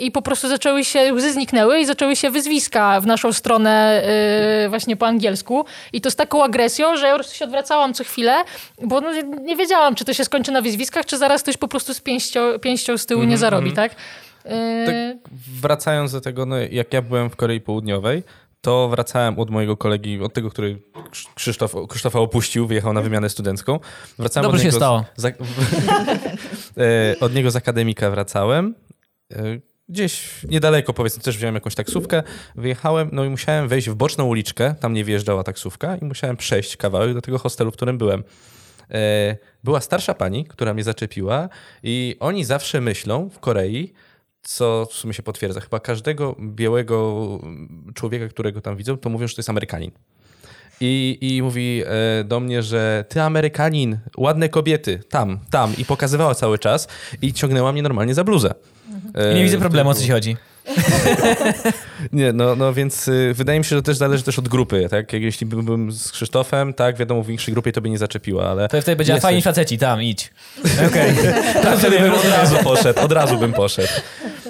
[0.00, 4.02] i po prostu zaczęły się, łzy zniknęły i zaczęły się wyzwiska w naszą stronę
[4.68, 5.64] właśnie po angielsku.
[5.92, 8.44] I to z taką agresją, że ja prostu się odwracałam co chwilę,
[8.82, 9.10] bo no,
[9.42, 12.58] nie wiedziałam, czy to się skończy na wyzwiskach, czy zaraz ktoś po prostu z pięścią,
[12.62, 13.94] pięścią z tyłu nie zarobi, tak?
[14.44, 18.22] E, Tak wracając do tego, no, jak ja byłem w Korei Południowej,
[18.60, 20.78] to wracałem od mojego kolegi, od tego, który
[21.10, 23.78] Krz- Krzysztof, Krzysztofa opuścił, wyjechał na wymianę studencką.
[24.18, 25.04] Wracałem Dobrze od się niego stało.
[25.16, 25.28] Z, za,
[26.76, 28.74] e, od niego z akademika wracałem.
[29.32, 29.42] E,
[29.88, 32.22] gdzieś niedaleko, powiedzmy, też wziąłem jakąś taksówkę,
[32.54, 36.76] wyjechałem, no i musiałem wejść w boczną uliczkę, tam nie wjeżdżała taksówka i musiałem przejść
[36.76, 38.24] kawałek do tego hostelu, w którym byłem.
[39.64, 41.48] Była starsza pani, która mnie zaczepiła
[41.82, 43.92] i oni zawsze myślą w Korei,
[44.42, 47.38] co w sumie się potwierdza, chyba każdego białego
[47.94, 49.90] człowieka, którego tam widzą, to mówią, że to jest Amerykanin.
[50.80, 55.74] I, I mówi e, do mnie, że ty Amerykanin, ładne kobiety, tam, tam.
[55.78, 56.88] I pokazywała cały czas
[57.22, 58.54] i ciągnęła mnie normalnie za bluzę.
[59.32, 60.36] I nie widzę problemu, o co ci chodzi.
[62.12, 65.12] Nie, no, no więc y, wydaje mi się, że też zależy też od grupy, tak?
[65.12, 68.68] Jak Jeśli byłbym z Krzysztofem, tak, wiadomo, w większej grupie to by nie zaczepiła, ale...
[68.68, 70.30] To wtedy będzie fajni faceci, tam, idź.
[70.88, 71.14] Okej.
[71.62, 73.92] Tak, wtedy bym od razu poszedł, od razu bym poszedł.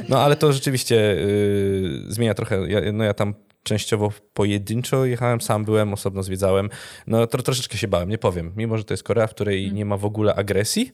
[0.09, 2.69] No ale to rzeczywiście y, zmienia trochę.
[2.69, 6.71] Ja, no ja tam częściowo pojedynczo jechałem, sam byłem, osobno zwiedzałem.
[7.07, 8.53] No to troszeczkę się bałem, nie powiem.
[8.57, 10.93] Mimo, że to jest Korea, w której nie ma w ogóle agresji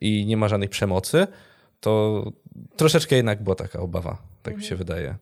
[0.00, 1.26] i nie ma żadnej przemocy,
[1.80, 2.24] to
[2.76, 5.16] troszeczkę jednak była taka obawa, tak mi się wydaje.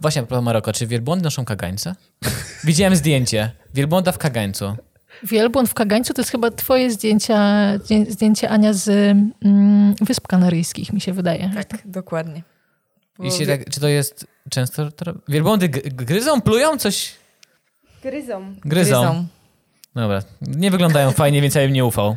[0.00, 1.94] Właśnie, a propos czy wielbłądy noszą kagańce?
[2.64, 3.50] Widziałem zdjęcie.
[3.74, 4.76] Wielbłąda w kagańcu.
[5.22, 7.36] Wielbłąd w Kagańcu to jest chyba twoje zdjęcia,
[7.78, 11.50] zdję- zdjęcie Ania z mm, Wysp Kanaryjskich, mi się wydaje.
[11.54, 12.42] Tak, dokładnie.
[13.22, 14.90] I się tak, czy to jest często...
[14.90, 15.12] To...
[15.28, 17.14] Wielbłądy gryzą, plują coś?
[18.02, 18.54] Gryzą.
[18.64, 19.26] Gryzą.
[19.94, 20.22] Dobra.
[20.40, 22.16] Nie wyglądają fajnie, więc ja im nie ufał.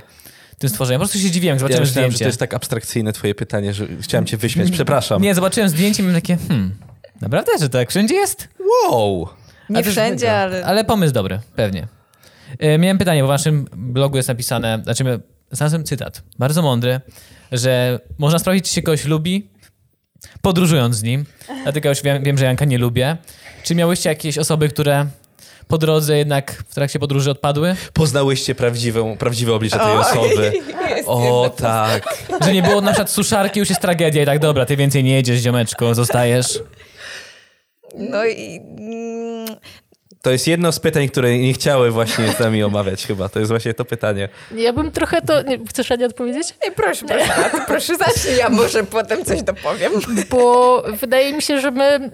[0.59, 0.99] Tym stworzeniem.
[0.99, 2.25] Po prostu się dziwiłem, jak Ja zobaczyłem myślałem, że zdjęcie.
[2.25, 5.21] to jest tak abstrakcyjne twoje pytanie, że chciałem cię wyśmiać, przepraszam.
[5.21, 6.75] Nie, zobaczyłem zdjęcie i miałem takie, hmm,
[7.21, 8.47] naprawdę, że tak wszędzie jest?
[8.91, 9.27] Wow!
[9.69, 10.37] Nie wszędzie, mega.
[10.37, 10.65] ale...
[10.65, 11.87] Ale pomysł dobry, pewnie.
[12.59, 15.03] E, miałem pytanie, bo w waszym blogu jest napisane, znaczy
[15.51, 17.01] znalazłem cytat, bardzo mądry,
[17.51, 19.49] że można sprawdzić, czy się kogoś lubi,
[20.41, 21.25] podróżując z nim.
[21.63, 23.17] Dlatego już wiem, wiem, że Janka nie lubię.
[23.63, 25.05] Czy miałyście jakieś osoby, które
[25.67, 27.75] po drodze jednak w trakcie podróży odpadły?
[27.93, 30.51] Poznałyście prawdziwą, prawdziwe oblicze tej osoby.
[31.05, 32.23] O tak.
[32.41, 35.13] Że nie było na przykład suszarki, już jest tragedia i tak, dobra, ty więcej nie
[35.13, 36.59] jedziesz, ziomeczko, zostajesz.
[37.97, 38.61] No i...
[40.21, 43.29] To jest jedno z pytań, które nie chciały właśnie z nami omawiać chyba.
[43.29, 44.29] To jest właśnie to pytanie.
[44.55, 45.41] Ja bym trochę to...
[45.41, 46.53] Nie, chcesz Ania odpowiedzieć?
[46.65, 49.91] Ej, proszę, proszę, proszę zacznij, ja może potem coś dopowiem.
[50.29, 52.11] Bo wydaje mi się, że my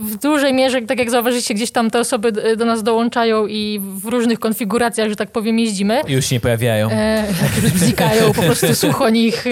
[0.00, 4.04] w dużej mierze, tak jak zauważycie, gdzieś tam te osoby do nas dołączają i w
[4.04, 6.00] różnych konfiguracjach, że tak powiem, jeździmy.
[6.08, 6.90] Już się nie pojawiają.
[6.90, 7.24] E,
[7.62, 9.50] już znikają, po prostu słuch o nich e,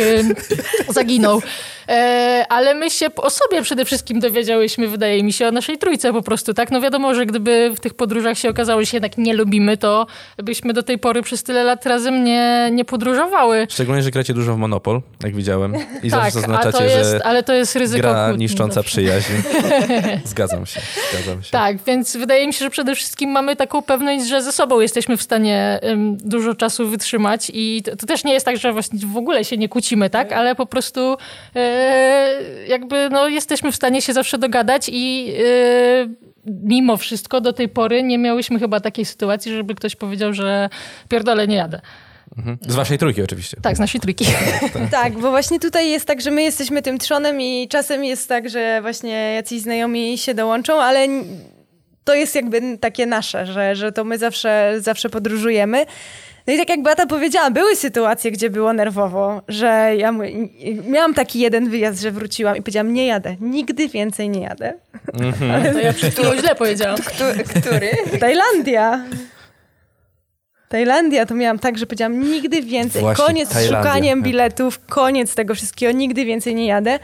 [0.93, 1.43] zaginął.
[1.91, 6.13] E, ale my się o sobie przede wszystkim dowiedziałyśmy, wydaje mi się, o naszej trójce
[6.13, 6.71] po prostu, tak?
[6.71, 10.07] No wiadomo, że gdyby w tych podróżach się okazało, że się jednak nie lubimy, to
[10.37, 13.67] byśmy do tej pory przez tyle lat razem nie, nie podróżowały.
[13.71, 15.75] Szczególnie, że gracie dużo w Monopol, jak widziałem.
[16.03, 18.91] I tak, zawsze zaznaczacie, to jest, że ale to jest ryzyko gra kłótni niszcząca zawsze.
[18.91, 19.33] przyjaźń.
[20.25, 20.81] Zgadzam się,
[21.13, 21.51] zgadzam się.
[21.51, 25.17] Tak, więc wydaje mi się, że przede wszystkim mamy taką pewność, że ze sobą jesteśmy
[25.17, 28.99] w stanie em, dużo czasu wytrzymać i to, to też nie jest tak, że właśnie
[29.07, 30.33] w ogóle się nie kłócimy, tak?
[30.33, 31.17] Ale po prostu
[31.55, 31.80] e,
[32.69, 36.09] jakby no, jesteśmy w stanie się zawsze dogadać i e,
[36.47, 40.69] mimo wszystko do tej pory nie miałyśmy chyba takiej sytuacji, żeby ktoś powiedział, że
[41.09, 41.81] pierdolę, nie jadę.
[42.39, 42.59] Mhm.
[42.69, 43.57] Z waszej trójki oczywiście.
[43.63, 44.27] Tak, z naszej trójki.
[44.91, 48.51] Tak, bo właśnie tutaj jest tak, że my jesteśmy tym trzonem i czasem jest tak,
[48.51, 51.09] że właśnie jacyś znajomi się dołączą, ale
[52.05, 55.87] to jest jakby takie nasze, że, że to my zawsze, zawsze podróżujemy.
[56.47, 60.13] No i tak jak Beata powiedziała, były sytuacje, gdzie było nerwowo, że ja
[60.89, 64.73] miałam taki jeden wyjazd, że wróciłam i powiedziałam, nie jadę, nigdy więcej nie jadę.
[65.73, 66.97] To ja przed chwilą źle powiedziałam.
[67.11, 67.91] Któ- który?
[68.21, 69.05] Tajlandia.
[70.69, 73.03] Tajlandia to miałam tak, że powiedziałam nigdy więcej.
[73.03, 76.99] Właśnie, koniec z szukaniem biletów, koniec tego wszystkiego, nigdy więcej nie jadę.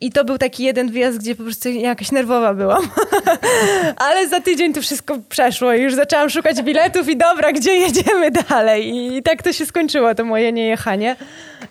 [0.00, 2.82] I to był taki jeden wyjazd, gdzie po prostu jakaś nerwowa byłam.
[4.06, 8.30] Ale za tydzień to wszystko przeszło i już zaczęłam szukać biletów i dobra, gdzie jedziemy
[8.50, 8.96] dalej.
[9.16, 11.16] I tak to się skończyło, to moje niejechanie.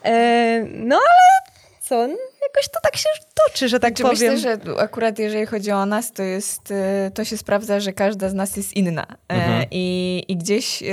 [0.06, 1.96] E, no ale co,
[2.42, 3.10] jakoś to tak się
[3.48, 4.34] toczy, że tak Czy powiem.
[4.34, 8.30] myślę, że akurat jeżeli chodzi o nas, to jest, e, to się sprawdza, że każda
[8.30, 9.66] z nas jest inna E, Mhm.
[9.72, 10.84] i, i gdzieś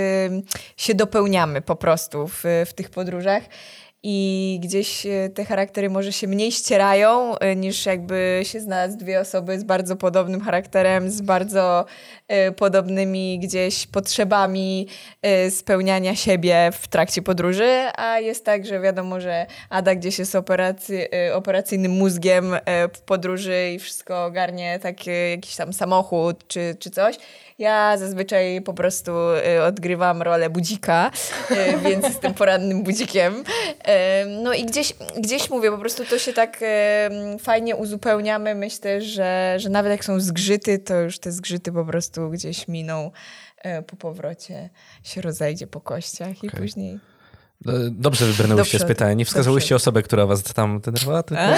[0.76, 3.42] się dopełniamy po prostu w, w tych podróżach
[4.06, 9.20] i gdzieś e, te charaktery może się mniej ścierają e, niż jakby się znalazł dwie
[9.20, 11.84] osoby z bardzo podobnym charakterem, z bardzo
[12.28, 14.86] e, podobnymi gdzieś potrzebami
[15.50, 21.08] spełniania siebie w trakcie podróży, a jest tak, że wiadomo, że Ada gdzieś jest operacy,
[21.34, 22.56] operacyjnym mózgiem
[22.94, 27.16] w podróży i wszystko ogarnie, tak jakiś tam samochód czy, czy coś.
[27.58, 31.10] Ja zazwyczaj po prostu e, odgrywam rolę budzika,
[31.50, 33.44] e, więc jestem porannym budzikiem.
[34.42, 36.60] No i gdzieś, gdzieś mówię, po prostu to się tak
[37.40, 38.54] fajnie uzupełniamy.
[38.54, 43.10] Myślę, że, że nawet jak są zgrzyty, to już te zgrzyty po prostu gdzieś miną
[43.58, 44.70] e, po powrocie,
[45.02, 46.60] się rozejdzie po kościach i Okej.
[46.60, 46.98] później
[47.90, 49.12] Dobrze wybrnęłyście z pytania.
[49.14, 51.22] Nie wskazałyście osobę, która was tam denerwowała?
[51.22, 51.38] To...
[51.38, 51.50] A,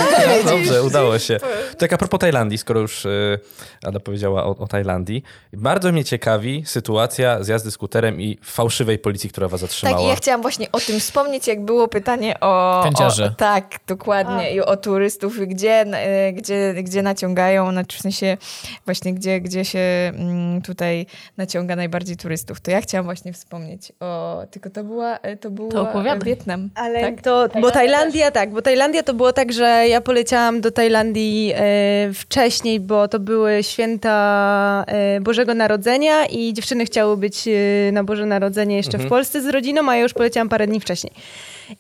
[0.45, 1.39] No, Dobrze, udało się.
[1.79, 3.39] Tak a propos Tajlandii, skoro już e,
[3.85, 5.23] Ada powiedziała o, o Tajlandii.
[5.53, 9.97] Bardzo mnie ciekawi sytuacja z jazdy skuterem i fałszywej policji, która was zatrzymała.
[9.99, 12.81] Tak, i ja chciałam właśnie o tym wspomnieć, jak było pytanie o...
[12.85, 13.25] Kędziarze.
[13.25, 14.55] o tak, dokładnie.
[14.55, 18.37] I o turystów, gdzie, e, gdzie, gdzie naciągają, znaczy w sensie
[18.85, 19.79] właśnie gdzie, gdzie się
[20.15, 22.61] mm, tutaj naciąga najbardziej turystów.
[22.61, 24.43] To ja chciałam właśnie wspomnieć o...
[24.51, 25.19] Tylko to była...
[25.19, 26.27] e, To była To opowiadaj.
[26.27, 26.71] Wietnam.
[26.75, 27.23] Ale tak?
[27.23, 32.11] to, bo Tajlandia tak, bo Tajlandia to było tak, że ja poleciałam do Tajlandii e,
[32.15, 38.27] wcześniej, bo to były święta e, Bożego Narodzenia i dziewczyny chciały być e, na Boże
[38.27, 41.13] Narodzenie jeszcze w Polsce z rodziną, a ja już poleciałam parę dni wcześniej.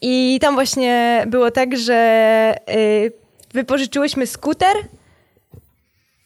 [0.00, 2.76] I tam właśnie było tak, że e,
[3.54, 4.76] wypożyczyłyśmy skuter,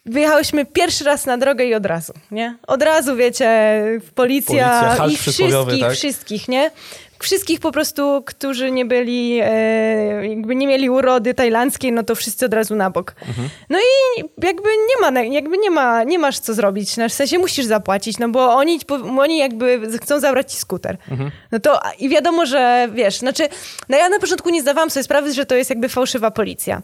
[0.07, 2.57] Wyjechałyśmy pierwszy raz na drogę i od razu, nie?
[2.67, 3.49] Od razu, wiecie,
[4.15, 5.93] policja, Policja, i wszystkich, tak?
[5.93, 6.71] wszystkich, nie?
[7.21, 12.47] Wszystkich po prostu, którzy nie byli, e, jakby nie mieli urody tajlandzkiej, no to wszyscy
[12.47, 13.15] od razu na bok.
[13.29, 13.49] Mhm.
[13.71, 17.39] No i jakby nie ma, jakby nie ma, nie masz co zrobić, no w sensie
[17.39, 18.81] musisz zapłacić, no bo oni,
[19.19, 20.97] oni jakby chcą zabrać ci skuter.
[21.11, 21.31] Mhm.
[21.53, 23.49] No to i wiadomo, że wiesz, znaczy,
[23.89, 26.83] no ja na początku nie zdawałam sobie sprawy, że to jest jakby fałszywa policja.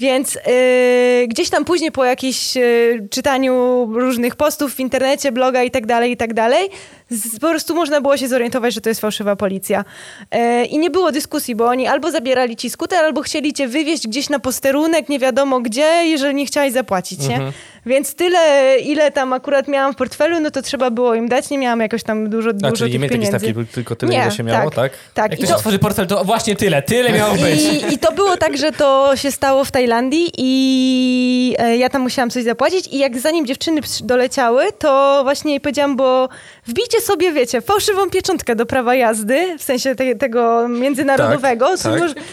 [0.00, 5.70] Więc yy, gdzieś tam później po jakimś yy, czytaniu różnych postów w internecie, bloga i
[5.70, 6.68] tak dalej, i tak dalej,
[7.10, 9.84] z, po prostu można było się zorientować, że to jest fałszywa policja.
[10.32, 14.08] Yy, I nie było dyskusji, bo oni albo zabierali ci skuter, albo chcieli cię wywieźć
[14.08, 17.40] gdzieś na posterunek, nie wiadomo gdzie, jeżeli nie chciałeś zapłacić, nie?
[17.86, 21.58] Więc tyle, ile tam akurat miałam w portfelu, no to trzeba było im dać, nie
[21.58, 23.72] miałam jakoś tam dużo, A, dużo czyli nie tych takiej pieniędzy.
[23.74, 24.92] tylko tyle, ile się miało, tak?
[25.14, 27.60] Tak, Jak i ktoś to, otworzy portfel, to właśnie tyle, tyle miało być.
[27.92, 32.30] i, to było tak, że to się stało w Tajlandii i e, ja tam musiałam
[32.30, 36.28] coś zapłacić i jak zanim dziewczyny doleciały, to właśnie jej powiedziałam, bo
[36.66, 41.68] wbijcie sobie, wiecie, fałszywą pieczątkę do prawa jazdy, w sensie te, tego międzynarodowego.
[41.68, 42.00] Tak, tak.
[42.00, 42.14] może-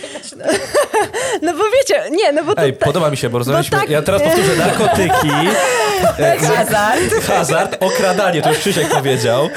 [1.42, 2.62] No bo wiecie, nie, no bo to...
[2.62, 3.78] Ej, podoba mi się, bo rozmawialiśmy.
[3.80, 5.30] tak- Ja teraz powtórzę narkotyki,
[6.56, 7.14] Hazard.
[7.28, 9.50] hazard, okradanie, to już Krzysiek powiedział.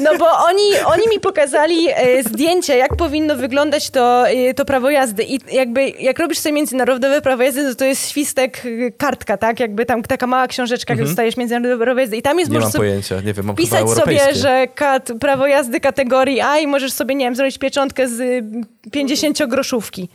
[0.00, 4.90] No bo oni, oni mi pokazali e, zdjęcie, jak powinno wyglądać to, e, to prawo
[4.90, 5.24] jazdy.
[5.24, 9.60] I jakby jak robisz sobie międzynarodowe prawo jazdy, to to jest świstek e, kartka, tak?
[9.60, 12.16] Jakby tam taka mała książeczka, jak dostajesz międzynarodowe prawo jazdy.
[12.16, 12.60] I tam jest Mhm.
[12.60, 16.58] Nie mam sobie pojęcia, nie wiem, mam pisać sobie, że kat, prawo jazdy kategorii A
[16.58, 18.42] i możesz sobie, nie wiem, zrobić pieczątkę z y,
[18.90, 20.08] 50-groszówki.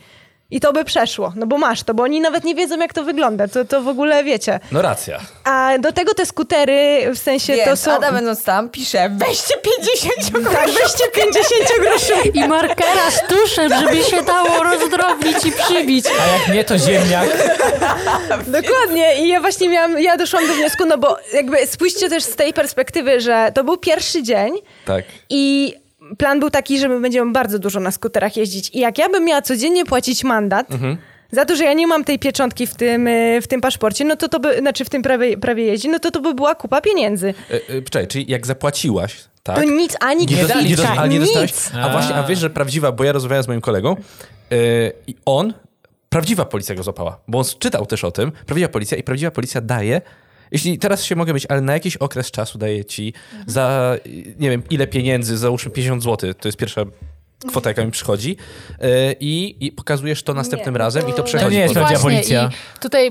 [0.52, 3.04] I to by przeszło, no bo masz to, bo oni nawet nie wiedzą, jak to
[3.04, 3.48] wygląda.
[3.48, 4.60] To, to w ogóle wiecie.
[4.72, 5.20] No racja.
[5.44, 7.92] A do tego te skutery, w sensie to Więc są...
[7.92, 9.54] Ada będąc tam pisze, weźcie
[10.30, 11.46] 50 Tak, weźcie 50
[11.80, 12.34] groszów.
[12.44, 16.04] I markera z tuszem, żeby się dało rozdrobnić i przybić.
[16.06, 17.28] A jak nie, to ziemniak.
[18.46, 19.16] Dokładnie.
[19.24, 22.52] I ja właśnie miałam, ja doszłam do wniosku, no bo jakby spójrzcie też z tej
[22.52, 24.54] perspektywy, że to był pierwszy dzień
[24.84, 25.04] Tak.
[25.30, 25.74] i
[26.18, 28.70] plan był taki, że my będziemy bardzo dużo na skuterach jeździć.
[28.74, 30.66] I jak ja bym miała codziennie płacić mandat
[31.32, 34.16] za to, że ja nie mam tej pieczątki w tym, y, w tym paszporcie, no
[34.16, 36.80] to to by, znaczy w tym prawie, prawie jeździ, no to to by była kupa
[36.80, 37.34] pieniędzy.
[37.50, 39.56] E, e, Czekaj, czyli jak zapłaciłaś, tak?
[39.56, 40.76] To nic, ani Nie, dali nie, nie
[41.20, 41.52] dostałeś.
[41.52, 41.70] nic.
[41.82, 44.56] A właśnie, a wiesz, że prawdziwa, bo ja rozmawiałem z moim kolegą e,
[45.06, 45.54] i on,
[46.08, 49.60] prawdziwa policja go złapała, bo on czytał też o tym, prawdziwa policja i prawdziwa policja
[49.60, 50.00] daje,
[50.52, 53.12] jeśli teraz się mogę być, ale na jakiś okres czasu daje ci
[53.46, 53.96] za,
[54.38, 56.84] nie wiem, ile pieniędzy, załóżmy 50 zł, to jest pierwsza
[57.48, 58.36] kwota, jaka mi przychodzi
[58.80, 61.44] e, i, i pokazujesz to następnym Nie, razem i to przechodzi.
[61.44, 62.50] To nie jest po- prawdziwa policja.
[62.76, 63.10] I tutaj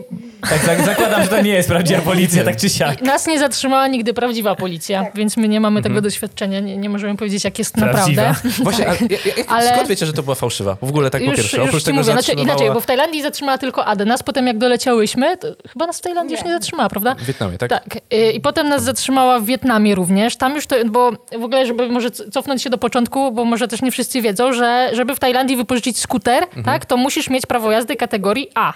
[0.49, 3.01] Tak, zak- zakładam, że to nie jest prawdziwa policja, tak czy siak.
[3.01, 5.15] nas nie zatrzymała nigdy prawdziwa policja, Tak.
[5.15, 8.21] więc my nie mamy tego doświadczenia, nie, nie możemy powiedzieć, jak jest Prawdziwa.
[8.23, 8.63] naprawdę.
[8.63, 10.77] Właśnie, a, jak, jak, Ale- skąd wiecie, że to była fałszywa?
[10.81, 12.85] W ogóle tak po już, pierwsze, już oprócz ci tego, mówię, znaczy, inaczej, bo w
[12.85, 14.05] Tajlandii zatrzymała tylko Adę.
[14.05, 17.15] Nas potem jak doleciałyśmy, to chyba nas w Tajlandii już nie zatrzymała, prawda?
[17.15, 17.69] w Wietnamie, tak?
[17.69, 17.95] Tak.
[18.13, 20.35] y, I potem nas zatrzymała w Wietnamie również.
[20.37, 23.81] Tam już to, bo w ogóle, żeby może cofnąć się do początku, bo może też
[23.81, 27.95] nie wszyscy wiedzą, że żeby w Tajlandii wypożyczyć skuter, tak, to musisz mieć prawo jazdy
[27.95, 28.73] kategorii A.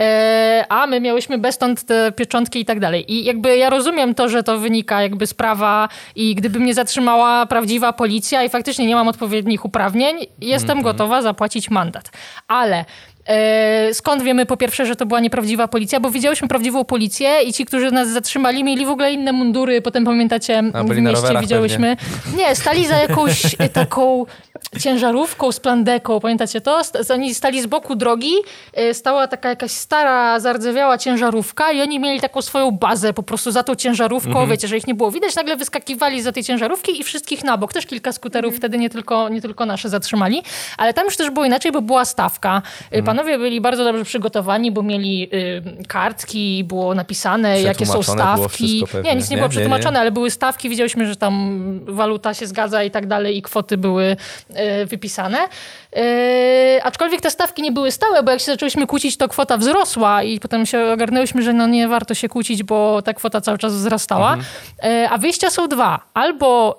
[0.00, 3.12] E, a my miałyśmy bez stąd te pieczątki i tak dalej.
[3.12, 7.46] I jakby ja rozumiem to, że to wynika jakby z prawa i gdyby mnie zatrzymała
[7.46, 12.10] prawdziwa policja i faktycznie nie mam odpowiednich uprawnień, jestem gotowa zapłacić mandat.
[12.48, 12.84] Ale
[13.92, 16.00] skąd wiemy po pierwsze, że to była nieprawdziwa policja?
[16.00, 19.82] Bo widziałyśmy prawdziwą policję i ci, którzy nas zatrzymali, mieli w ogóle inne mundury.
[19.82, 21.96] Potem pamiętacie, A, w mieście widziałyśmy.
[22.36, 24.26] Nie, stali za jakąś e, taką
[24.80, 26.80] ciężarówką z plandeką, pamiętacie to?
[27.14, 28.32] Oni stali z boku drogi,
[28.72, 33.50] e, stała taka jakaś stara, zardzewiała ciężarówka i oni mieli taką swoją bazę po prostu
[33.50, 37.04] za tą ciężarówką, wiecie, że ich nie było widać, nagle wyskakiwali za tej ciężarówki i
[37.04, 37.72] wszystkich na bok.
[37.72, 40.42] Też kilka skuterów wtedy nie tylko, nie tylko nasze zatrzymali,
[40.76, 42.62] ale tam już też było inaczej, bo była stawka.
[42.90, 48.38] E, Panowie byli bardzo dobrze przygotowani, bo mieli y, kartki, było napisane, jakie są Przetłumaczone
[48.38, 48.84] stawki.
[48.92, 49.10] pewnie.
[49.10, 49.60] nie, nic nie, Nie, było nie, nie.
[49.60, 53.76] przetłumaczone, ale były stawki, widziałyśmy, że tam waluta się zgadza i tak dalej i kwoty
[53.76, 54.16] były
[54.54, 55.38] e, wypisane.
[55.96, 60.22] E, aczkolwiek te stawki nie były stałe, bo jak się zaczęliśmy kłócić, to kwota wzrosła
[60.22, 63.74] i potem się ogarnęłyśmy, że no nie warto się kłócić, bo ta kwota cały czas
[63.74, 64.36] wzrastała.
[64.84, 66.00] E, a wyjścia są dwa.
[66.14, 66.78] Albo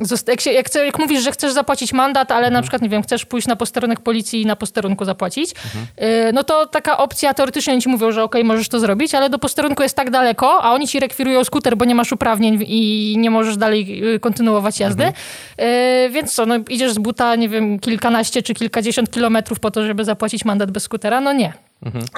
[0.00, 3.02] zosta- jak, się, jak, jak mówisz, że chcesz zapłacić mandat, ale na przykład, nie wiem,
[3.02, 5.50] chcesz pójść na posterunek policji i na posterunku zapłacić,
[5.96, 9.38] e, no to taka opcja, teoretycznie ci mówią, że okej, możesz to zrobić, ale do
[9.38, 13.30] posterunku jest tak daleko, a oni ci rekwirują skuter, bo nie masz uprawnień i nie
[13.30, 15.12] możesz dalej y, kontynuować jazdy.
[15.56, 19.86] E, więc co, no idziesz z buta, nie wiem, kilkanaście czy kilkadziesiąt kilometrów po to,
[19.86, 21.20] żeby zapłacić mandat bez skutera?
[21.20, 21.52] No nie.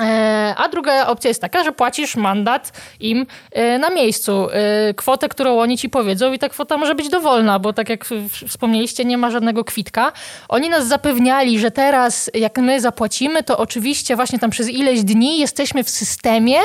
[0.00, 4.48] E, A druga opcja jest taka, że płacisz mandat im e, na miejscu.
[4.50, 8.04] E, Kwotę, którą oni ci powiedzą i ta kwota może być dowolna, bo tak jak
[8.48, 10.12] wspomnieliście, nie ma żadnego kwitka.
[10.48, 15.38] Oni nas zapewniali, że teraz jak my zapłacimy, to oczywiście właśnie tam przez ileś dni
[15.38, 16.58] jesteśmy w systemie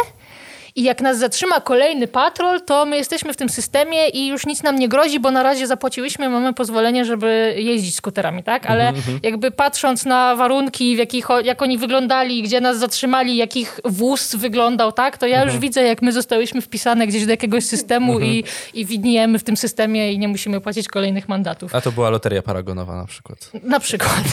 [0.76, 4.64] i jak nas zatrzyma kolejny patrol, to my jesteśmy w tym systemie i już nic
[4.64, 8.66] nam nie grozi, bo na razie zapłaciłyśmy, mamy pozwolenie, żeby jeździć skuterami, tak?
[8.66, 8.94] Ale
[9.24, 14.92] jakby patrząc na warunki, w jakich, jak oni wyglądali, gdzie nas zatrzymali, jakich wóz wyglądał,
[14.92, 15.18] tak?
[15.18, 18.44] To ja już widzę, jak my zostałyśmy wpisane gdzieś do jakiegoś systemu i,
[18.74, 21.76] i widniejemy w tym systemie i nie musimy płacić kolejnych mandatów.
[21.76, 23.52] A to była loteria paragonowa na przykład.
[23.64, 24.24] Na przykład.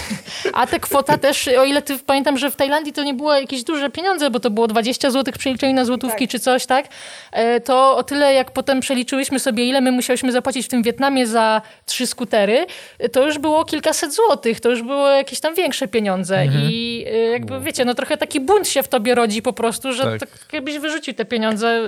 [0.53, 3.65] A ta kwota też, o ile ty pamiętam, że w Tajlandii to nie było jakieś
[3.65, 6.87] duże pieniądze, bo to było 20 zł przeliczeni na złotówki czy coś, tak?
[7.33, 11.27] E, To o tyle, jak potem przeliczyłyśmy sobie, ile my musiałyśmy zapłacić w tym Wietnamie
[11.27, 12.67] za trzy skutery,
[12.99, 16.47] e, to już było kilkaset złotych, to już było jakieś tam większe pieniądze.
[16.47, 20.03] I e, jakby wiecie, no trochę taki bunt się w tobie rodzi po prostu, że
[20.03, 20.21] Tak.
[20.21, 20.29] tak.
[20.53, 21.81] jakbyś wyrzucił te pieniądze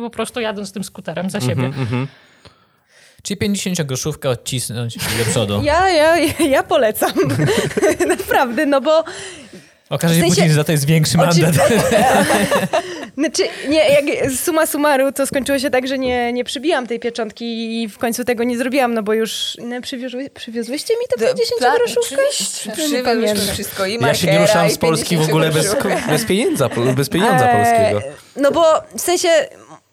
[0.00, 1.70] po prostu jadąc tym skuterem za siebie.
[3.22, 5.60] Czyli 50 groszówkę odcisnąć do przodu.
[5.64, 6.16] Ja, ja,
[6.48, 7.12] ja polecam.
[8.18, 9.04] Naprawdę, no bo
[9.90, 11.54] Okaże się W sensie- później, że za to jest większy mandat.
[13.18, 17.82] Znaczy, nie, jak suma summarum to skończyło się tak, że nie, nie przybiłam tej pieczątki
[17.82, 21.60] i w końcu tego nie zrobiłam, no bo już no, przywiozły, przywiozłyście mi to 50
[21.60, 22.16] Pla- groszówkę?
[22.30, 22.72] Oczywiście.
[22.72, 23.86] Przywiozłyśmy wszystko.
[23.86, 25.76] I Ja się nie i z Polski w 50 ogóle bez,
[26.08, 28.00] bez pieniądza, bez pieniądza polskiego.
[28.36, 29.28] No bo w sensie...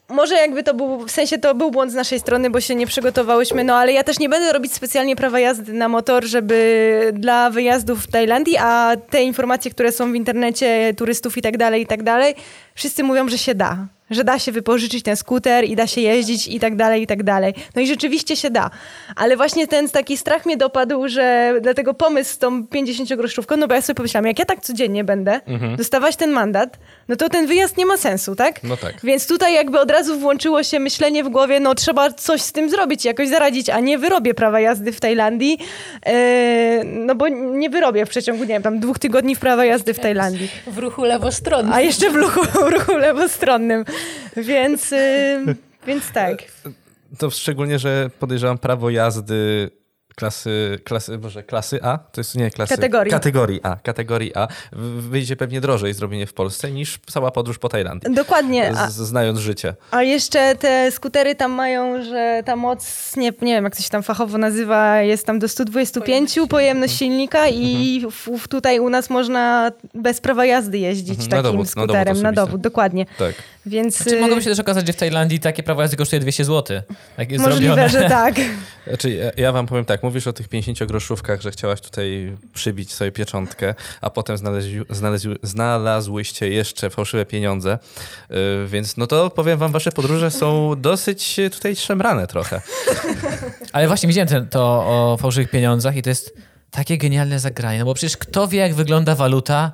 [0.08, 2.86] Może jakby to był, w sensie to był błąd z naszej strony, bo się nie
[2.86, 7.50] przygotowałyśmy, no ale ja też nie będę robić specjalnie prawa jazdy na motor, żeby dla
[7.50, 11.86] wyjazdów w Tajlandii, a te informacje, które są w internecie turystów i tak dalej, i
[11.86, 12.34] tak dalej,
[12.74, 13.86] wszyscy mówią, że się da.
[14.10, 17.22] Że da się wypożyczyć ten skuter i da się jeździć i tak dalej, i tak
[17.22, 17.54] dalej.
[17.74, 18.70] No i rzeczywiście się da.
[19.16, 23.74] Ale właśnie ten taki strach mnie dopadł, że dlatego pomysł z tą 50-groszówką, no bo
[23.74, 25.40] ja sobie pomyślałam, jak ja tak codziennie będę
[25.76, 26.78] dostawać ten mandat,
[27.08, 28.62] no to ten wyjazd nie ma sensu, tak?
[28.62, 28.94] No tak.
[29.04, 32.70] Więc tutaj jakby od razu włączyło się myślenie w głowie, no trzeba coś z tym
[32.70, 35.58] zrobić, jakoś zaradzić, a nie wyrobię prawa jazdy w Tajlandii,
[36.06, 39.94] e, no bo nie wyrobię w przeciągu, nie wiem, tam dwóch tygodni w prawa jazdy
[39.94, 40.48] w Tajlandii.
[40.66, 41.72] W ruchu lewostronnym.
[41.72, 43.84] A jeszcze w ruchu, ruchu lewostronnym.
[44.36, 44.94] Więc,
[45.86, 46.42] więc tak.
[47.18, 49.70] To szczególnie, że podejrzewam prawo jazdy
[50.14, 51.98] klasy, klasy, może klasy A?
[51.98, 52.74] To jest nie klasy.
[52.76, 53.10] Kategorii.
[53.10, 53.76] Kategorii A.
[53.76, 54.48] Kategorii A.
[54.98, 58.14] Wyjdzie pewnie drożej zrobienie w Polsce niż cała podróż po Tajlandii.
[58.14, 58.72] Dokładnie.
[58.88, 59.74] Z, znając życie.
[59.90, 63.90] a jeszcze te skutery tam mają, że ta moc, nie, nie wiem jak to się
[63.90, 69.10] tam fachowo nazywa, jest tam do 125 pojemność, silnika i w, w tutaj u nas
[69.10, 73.06] można bez prawa jazdy jeździć Mhm, na takim dowód, na dowód skuterem, na dowód, dokładnie.
[73.18, 73.34] Tak.
[73.66, 76.44] Więc Czy y, mogłoby się też okazać, że w Tajlandii takie prawo jazdy kosztuje 200
[76.44, 76.80] zł?
[77.18, 77.88] Jak jest możliwe, zrobione.
[77.88, 78.34] że tak.
[78.88, 82.92] Znaczy, ja, ja wam powiem tak, mówisz o tych 50 groszówkach, że chciałaś tutaj przybić
[82.92, 87.78] sobie pieczątkę, a potem znaleźli, znaleźli, znalazłyście jeszcze fałszywe pieniądze,
[88.30, 88.36] yy,
[88.68, 92.60] więc no to powiem wam, wasze podróże są dosyć tutaj szemrane trochę.
[93.72, 96.36] Ale właśnie widziałem ten, to o fałszywych pieniądzach i to jest
[96.70, 99.72] takie genialne zagranie, no bo przecież kto wie, jak wygląda waluta,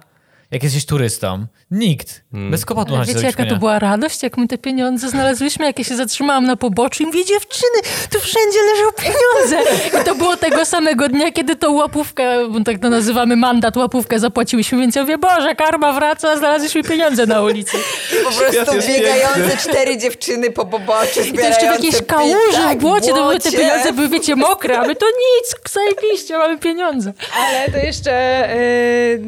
[0.51, 1.47] jak jesteś turystą?
[1.71, 2.23] Nikt.
[2.33, 5.85] Bez kłopotu Ale wiecie, jaka to była radość, jak my te pieniądze znalazłyśmy, jak ja
[5.85, 7.79] się zatrzymałam na poboczu i mówię, dziewczyny,
[8.11, 9.73] tu wszędzie leżą pieniądze.
[10.01, 14.19] I to było tego samego dnia, kiedy tą łapówkę, bo tak to nazywamy mandat, łapówkę
[14.19, 17.77] zapłaciłyśmy, więc ja mówię, Boże, karma wraca, znalazłyśmy pieniądze na ulicy.
[18.25, 22.81] Po prostu biegające cztery dziewczyny po poboczu, I to jeszcze w jakiejś kałuży, tak, w
[22.81, 27.13] błocie, to były te pieniądze były, wiecie, mokre, a my to nic, zajebiście, mamy pieniądze.
[27.37, 29.21] Ale to jeszcze y,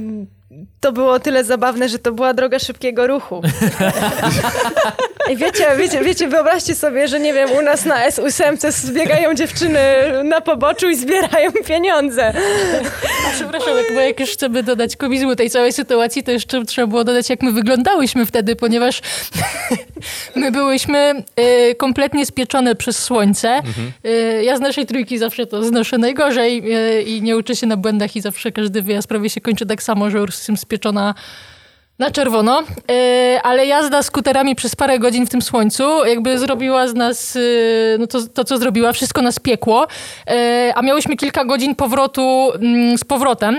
[0.80, 3.42] to było tyle zabawne, że to była droga szybkiego ruchu.
[5.32, 9.80] I wiecie, wiecie, wiecie, wyobraźcie sobie, że nie wiem, u nas na S8 zbiegają dziewczyny
[10.24, 12.32] na poboczu i zbierają pieniądze.
[13.34, 17.04] Przepraszam, jak, bo jak już chcemy dodać komizmu tej całej sytuacji, to jeszcze trzeba było
[17.04, 19.00] dodać, jak my wyglądałyśmy wtedy, ponieważ
[20.36, 21.24] my byłyśmy
[21.70, 23.60] y, kompletnie spieczone przez słońce.
[24.06, 27.76] Y, ja z naszej trójki zawsze to znoszę najgorzej y, i nie uczę się na
[27.76, 31.14] błędach i zawsze każdy wyjazd prawie się kończy tak samo, że już jestem spieczona
[31.98, 36.94] Na czerwono, e, ale jazda skuterami przez parę godzin w tym słońcu jakby zrobiła z
[36.94, 37.40] nas e,
[37.98, 39.86] no to, to, co zrobiła, wszystko nas piekło,
[40.26, 43.56] e, a miałyśmy kilka godzin powrotu mm, z powrotem,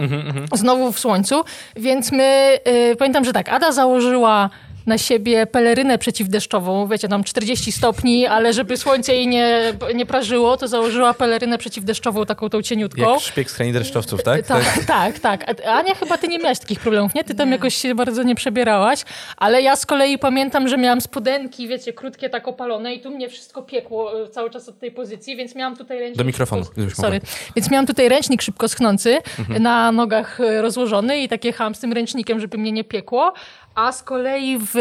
[0.54, 1.44] znowu w słońcu,
[1.76, 2.58] więc my,
[3.00, 4.50] pamiętam, że tak, Ada założyła
[4.86, 10.58] na siebie pelerynę przeciwdeszczową, wiecie, tam 40 stopni, ale żeby słońce jej nie, nie prażyło,
[10.58, 13.12] to założyła pelerynę przeciwdeszczową, taką tą cieniutką.
[13.12, 14.48] Jak szpieg z krainy deszczowców, tak?
[14.48, 14.86] To- Tak,
[15.20, 15.50] tak, tak.
[15.68, 17.24] A- Ania, chyba ty nie miałaś takich problemów, nie?
[17.24, 19.04] Ty tam jakoś się bardzo nie przebierałaś,
[19.38, 23.30] ale ja z kolei pamiętam, że miałam spodenki, wiecie, krótkie, tak opalone i tu mnie
[23.30, 26.18] wszystko piekło e, cały czas od tej pozycji, więc miałam tutaj ręcznik...
[26.18, 27.16] Do mikrofonu, szybko- Sorry.
[27.16, 27.34] Mhm.
[27.56, 29.18] Więc miałam tutaj ręcznik szybko schnący,
[29.60, 33.34] na nogach e, rozłożony i takie jechałam z tym ręcznikiem, żeby mnie nie piekło,
[33.76, 34.72] a z kolei w,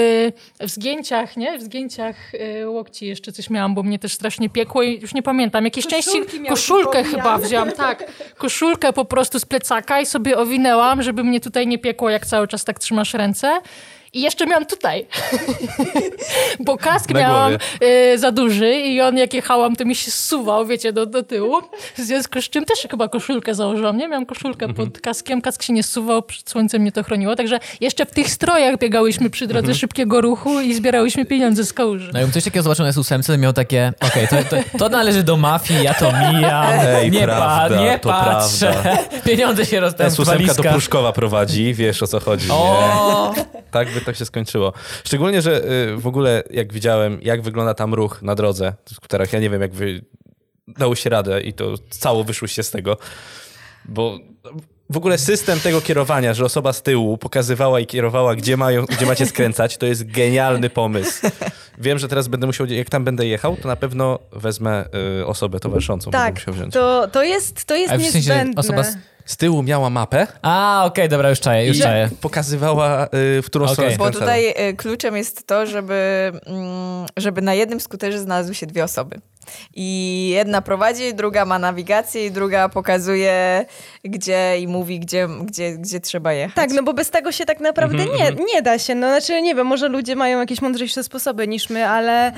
[0.61, 1.59] w zgięciach, nie?
[1.59, 5.23] W zgięciach e, łokci jeszcze coś miałam, bo mnie też strasznie piekło i już nie
[5.23, 5.65] pamiętam.
[5.65, 8.13] Jakieś części, koszulkę chyba wzięłam, tak.
[8.37, 12.49] Koszulkę po prostu z plecaka i sobie owinęłam, żeby mnie tutaj nie piekło, jak cały
[12.49, 13.61] czas tak trzymasz ręce.
[14.15, 15.07] I jeszcze miałam tutaj,
[16.67, 20.67] bo kask Na miałam e, za duży i on jak jechałam, to mi się zsuwał,
[20.67, 21.57] wiecie, do, do tyłu.
[21.97, 24.09] W związku z czym też chyba koszulkę założyłam, nie?
[24.09, 24.91] Miałam koszulkę Mhm.
[24.91, 28.29] pod kaskiem, kask się nie zsuwał, przed słońcem mnie to chroniło, także jeszcze w tych
[28.31, 29.79] strojach biegałyśmy przy drodze Mhm.
[29.79, 32.11] szybkiego ruchu i zbierałyśmy pieniądze z kałuży.
[32.13, 35.23] No jakbym coś takiego zobaczył na S8, to miał takie, okej, to, to, to należy
[35.23, 40.13] do mafii, ja to mijam, Ej, nie, prawda, nie to patrzę, pieniądze się rozdają w
[40.13, 40.73] S8 do walizkach.
[40.73, 42.47] Pruszkowa prowadzi, wiesz o co chodzi.
[42.49, 42.55] Nie?
[42.55, 43.35] O,
[43.71, 44.73] Tak by to się skończyło.
[45.05, 49.33] Szczególnie, że y, w ogóle jak widziałem, jak wygląda tam ruch na drodze w skuterach,
[49.33, 50.05] ja nie wiem, jak wy
[50.69, 52.97] dało się radę i to cało wyszłyście z tego,
[53.85, 54.19] bo
[54.91, 59.07] w ogóle system tego kierowania, że osoba z tyłu pokazywała i kierowała, gdzie, mają, gdzie
[59.07, 61.27] macie skręcać, to jest genialny pomysł.
[61.79, 64.85] Wiem, że teraz będę musiał, jak tam będę jechał, to na pewno wezmę
[65.21, 66.11] y, osobę towarzyszącą.
[66.11, 66.75] będę Tak, musiał wziąć.
[66.75, 68.61] to, to jest, to jest A w sensie niezbędne.
[68.61, 72.09] osoba z- Z tyłu miała mapę a okej, dobra, już czaję, już i czaję.
[72.21, 73.75] pokazywała, y, w którą Okej.
[73.75, 78.67] stronę Bo tutaj y, kluczem jest to, żeby, mm, żeby na jednym skuterze znalazły się
[78.67, 79.21] dwie osoby.
[79.75, 83.65] I jedna prowadzi, druga ma nawigację i druga pokazuje,
[84.05, 86.55] gdzie i mówi, gdzie, gdzie, gdzie trzeba jechać.
[86.57, 88.95] Tak, no bo bez tego się tak naprawdę Mhm, nie, nie da się.
[88.95, 92.33] No znaczy, nie wiem, może ludzie mają jakieś mądrzejsze sposoby niż my, ale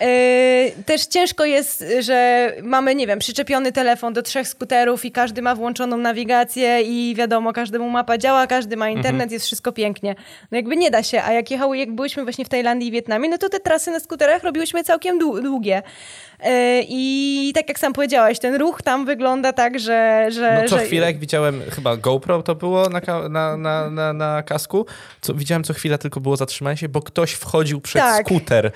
[0.00, 5.42] e, też ciężko jest, że mamy, nie wiem, przyczepiony telefon do trzech skuterów i każdy
[5.42, 9.30] ma włączoną nawigację i wiadomo, każdemu mapa działa, każdy ma internet, Mhm.
[9.30, 10.14] jest wszystko pięknie.
[10.50, 13.28] No jakby nie da się, a jak jechały, jak byliśmy właśnie w Tajlandii i Wietnamie,
[13.28, 15.65] no to te trasy na skuterach robiłyśmy całkiem dłu- długie.
[16.40, 20.28] E, I tak jak sam powiedziałaś, ten ruch tam wygląda tak, że...
[20.30, 20.84] że No co że...
[20.86, 24.86] chwilę, jak widziałem, chyba GoPro to było na, na, na, na, na kasku,
[25.20, 28.26] co, widziałem co chwilę tylko było zatrzymanie się, bo ktoś wchodził przed Tak.
[28.26, 28.72] skuter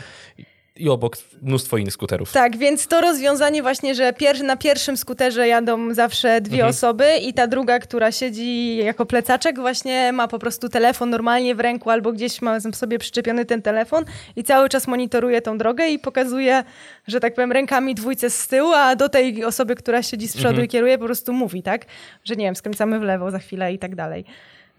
[0.81, 2.33] i obok mnóstwo innych skuterów.
[2.33, 7.35] Tak, więc to rozwiązanie właśnie, że pier na pierwszym skuterze jadą zawsze dwie osoby i
[7.35, 12.13] ta druga, która siedzi jako plecaczek właśnie ma po prostu telefon normalnie w ręku albo
[12.13, 14.05] gdzieś ma sobie przyczepiony ten telefon
[14.37, 16.65] i cały czas monitoruje tą drogę i pokazuje,
[17.07, 20.63] że tak powiem rękami dwójce z tyłu, a do tej osoby, która siedzi z przodu
[20.63, 21.87] i kieruje po prostu mówi, tak?
[22.25, 24.25] Że nie wiem, skręcamy w lewo za chwilę i tak dalej.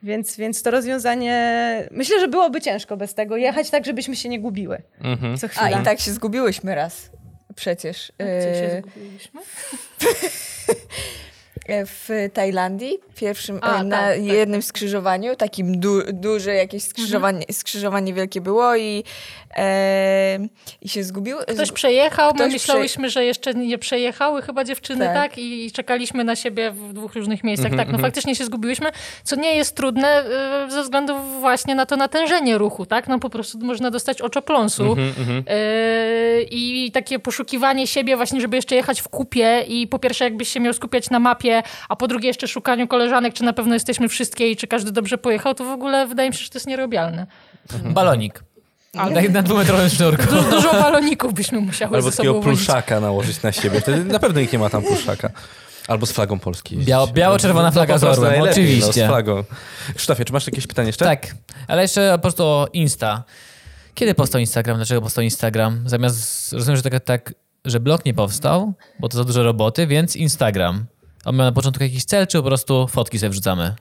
[0.03, 4.39] Więc, więc to rozwiązanie, myślę, że byłoby ciężko bez tego jechać tak, żebyśmy się nie
[4.39, 4.81] gubiły.
[5.39, 7.09] Co A i tak się zgubiłyśmy raz.
[7.55, 8.11] Przecież.
[8.17, 9.41] Gdzie się Y, zgubiliśmy?
[11.85, 17.45] w Tajlandii, pierwszym, A, e, na tak, tak, jednym skrzyżowaniu, takim du, duże jakieś skrzyżowanie,
[17.51, 19.03] skrzyżowanie wielkie było i,
[20.81, 21.37] i się zgubił.
[21.37, 25.15] Ktoś przejechał, my Ktoś myślałyśmy, że jeszcze nie przejechały chyba dziewczyny, tak?
[25.15, 25.37] Tak.
[25.37, 27.75] I czekaliśmy na siebie w dwóch różnych miejscach.
[27.77, 28.89] tak, no faktycznie się zgubiłyśmy,
[29.23, 30.23] co nie jest trudne
[30.67, 33.07] y, ze względu właśnie na to natężenie ruchu, tak?
[33.07, 34.95] No po prostu można dostać oczopląsu.
[34.95, 40.49] Y, I takie poszukiwanie siebie właśnie, żeby jeszcze jechać w kupie i po pierwsze jakbyś
[40.49, 44.09] się miał skupiać na mapie, a po drugie jeszcze szukaniu koleżanek, czy na pewno jesteśmy
[44.09, 46.67] wszystkie i czy każdy dobrze pojechał, to w ogóle wydaje mi się, że to jest
[46.67, 47.27] nierobialne.
[47.83, 48.43] Balonik.
[48.93, 50.23] Na, na dwumetrowym sznurku.
[50.35, 53.81] Du- dużo baloników byśmy musiały Albo ze sobą takiego pluszaka nałożyć na siebie.
[53.81, 55.29] Wtedy na pewno nikt nie ma tam pluszaka.
[55.87, 56.75] Albo z flagą Polski.
[56.75, 56.89] jeździć.
[56.93, 59.01] Biało- biało-czerwona flaga z orłem, oczywiście.
[59.01, 59.43] No, z flagą.
[59.95, 61.05] Krzysztofie, czy masz jakieś pytanie jeszcze?
[61.05, 61.35] Tak,
[61.67, 63.23] ale jeszcze po prostu o Insta.
[63.95, 64.77] Kiedy powstał Instagram?
[64.77, 65.83] Dlaczego powstał Instagram?
[65.85, 67.33] Zamiast, rozumiem, że tak, tak,
[67.65, 70.85] że blog nie powstał, bo to za dużo roboty, więc Instagram.
[71.25, 73.75] On miał na początku jakiś cel, czy po prostu fotki sobie wrzucamy?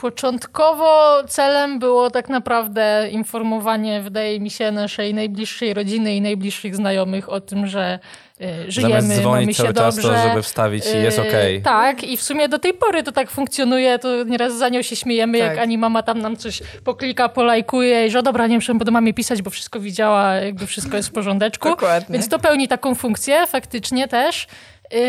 [0.00, 7.28] Początkowo celem było tak naprawdę informowanie, wydaje mi się, naszej najbliższej rodziny i najbliższych znajomych
[7.28, 7.98] o tym, że
[8.40, 10.22] y, żyjemy, Zamiast dzwonić mamy się cały czas, to dobrze.
[10.28, 11.62] żeby wstawić i jest Y, okej.
[11.62, 14.96] Tak, i w sumie do tej pory to tak funkcjonuje, to nieraz za nią się
[14.96, 15.48] śmiejemy, Tak.
[15.48, 19.14] jak ani mama tam nam coś poklika, polajkuje i że dobra, nie muszę do mamie
[19.14, 21.68] pisać, bo wszystko widziała, jakby wszystko jest w porządeczku.
[21.78, 22.12] Dokładnie.
[22.12, 24.46] Więc to pełni taką funkcję, faktycznie też.
[24.92, 25.00] Yy,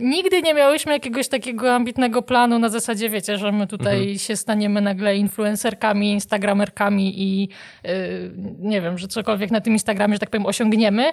[0.00, 4.18] nigdy nie miałyśmy jakiegoś takiego ambitnego planu na zasadzie, wiecie, że my tutaj mhm.
[4.18, 7.48] się staniemy nagle influencerkami, instagramerkami i
[7.84, 7.90] yy,
[8.58, 11.12] nie wiem, że cokolwiek na tym Instagramie, że tak powiem, osiągniemy.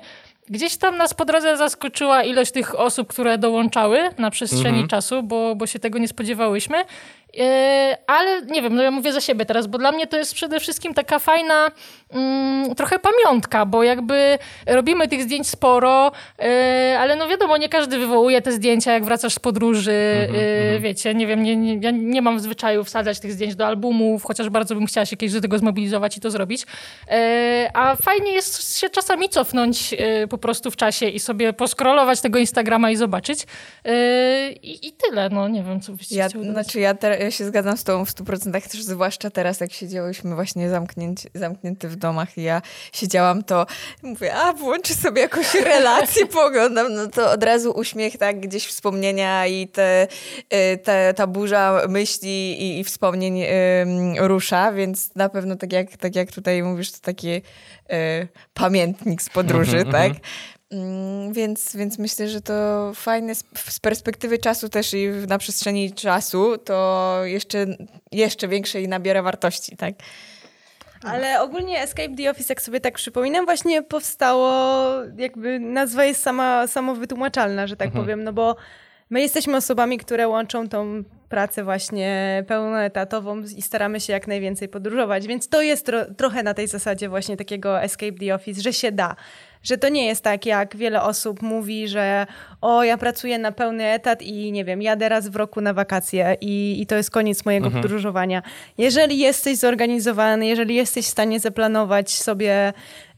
[0.50, 4.88] Gdzieś tam nas po drodze zaskoczyła ilość tych osób, które dołączały na przestrzeni mhm.
[4.88, 6.78] czasu, bo, bo się tego nie spodziewałyśmy.
[7.40, 10.34] E, ale nie wiem, no ja mówię za siebie teraz, bo dla mnie to jest
[10.34, 11.72] przede wszystkim taka fajna
[12.10, 14.38] mm, trochę pamiątka, bo jakby
[14.68, 19.34] robimy tych zdjęć sporo, e, ale no wiadomo, nie każdy wywołuje te zdjęcia, jak wracasz
[19.34, 20.82] z podróży, mm-hmm.
[20.82, 24.24] wiecie, nie wiem, nie, nie, ja nie mam w zwyczaju wsadzać tych zdjęć do albumów,
[24.24, 26.66] chociaż bardzo bym chciała się kiedyś do tego zmobilizować i to zrobić.
[27.74, 29.96] A fajnie jest się czasami cofnąć
[30.30, 33.40] po prostu w czasie i sobie poskrolować tego Instagrama i zobaczyć.
[34.64, 37.78] I, i tyle, no nie wiem, co byście ja, Znaczy ja teraz ja się zgadzam
[37.78, 42.44] z tobą w 100%, też zwłaszcza teraz, jak siedziałyśmy właśnie zamknięci, zamknięte w domach i
[42.44, 42.62] ja
[42.94, 43.66] siedziałam, to
[44.04, 49.48] mówię, a włączę sobie jakąś relację, poglądam, no to od razu uśmiech, tak, gdzieś wspomnienia
[49.48, 50.08] i te,
[50.54, 53.48] y, te, ta burza myśli i, i wspomnień y,
[54.18, 57.42] rusza, więc na pewno tak jak, tak jak tutaj mówisz, to taki y,
[58.54, 60.14] pamiętnik z podróży, -hmm, tak?
[60.74, 66.58] Mm więc, więc myślę, że to fajne z perspektywy czasu też i na przestrzeni czasu
[66.58, 67.66] to jeszcze,
[68.12, 69.94] jeszcze większej nabiera wartości, tak?
[71.04, 74.52] Ale ogólnie Escape the Office, jak sobie tak przypominam, właśnie powstało,
[75.18, 78.06] jakby nazwa jest sama samowytłumaczalna, że tak mhm.
[78.06, 78.56] powiem, no bo
[79.10, 85.28] my jesteśmy osobami, które łączą tą pracę właśnie pełnoetatową i staramy się jak najwięcej podróżować,
[85.28, 88.92] więc to jest tro trochę na tej zasadzie właśnie takiego Escape the Office, że się
[88.92, 89.16] da
[89.64, 92.28] że to nie jest tak, jak wiele osób mówi, że
[92.62, 96.38] o, ja pracuję na pełny etat i nie wiem, jadę raz w roku na wakacje
[96.42, 97.84] i, i to jest koniec mojego mhm.
[97.84, 98.42] podróżowania.
[98.78, 102.74] Jeżeli jesteś zorganizowany, jeżeli jesteś w stanie zaplanować sobie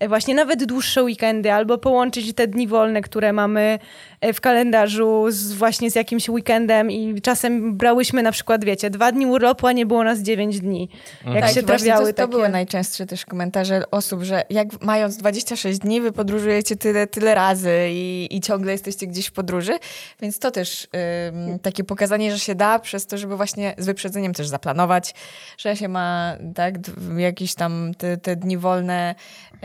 [0.08, 3.80] właśnie nawet dłuższe weekendy albo połączyć te dni wolne, które mamy
[4.22, 9.12] e, w kalendarzu z, właśnie z jakimś weekendem i czasem brałyśmy na przykład, wiecie, dwa
[9.12, 10.90] dni urlopu, a nie było nas dziewięć dni.
[11.26, 12.32] Jak tak, się trafiały to, to takie...
[12.32, 17.88] były najczęstsze też komentarze osób, że jak mając 26 dni, wy podróżujecie tyle, tyle razy
[17.90, 19.74] i, i ciągle jesteście gdzieś w podróży,
[20.22, 20.88] więc to też
[21.28, 25.14] ym, takie pokazanie, że się da przez to, żeby właśnie z wyprzedzeniem też zaplanować,
[25.58, 26.76] że się ma tak
[27.18, 29.16] jakieś tam te, te dni wolne
[29.54, 29.60] ym,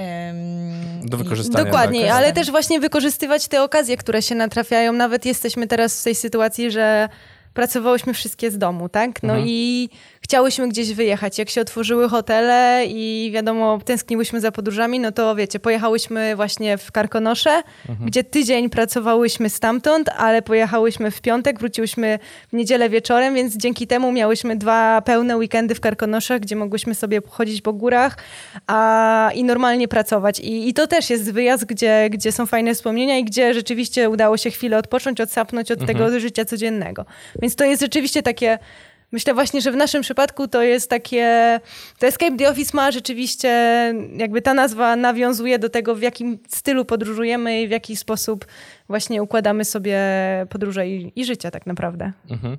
[1.05, 1.65] do wykorzystania.
[1.65, 2.17] Dokładnie, tak?
[2.17, 4.93] ale też właśnie wykorzystywać te okazje, które się natrafiają.
[4.93, 7.09] Nawet jesteśmy teraz w tej sytuacji, że
[7.55, 9.23] pracowałyśmy wszystkie z domu, tak?
[9.23, 9.49] No mhm.
[9.49, 9.89] i
[10.31, 11.39] chciałyśmy gdzieś wyjechać.
[11.39, 16.93] Jak się otworzyły hotele i wiadomo, tęskniłyśmy za podróżami, no to wiecie, pojechałyśmy właśnie w
[16.93, 18.09] Karkonosze, mhm.
[18.09, 24.13] gdzie tydzień pracowałyśmy stamtąd, ale pojechałyśmy w piątek, wróciłyśmy w niedzielę wieczorem, więc dzięki temu
[24.13, 28.17] miałyśmy dwa pełne weekendy w Karkonoszach, gdzie mogłyśmy sobie chodzić po górach
[28.67, 30.41] a, i normalnie pracować.
[30.41, 34.37] I, I to też jest wyjazd, gdzie, gdzie są fajne wspomnienia i gdzie rzeczywiście udało
[34.37, 35.99] się chwilę odpocząć, odsapnąć od mhm.
[35.99, 37.05] tego życia codziennego.
[37.43, 38.59] Więc to jest rzeczywiście takie
[39.13, 41.61] Myślę właśnie, że w naszym przypadku to jest takie.
[41.99, 43.49] To Escape the Office ma rzeczywiście,
[44.17, 48.47] jakby ta nazwa nawiązuje do tego, w jakim stylu podróżujemy i w jaki sposób
[48.89, 49.99] właśnie układamy sobie
[50.51, 52.13] podróże i, i życie, tak naprawdę.
[52.31, 52.59] Mhm.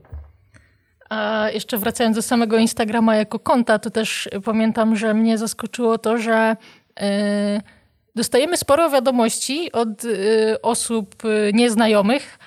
[1.09, 6.17] A jeszcze wracając do samego Instagrama jako konta, to też pamiętam, że mnie zaskoczyło to,
[6.17, 6.55] że.
[7.01, 7.05] Yy,
[8.15, 12.39] dostajemy sporo wiadomości od y, osób y, nieznajomych,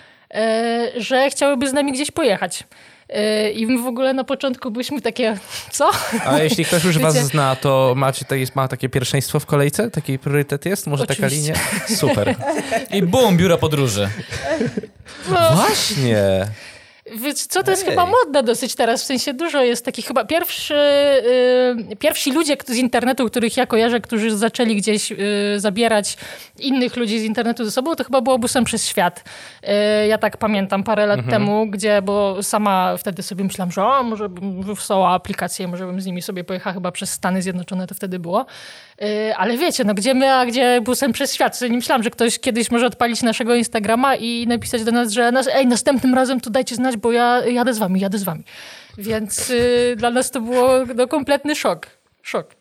[0.96, 2.64] y, że chciałyby z nami gdzieś pojechać.
[3.08, 5.38] E, I my w ogóle na początku byliśmy takie,
[5.70, 5.90] co?
[6.26, 9.90] A jeśli ktoś już was zna, to macie, to jest, ma takie pierwszeństwo w kolejce?
[9.90, 10.86] Taki priorytet jest?
[10.86, 11.22] Może Oczywiście.
[11.22, 11.54] taka linia?
[12.00, 12.34] Super.
[12.90, 14.08] I bum, biuro podróży.
[15.30, 15.50] No.
[15.54, 16.46] Właśnie.
[17.48, 17.90] Co to jest Ej.
[17.90, 20.74] chyba modne dosyć teraz, w sensie dużo jest takich chyba pierwszy,
[21.88, 25.16] yy, pierwsi ludzie z internetu, których ja kojarzę, którzy zaczęli gdzieś yy,
[25.56, 26.16] zabierać
[26.58, 29.24] innych ludzi z internetu ze sobą, to chyba było busem przez świat.
[29.62, 29.68] Yy,
[30.06, 31.42] ja tak pamiętam parę lat mhm.
[31.42, 36.00] temu, gdzie, bo sama wtedy sobie myślałam, że o, może bym wysłała aplikację, może bym
[36.00, 38.46] z nimi sobie pojechała chyba przez Stany Zjednoczone, to wtedy było.
[39.02, 41.60] Y, ale wiecie, no gdzie my, a gdzie busem przez świat.
[41.60, 45.48] Nie myślałam, że ktoś kiedyś może odpalić naszego Instagrama i napisać do nas, że nas,
[45.52, 48.44] ej, następnym razem to dajcie znać, bo ja jadę z wami, jadę z wami.
[48.98, 51.86] Więc y, dla nas to było no, kompletny szok.
[52.22, 52.54] Szok.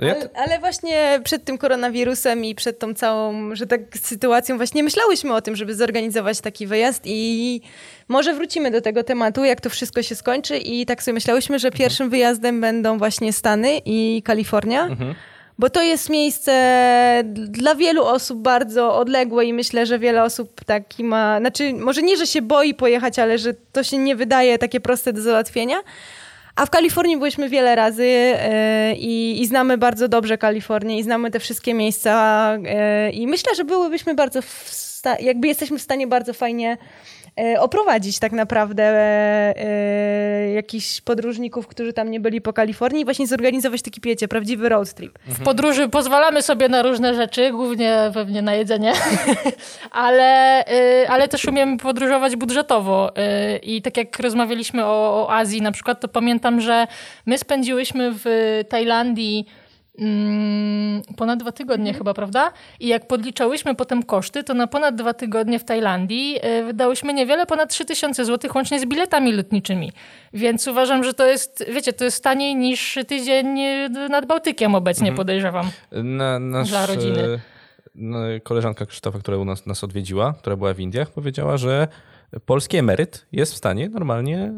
[0.00, 0.16] Tak.
[0.16, 5.34] Ale, ale, właśnie przed tym koronawirusem i przed tą całą, że tak sytuacją właśnie myślałyśmy
[5.34, 7.60] o tym, żeby zorganizować taki wyjazd i
[8.08, 11.70] może wrócimy do tego tematu, jak to wszystko się skończy i tak sobie myślałyśmy, że
[11.70, 12.10] pierwszym mhm.
[12.10, 14.82] wyjazdem będą właśnie Stany i Kalifornia.
[14.82, 15.14] Mhm
[15.58, 21.04] bo to jest miejsce dla wielu osób bardzo odległe i myślę, że wiele osób taki
[21.04, 24.80] ma, znaczy może nie, że się boi pojechać, ale że to się nie wydaje takie
[24.80, 25.76] proste do załatwienia.
[26.58, 31.40] A w Kalifornii byliśmy wiele razy yy, i, znamy bardzo dobrze Kalifornię i znamy te
[31.40, 32.52] wszystkie miejsca
[33.04, 34.40] yy, i myślę, że byłybyśmy bardzo
[35.20, 36.78] jakby jesteśmy w stanie bardzo fajnie e,
[37.58, 43.82] oprowadzić tak naprawdę e, jakichś podróżników, którzy tam nie byli po Kalifornii i właśnie zorganizować
[43.82, 45.18] taki, wiecie, prawdziwy road trip.
[45.26, 48.92] W podróży pozwalamy sobie na różne rzeczy, głównie pewnie na jedzenie,
[49.90, 50.64] ale,
[51.08, 53.12] ale też umiemy podróżować budżetowo.
[53.62, 56.86] I tak jak rozmawialiśmy o, o Azji na przykład, to pamiętam, że
[57.26, 58.24] my spędziłyśmy w
[58.68, 59.46] Tajlandii
[59.98, 62.52] mm, ponad dwa tygodnie chyba, prawda?
[62.80, 67.46] I jak podliczałyśmy potem koszty, to na ponad dwa tygodnie w Tajlandii y, wydałyśmy niewiele
[67.46, 69.92] ponad 3000 zł łącznie z biletami lotniczymi.
[70.32, 75.12] Więc uważam, że to jest, wiecie, to jest taniej niż tydzień y, nad Bałtykiem obecnie,
[75.12, 75.70] podejrzewam.
[75.92, 77.22] Na, nasz, Dla rodziny.
[77.22, 77.38] e,
[77.94, 81.88] no, koleżanka Krzysztofa, która u nas, nas odwiedziła, która była w Indiach, powiedziała, że
[82.46, 84.52] polski emeryt jest w stanie normalnie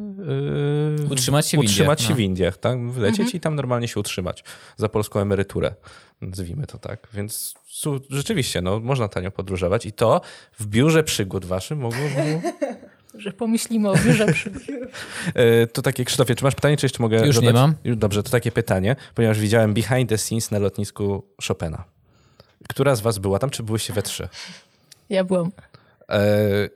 [1.01, 2.17] e, Utrzymać się w utrzymać Indiach, się no.
[2.17, 2.91] w Indiach, tak?
[2.91, 3.37] Wlecieć Mhm.
[3.37, 4.45] i tam normalnie się utrzymać
[4.77, 5.75] za polską emeryturę,
[6.21, 7.09] nazwijmy to tak.
[7.15, 10.21] Więc su- rzeczywiście, no, można tanio podróżować i to
[10.59, 11.99] w biurze przygód waszym mogło...
[13.15, 14.51] Że pomyślimy o biurze przy...
[15.35, 17.49] E, To takie, Krzysztofie, czy masz pytanie, czy jeszcze mogę Już dodać?
[17.49, 17.75] nie mam.
[17.85, 21.85] Dobrze, to takie pytanie, ponieważ widziałem behind the scenes na lotnisku Chopina.
[22.69, 24.29] Która z was była tam, czy byłyście we trzy?
[25.09, 25.51] Ja byłam.
[26.11, 26.19] E,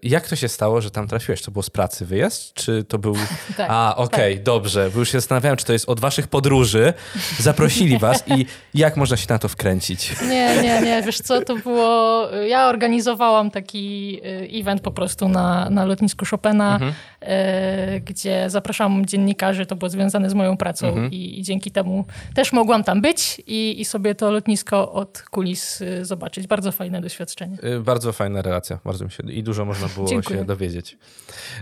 [0.02, 1.42] jak to się stało, że tam trafiłeś?
[1.42, 3.14] To było z pracy wyjazd, czy to był...
[3.56, 3.66] Tak.
[3.70, 6.92] A, okej, dobrze, bo już się zastanawiałem, czy to jest od waszych podróży,
[7.38, 10.12] zaprosili was i jak można się na to wkręcić?
[10.30, 12.28] Nie, nie, nie, wiesz co, to było...
[12.30, 16.80] Ja organizowałam taki y, event po prostu na, na lotnisku Chopina,
[17.22, 22.04] y, gdzie zapraszałam dziennikarzy, to było związane z moją pracą i, i dzięki temu
[22.34, 26.46] też mogłam tam być i, i sobie to lotnisko od kulis y, zobaczyć.
[26.46, 27.56] Bardzo fajne doświadczenie.
[27.62, 29.23] E, Bardzo fajna relacja, bardzo mi się...
[29.30, 30.38] I dużo można było Dziękuję.
[30.38, 30.96] się dowiedzieć.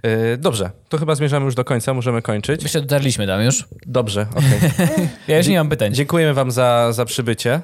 [0.02, 2.62] E, Dobrze, to chyba zmierzamy już do końca, możemy kończyć.
[2.62, 3.64] Myślę, dotarliśmy tam już.
[3.86, 4.70] Dobrze, okej.
[5.28, 5.94] Ja już nie mam pytań.
[5.94, 7.60] Dziękujemy Wam za, za przybycie.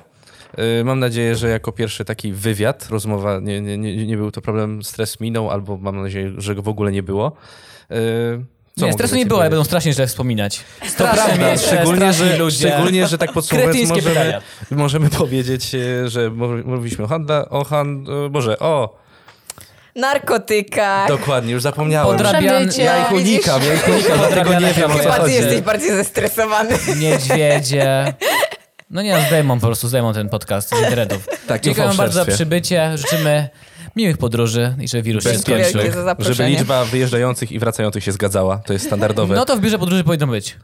[0.59, 4.41] Yy, Mam nadzieję, że jako pierwszy taki wywiad, rozmowa, nie, nie, nie, nie był to
[4.41, 7.33] problem, stres minął, albo mam nadzieję, że go w ogóle nie było.
[7.91, 7.97] Yy,
[8.79, 10.61] co nie, stresu nie było, ale będą strasznie źle wspominać.
[10.81, 12.57] To Straszne prawda, miejsce, szczególnie, że, ludzie.
[12.69, 14.41] szczególnie, że tak podsumowując, możemy, pytania.
[14.71, 15.71] możemy powiedzieć,
[16.07, 18.99] że mów- mówiliśmy o handla, o hand, yy, Boże, o,
[19.99, 21.09] Narkotykach.
[21.09, 22.17] dokładnie, już zapomniałem.
[22.17, 22.55] Podrabian...
[22.57, 22.83] Przemycie.
[22.83, 25.35] Ja ich unikam, ja ich unikam, dlatego nie wiem o co Chyba ty chodzi.
[25.35, 26.75] jesteś bardziej zestresowany.
[26.99, 28.15] niedźwiedzie.
[28.91, 31.27] No nie, zdejmą po prostu, zdejmą ten podcast z internetów.
[31.47, 32.99] Tak, wam bardzo za przybycie.
[32.99, 33.49] Życzymy
[33.97, 35.81] miłych podróży i żeby wirus się Bez Dziękuję skończył.
[35.81, 36.49] wielkie za Żeby zaproszenie.
[36.59, 38.59] liczba wyjeżdżających i wracających się zgadzała.
[38.67, 39.35] To jest standardowe.
[39.37, 40.57] No to w biurze podróży powinno być.